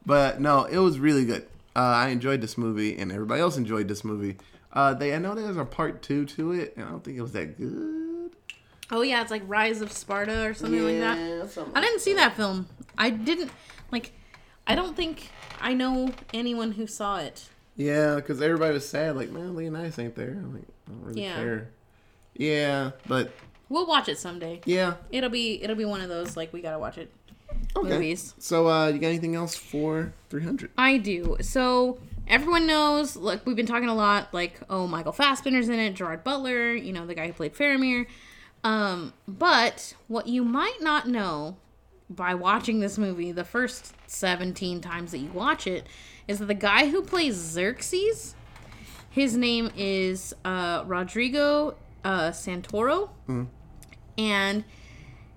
But 0.06 0.42
no, 0.42 0.66
it 0.66 0.78
was 0.78 1.00
really 1.00 1.26
good. 1.26 1.44
Uh, 1.76 1.80
I 1.80 2.10
enjoyed 2.10 2.42
this 2.42 2.58
movie, 2.58 2.98
and 2.98 3.12
everybody 3.12 3.40
else 3.40 3.56
enjoyed 3.56 3.88
this 3.88 4.04
movie. 4.04 4.38
Uh, 4.74 4.94
they, 4.94 5.14
I 5.14 5.20
know 5.20 5.36
there's 5.36 5.58
a 5.58 5.64
part 5.66 6.02
two 6.02 6.26
to 6.26 6.52
it, 6.54 6.74
and 6.76 6.86
I 6.86 6.90
don't 6.90 7.04
think 7.04 7.18
it 7.18 7.22
was 7.22 7.32
that 7.34 7.58
good. 7.58 8.32
Oh, 8.90 9.04
yeah, 9.04 9.22
it's 9.22 9.32
like 9.32 9.44
Rise 9.46 9.80
of 9.80 9.92
Sparta 9.92 10.46
or 10.46 10.54
something 10.54 10.84
like 10.84 11.00
that. 11.00 11.50
Something 11.52 11.74
I 11.76 11.82
didn't 11.82 12.02
see 12.02 12.14
that 12.16 12.36
film. 12.36 12.68
I 12.98 13.10
didn't, 13.10 13.52
like, 13.92 14.12
I 14.68 14.76
don't 14.76 14.98
think 14.98 15.30
I 15.62 15.74
know 15.74 16.12
anyone 16.34 16.74
who 16.74 16.88
saw 16.88 17.18
it. 17.20 17.48
Yeah, 17.76 18.16
because 18.16 18.42
everybody 18.42 18.74
was 18.74 18.88
sad, 18.88 19.16
like, 19.16 19.30
man, 19.30 19.56
Leonidas 19.56 19.98
ain't 19.98 20.16
there. 20.16 20.32
I'm 20.32 20.54
like, 20.54 20.64
I 20.88 20.92
don't 20.92 21.04
really 21.04 21.22
Yeah. 21.24 21.36
care. 21.36 21.70
Yeah, 22.36 22.92
but 23.08 23.32
We'll 23.70 23.88
watch 23.88 24.10
it 24.10 24.18
someday. 24.18 24.62
yeah. 24.66 24.96
It'll 25.12 25.30
be 25.30 25.62
it'll 25.64 25.76
be 25.78 25.86
one 25.86 26.02
of 26.02 26.10
those 26.10 26.36
like 26.36 26.52
we 26.54 26.62
gotta 26.62 26.80
watch 26.80 26.98
it 26.98 27.12
Okay. 27.76 27.90
movies. 27.90 28.34
So, 28.38 28.68
uh, 28.68 28.88
you 28.88 29.00
got 29.00 29.08
anything 29.08 29.36
else 29.36 29.56
for 29.56 30.14
300? 30.30 30.72
I 30.78 30.98
do. 30.98 31.38
So 31.42 32.00
everyone 32.28 32.68
knows. 32.68 33.16
Like 33.16 33.46
we've 33.46 33.56
been 33.56 33.66
talking 33.66 33.90
a 33.90 33.96
lot. 33.96 34.34
Like 34.34 34.60
oh, 34.70 34.88
Michael 34.88 35.12
Fassbender's 35.14 35.70
in 35.70 35.80
it. 35.80 35.94
Gerard 35.94 36.24
Butler. 36.24 36.74
You 36.74 36.92
know 36.94 37.06
the 37.06 37.16
guy 37.16 37.28
who 37.28 37.34
played 37.34 37.54
Faramir. 37.56 38.08
Um, 38.64 39.14
but 39.28 39.96
what 40.08 40.28
you 40.28 40.44
might 40.44 40.82
not 40.82 41.08
know 41.08 41.58
by 42.10 42.36
watching 42.36 42.80
this 42.82 42.98
movie 42.98 43.32
the 43.32 43.44
first 43.46 43.94
17 44.08 44.82
times 44.82 45.12
that 45.12 45.18
you 45.20 45.32
watch 45.32 45.66
it 45.66 45.88
is 46.32 46.40
the 46.40 46.54
guy 46.54 46.90
who 46.90 47.02
plays 47.02 47.36
Xerxes, 47.36 48.36
his 49.10 49.36
name 49.36 49.70
is 49.76 50.34
uh, 50.46 50.84
Rodrigo 50.88 51.76
uh, 52.06 52.32
Santoro, 52.32 53.10
and 54.18 54.64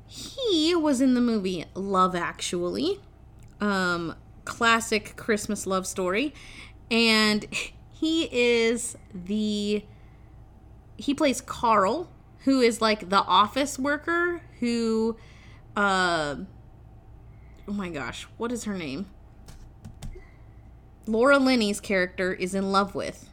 he 0.06 0.74
was 0.74 1.00
in 1.00 1.14
the 1.14 1.20
movie 1.20 1.64
Love 1.74 2.14
Actually, 2.14 3.00
um, 3.60 4.14
classic 4.44 5.16
Christmas 5.16 5.66
love 5.66 5.86
story, 5.86 6.32
and 6.90 7.44
he 7.92 8.28
is 8.30 8.96
the 9.12 9.84
he 10.96 11.12
plays 11.12 11.40
Carl, 11.40 12.08
who 12.44 12.60
is 12.60 12.80
like 12.80 13.08
the 13.08 13.22
office 13.22 13.78
worker 13.80 14.42
who, 14.60 15.16
uh, 15.76 16.36
oh 17.66 17.72
my 17.72 17.88
gosh, 17.88 18.28
what 18.36 18.52
is 18.52 18.62
her 18.64 18.78
name? 18.78 19.06
Laura 21.06 21.38
Linney's 21.38 21.80
character 21.80 22.32
is 22.32 22.54
in 22.54 22.72
love 22.72 22.94
with. 22.94 23.28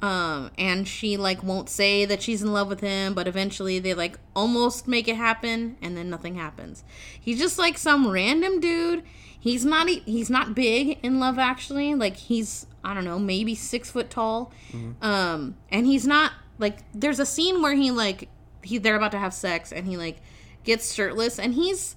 Um, 0.00 0.50
and 0.58 0.88
she 0.88 1.16
like 1.16 1.44
won't 1.44 1.68
say 1.68 2.04
that 2.04 2.20
she's 2.22 2.42
in 2.42 2.52
love 2.52 2.68
with 2.68 2.80
him, 2.80 3.14
but 3.14 3.28
eventually 3.28 3.78
they 3.78 3.94
like 3.94 4.18
almost 4.34 4.88
make 4.88 5.06
it 5.06 5.14
happen, 5.14 5.76
and 5.80 5.96
then 5.96 6.10
nothing 6.10 6.34
happens. 6.34 6.82
He's 7.20 7.38
just 7.38 7.56
like 7.56 7.78
some 7.78 8.10
random 8.10 8.58
dude. 8.58 9.04
He's 9.38 9.64
not 9.64 9.88
he's 9.88 10.28
not 10.28 10.54
big 10.56 10.98
in 11.04 11.20
Love 11.20 11.38
Actually. 11.38 11.94
Like 11.94 12.16
he's 12.16 12.66
I 12.82 12.94
don't 12.94 13.04
know 13.04 13.20
maybe 13.20 13.54
six 13.54 13.92
foot 13.92 14.10
tall, 14.10 14.52
um, 15.00 15.56
and 15.70 15.86
he's 15.86 16.04
not 16.04 16.32
like 16.58 16.78
there's 16.92 17.20
a 17.20 17.26
scene 17.26 17.62
where 17.62 17.74
he 17.74 17.92
like 17.92 18.28
he 18.62 18.78
they're 18.78 18.96
about 18.96 19.12
to 19.12 19.18
have 19.18 19.32
sex 19.34 19.70
and 19.72 19.86
he 19.86 19.96
like 19.96 20.18
gets 20.64 20.92
shirtless 20.94 21.38
and 21.38 21.54
he's 21.54 21.94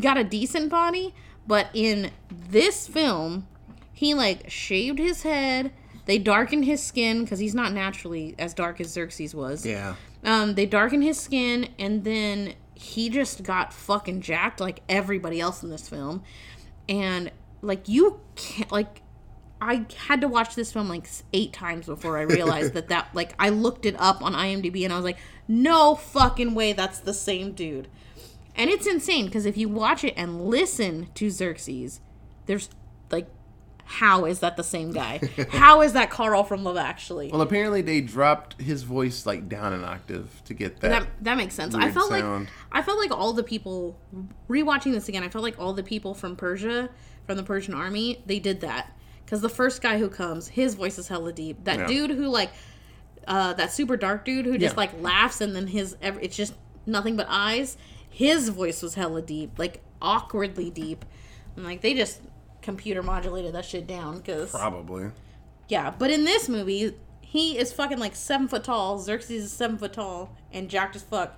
got 0.00 0.16
a 0.16 0.24
decent 0.24 0.70
body, 0.70 1.14
but 1.46 1.68
in 1.74 2.10
this 2.30 2.86
film, 2.86 3.46
he 3.98 4.14
like 4.14 4.48
shaved 4.48 5.00
his 5.00 5.24
head. 5.24 5.72
They 6.06 6.18
darkened 6.18 6.64
his 6.64 6.80
skin 6.80 7.24
because 7.24 7.40
he's 7.40 7.54
not 7.54 7.72
naturally 7.72 8.36
as 8.38 8.54
dark 8.54 8.80
as 8.80 8.92
Xerxes 8.92 9.34
was. 9.34 9.66
Yeah. 9.66 9.96
Um, 10.22 10.54
they 10.54 10.66
darkened 10.66 11.02
his 11.02 11.18
skin, 11.18 11.70
and 11.80 12.04
then 12.04 12.54
he 12.74 13.08
just 13.08 13.42
got 13.42 13.72
fucking 13.72 14.20
jacked 14.20 14.60
like 14.60 14.82
everybody 14.88 15.40
else 15.40 15.64
in 15.64 15.70
this 15.70 15.88
film. 15.88 16.22
And 16.88 17.32
like 17.60 17.88
you 17.88 18.20
can't 18.36 18.70
like. 18.70 19.02
I 19.60 19.86
had 20.06 20.20
to 20.20 20.28
watch 20.28 20.54
this 20.54 20.72
film 20.72 20.88
like 20.88 21.08
eight 21.32 21.52
times 21.52 21.86
before 21.86 22.18
I 22.18 22.22
realized 22.22 22.74
that 22.74 22.90
that 22.90 23.08
like 23.14 23.34
I 23.36 23.48
looked 23.48 23.84
it 23.84 23.96
up 23.98 24.22
on 24.22 24.32
IMDb 24.32 24.84
and 24.84 24.92
I 24.92 24.96
was 24.96 25.04
like, 25.04 25.18
no 25.48 25.96
fucking 25.96 26.54
way, 26.54 26.72
that's 26.72 27.00
the 27.00 27.14
same 27.14 27.50
dude. 27.50 27.88
And 28.54 28.70
it's 28.70 28.86
insane 28.86 29.26
because 29.26 29.44
if 29.44 29.56
you 29.56 29.68
watch 29.68 30.04
it 30.04 30.14
and 30.16 30.42
listen 30.42 31.08
to 31.14 31.30
Xerxes, 31.30 32.00
there's 32.46 32.70
like, 33.10 33.28
how 33.90 34.26
is 34.26 34.40
that 34.40 34.58
the 34.58 34.62
same 34.62 34.92
guy? 34.92 35.18
how 35.48 35.80
is 35.80 35.94
that 35.94 36.10
Carl 36.10 36.44
from 36.44 36.62
Love 36.62 36.76
Actually? 36.76 37.30
Well, 37.32 37.40
apparently 37.40 37.80
they 37.80 38.02
dropped 38.02 38.60
his 38.60 38.82
voice 38.82 39.24
like 39.24 39.48
down 39.48 39.72
an 39.72 39.82
octave 39.82 40.42
to 40.44 40.52
get 40.52 40.80
that. 40.80 40.88
that 40.90 41.06
that 41.22 41.36
makes 41.38 41.54
sense. 41.54 41.74
I 41.74 41.90
felt 41.90 42.10
sound. 42.10 42.44
like 42.44 42.52
I 42.70 42.82
felt 42.82 42.98
like 42.98 43.10
all 43.10 43.32
the 43.32 43.42
people 43.42 43.98
rewatching 44.48 44.92
this 44.92 45.08
again. 45.08 45.22
I 45.24 45.30
felt 45.30 45.42
like 45.42 45.58
all 45.58 45.72
the 45.72 45.82
people 45.82 46.12
from 46.12 46.36
Persia, 46.36 46.90
from 47.26 47.38
the 47.38 47.42
Persian 47.42 47.72
army, 47.72 48.22
they 48.26 48.38
did 48.38 48.60
that 48.60 48.92
because 49.24 49.40
the 49.40 49.48
first 49.48 49.80
guy 49.80 49.98
who 49.98 50.10
comes, 50.10 50.48
his 50.48 50.74
voice 50.74 50.98
is 50.98 51.08
hella 51.08 51.32
deep. 51.32 51.64
That 51.64 51.78
Yeah. 51.78 51.86
dude 51.86 52.10
who 52.10 52.28
like, 52.28 52.50
uh, 53.26 53.54
that 53.54 53.72
super 53.72 53.96
dark 53.96 54.24
dude 54.26 54.44
who 54.44 54.58
just 54.58 54.74
Yeah. 54.74 54.80
like 54.80 55.00
laughs 55.00 55.40
and 55.40 55.56
then 55.56 55.66
his 55.66 55.96
it's 56.02 56.36
just 56.36 56.52
nothing 56.84 57.16
but 57.16 57.26
eyes. 57.30 57.78
His 58.10 58.50
voice 58.50 58.82
was 58.82 58.94
hella 58.94 59.22
deep, 59.22 59.58
like 59.58 59.82
awkwardly 60.02 60.68
deep, 60.70 61.06
and 61.56 61.64
like 61.64 61.80
they 61.80 61.94
just 61.94 62.20
computer 62.62 63.02
modulated 63.02 63.54
that 63.54 63.64
shit 63.64 63.86
down 63.86 64.18
because 64.18 64.50
Probably. 64.50 65.10
yeah, 65.68 65.90
but 65.90 66.10
in 66.10 66.24
this 66.24 66.48
movie, 66.48 66.94
he 67.20 67.58
is 67.58 67.72
fucking 67.72 67.98
like 67.98 68.16
seven 68.16 68.48
foot 68.48 68.64
tall. 68.64 68.98
Xerxes 68.98 69.44
is 69.44 69.52
seven 69.52 69.76
foot 69.78 69.92
tall 69.92 70.34
and 70.52 70.68
jacked 70.68 70.96
as 70.96 71.02
fuck. 71.02 71.34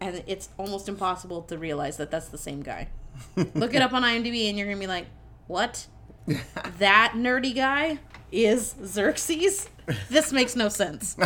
And 0.00 0.22
it's 0.26 0.48
almost 0.58 0.88
impossible 0.88 1.42
to 1.42 1.56
realize 1.58 1.96
that 1.98 2.10
that's 2.10 2.28
the 2.28 2.38
same 2.38 2.62
guy. 2.62 2.88
Look 3.54 3.74
it 3.74 3.82
up 3.82 3.92
on 3.92 4.02
IMDb 4.02 4.48
and 4.48 4.58
you're 4.58 4.66
gonna 4.66 4.80
be 4.80 4.86
like, 4.86 5.06
what? 5.46 5.86
that 6.78 7.12
nerdy 7.14 7.54
guy 7.54 7.98
is 8.32 8.74
Xerxes? 8.84 9.68
This 10.08 10.32
makes 10.32 10.56
no 10.56 10.68
sense. 10.68 11.16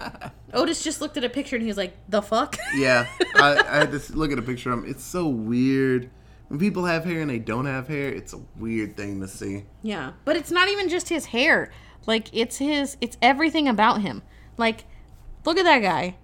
Otis 0.54 0.82
just 0.82 1.02
looked 1.02 1.18
at 1.18 1.24
a 1.24 1.28
picture 1.28 1.56
and 1.56 1.62
he 1.62 1.68
was 1.68 1.76
like, 1.76 1.94
the 2.08 2.22
fuck? 2.22 2.56
Yeah, 2.74 3.06
I, 3.34 3.62
I 3.68 3.76
had 3.76 3.92
to 3.92 4.12
look 4.16 4.32
at 4.32 4.38
a 4.38 4.42
picture 4.42 4.72
of 4.72 4.78
him. 4.84 4.90
It's 4.90 5.04
so 5.04 5.28
weird. 5.28 6.10
When 6.48 6.58
people 6.60 6.84
have 6.84 7.04
hair 7.04 7.20
and 7.20 7.30
they 7.30 7.38
don't 7.40 7.66
have 7.66 7.88
hair, 7.88 8.08
it's 8.08 8.32
a 8.32 8.40
weird 8.56 8.96
thing 8.96 9.20
to 9.20 9.28
see. 9.28 9.64
Yeah, 9.82 10.12
but 10.24 10.36
it's 10.36 10.50
not 10.50 10.68
even 10.68 10.88
just 10.88 11.08
his 11.08 11.26
hair. 11.26 11.70
Like 12.06 12.28
it's 12.32 12.58
his 12.58 12.96
it's 13.00 13.16
everything 13.20 13.66
about 13.68 14.02
him. 14.02 14.22
Like 14.56 14.84
look 15.44 15.58
at 15.58 15.64
that 15.64 15.80
guy. 15.80 16.16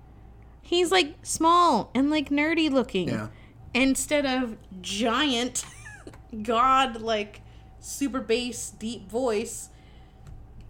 He's 0.61 0.93
like 0.93 1.15
small 1.23 1.91
and 1.95 2.09
like 2.11 2.31
nerdy 2.31 2.71
looking. 2.71 3.09
Yeah. 3.09 3.29
Instead 3.75 4.27
of 4.27 4.57
giant 4.81 5.65
god 6.43 7.01
like 7.01 7.41
super 7.81 8.21
bass 8.21 8.71
deep 8.71 9.11
voice. 9.11 9.71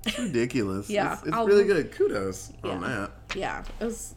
It's 0.07 0.19
ridiculous. 0.19 0.91
Yeah, 0.91 1.13
It's, 1.13 1.23
it's 1.29 1.37
really 1.37 1.65
good. 1.65 1.93
Kudos 1.93 2.53
on 2.65 2.81
that. 2.81 3.13
Yeah, 3.37 3.63
it 3.81 3.85
was 3.85 4.15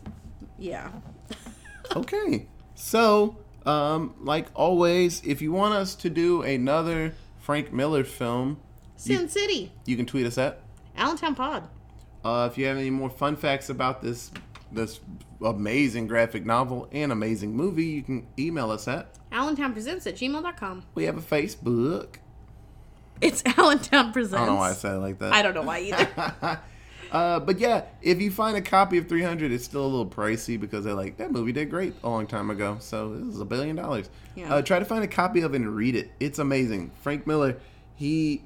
yeah. 0.58 0.90
Okay. 1.96 2.48
So, 2.74 3.38
um, 3.66 4.16
like 4.22 4.48
always, 4.54 5.22
if 5.26 5.42
you 5.42 5.52
want 5.52 5.74
us 5.74 5.96
to 5.96 6.10
do 6.10 6.42
another 6.42 7.14
Frank 7.40 7.72
Miller 7.74 8.04
film, 8.04 8.60
Sin 8.96 9.28
City. 9.30 9.72
you 9.86 9.96
can 9.96 10.06
tweet 10.06 10.26
us 10.26 10.38
at. 10.38 10.62
Allentown 10.98 11.36
Pod. 11.36 11.68
Uh, 12.24 12.48
if 12.52 12.58
you 12.58 12.66
have 12.66 12.78
any 12.78 12.90
more 12.90 13.10
fun 13.10 13.36
facts 13.36 13.70
about 13.70 14.02
this 14.02 14.32
this 14.72 15.00
amazing 15.44 16.08
graphic 16.08 16.46
novel 16.46 16.88
and 16.92 17.12
amazing 17.12 17.56
movie, 17.56 17.86
you 17.86 18.04
can 18.04 18.28
email 18.40 18.72
us 18.72 18.88
at. 18.88 19.08
Allentown 19.32 19.74
Presents 19.74 20.08
at 20.08 20.16
gmail.com. 20.16 20.84
We 20.96 21.04
have 21.06 21.18
a 21.18 21.22
Facebook. 21.22 22.16
It's 23.22 23.44
Allentown 23.58 24.12
Presents. 24.12 24.42
I 24.42 24.46
don't 24.46 24.56
know 24.56 24.60
why 24.60 24.72
I 24.72 24.74
said 24.74 24.96
it 24.96 25.00
like 25.00 25.20
that. 25.20 25.34
I 25.34 25.42
don't 25.42 25.54
know 25.54 25.62
why 25.62 25.80
either. 25.80 26.62
Uh, 27.12 27.40
but 27.40 27.60
yeah, 27.60 27.84
if 28.02 28.22
you 28.22 28.32
find 28.32 28.58
a 28.58 28.62
copy 28.62 28.98
of 28.98 29.08
300, 29.08 29.52
it's 29.52 29.64
still 29.64 29.86
a 29.86 29.88
little 29.88 30.06
pricey 30.06 30.60
because 30.60 30.86
they're 30.86 30.94
like, 30.94 31.18
that 31.18 31.32
movie 31.32 31.52
did 31.52 31.70
great 31.70 31.94
a 32.04 32.10
long 32.10 32.28
time 32.28 32.50
ago. 32.50 32.78
So 32.80 33.16
this 33.16 33.36
is 33.36 33.42
a 33.42 33.46
billion 33.46 33.76
dollars. 33.76 34.10
Yeah. 34.36 34.54
Uh, 34.54 34.62
try 34.62 34.80
to 34.80 34.86
find 34.86 35.04
a 35.04 35.08
copy 35.08 35.42
of 35.42 35.54
it 35.54 35.58
and 35.58 35.76
read 35.76 35.96
it. 35.96 36.12
It's 36.20 36.40
amazing. 36.40 36.92
Frank 37.02 37.26
Miller, 37.28 37.58
he 37.96 38.44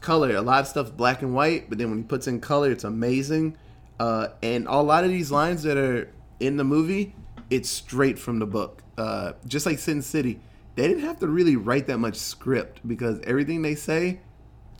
color 0.00 0.36
a 0.36 0.42
lot 0.42 0.60
of 0.60 0.68
stuff's 0.68 0.90
black 0.90 1.22
and 1.22 1.34
white, 1.34 1.68
but 1.68 1.78
then 1.78 1.90
when 1.90 1.98
he 1.98 2.04
puts 2.04 2.26
in 2.26 2.40
color, 2.40 2.70
it's 2.70 2.84
amazing. 2.84 3.56
Uh, 3.98 4.28
and 4.42 4.66
a 4.66 4.80
lot 4.80 5.04
of 5.04 5.10
these 5.10 5.30
lines 5.30 5.62
that 5.62 5.76
are 5.76 6.10
in 6.40 6.56
the 6.56 6.64
movie, 6.64 7.14
it's 7.50 7.68
straight 7.68 8.18
from 8.18 8.38
the 8.38 8.46
book. 8.46 8.82
Uh, 8.98 9.32
just 9.46 9.66
like 9.66 9.78
Sin 9.78 10.02
City, 10.02 10.40
they 10.74 10.88
didn't 10.88 11.02
have 11.02 11.18
to 11.20 11.26
really 11.26 11.56
write 11.56 11.86
that 11.86 11.98
much 11.98 12.16
script 12.16 12.86
because 12.86 13.20
everything 13.24 13.62
they 13.62 13.74
say 13.74 14.20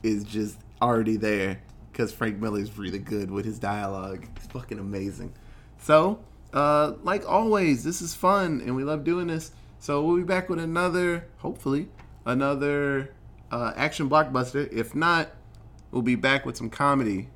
is 0.03 0.23
just 0.23 0.57
already 0.81 1.17
there 1.17 1.59
because 1.97 2.13
Frank 2.13 2.39
Miller's 2.39 2.77
really 2.77 2.99
good 2.99 3.31
with 3.31 3.43
his 3.43 3.57
dialogue. 3.57 4.27
It's 4.35 4.45
fucking 4.45 4.77
amazing. 4.77 5.33
So, 5.79 6.19
uh, 6.53 6.93
like 7.01 7.27
always, 7.27 7.83
this 7.83 8.03
is 8.03 8.13
fun 8.13 8.61
and 8.63 8.75
we 8.75 8.83
love 8.83 9.03
doing 9.03 9.25
this. 9.25 9.51
So 9.79 10.03
we'll 10.05 10.17
be 10.17 10.23
back 10.23 10.47
with 10.47 10.59
another, 10.59 11.27
hopefully, 11.37 11.87
another 12.23 13.15
uh, 13.49 13.73
action 13.75 14.07
blockbuster. 14.07 14.71
If 14.71 14.93
not, 14.93 15.31
we'll 15.89 16.03
be 16.03 16.13
back 16.13 16.45
with 16.45 16.55
some 16.55 16.69
comedy 16.69 17.29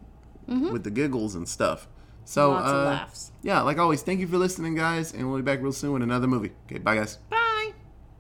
with 0.48 0.84
the 0.84 0.92
giggles 0.92 1.34
and 1.34 1.48
stuff. 1.48 1.88
So, 2.26 2.52
Lots 2.52 2.70
of 2.70 2.76
uh, 2.76 2.84
laughs. 2.84 3.32
yeah, 3.42 3.62
like 3.62 3.80
always, 3.80 4.04
thank 4.04 4.20
you 4.20 4.28
for 4.28 4.38
listening, 4.38 4.76
guys, 4.76 5.12
and 5.14 5.28
we'll 5.28 5.38
be 5.40 5.44
back 5.44 5.62
real 5.62 5.72
soon 5.72 5.94
with 5.94 6.04
another 6.04 6.28
movie. 6.28 6.52
Okay, 6.68 6.78
bye, 6.78 6.96
guys. 6.96 7.18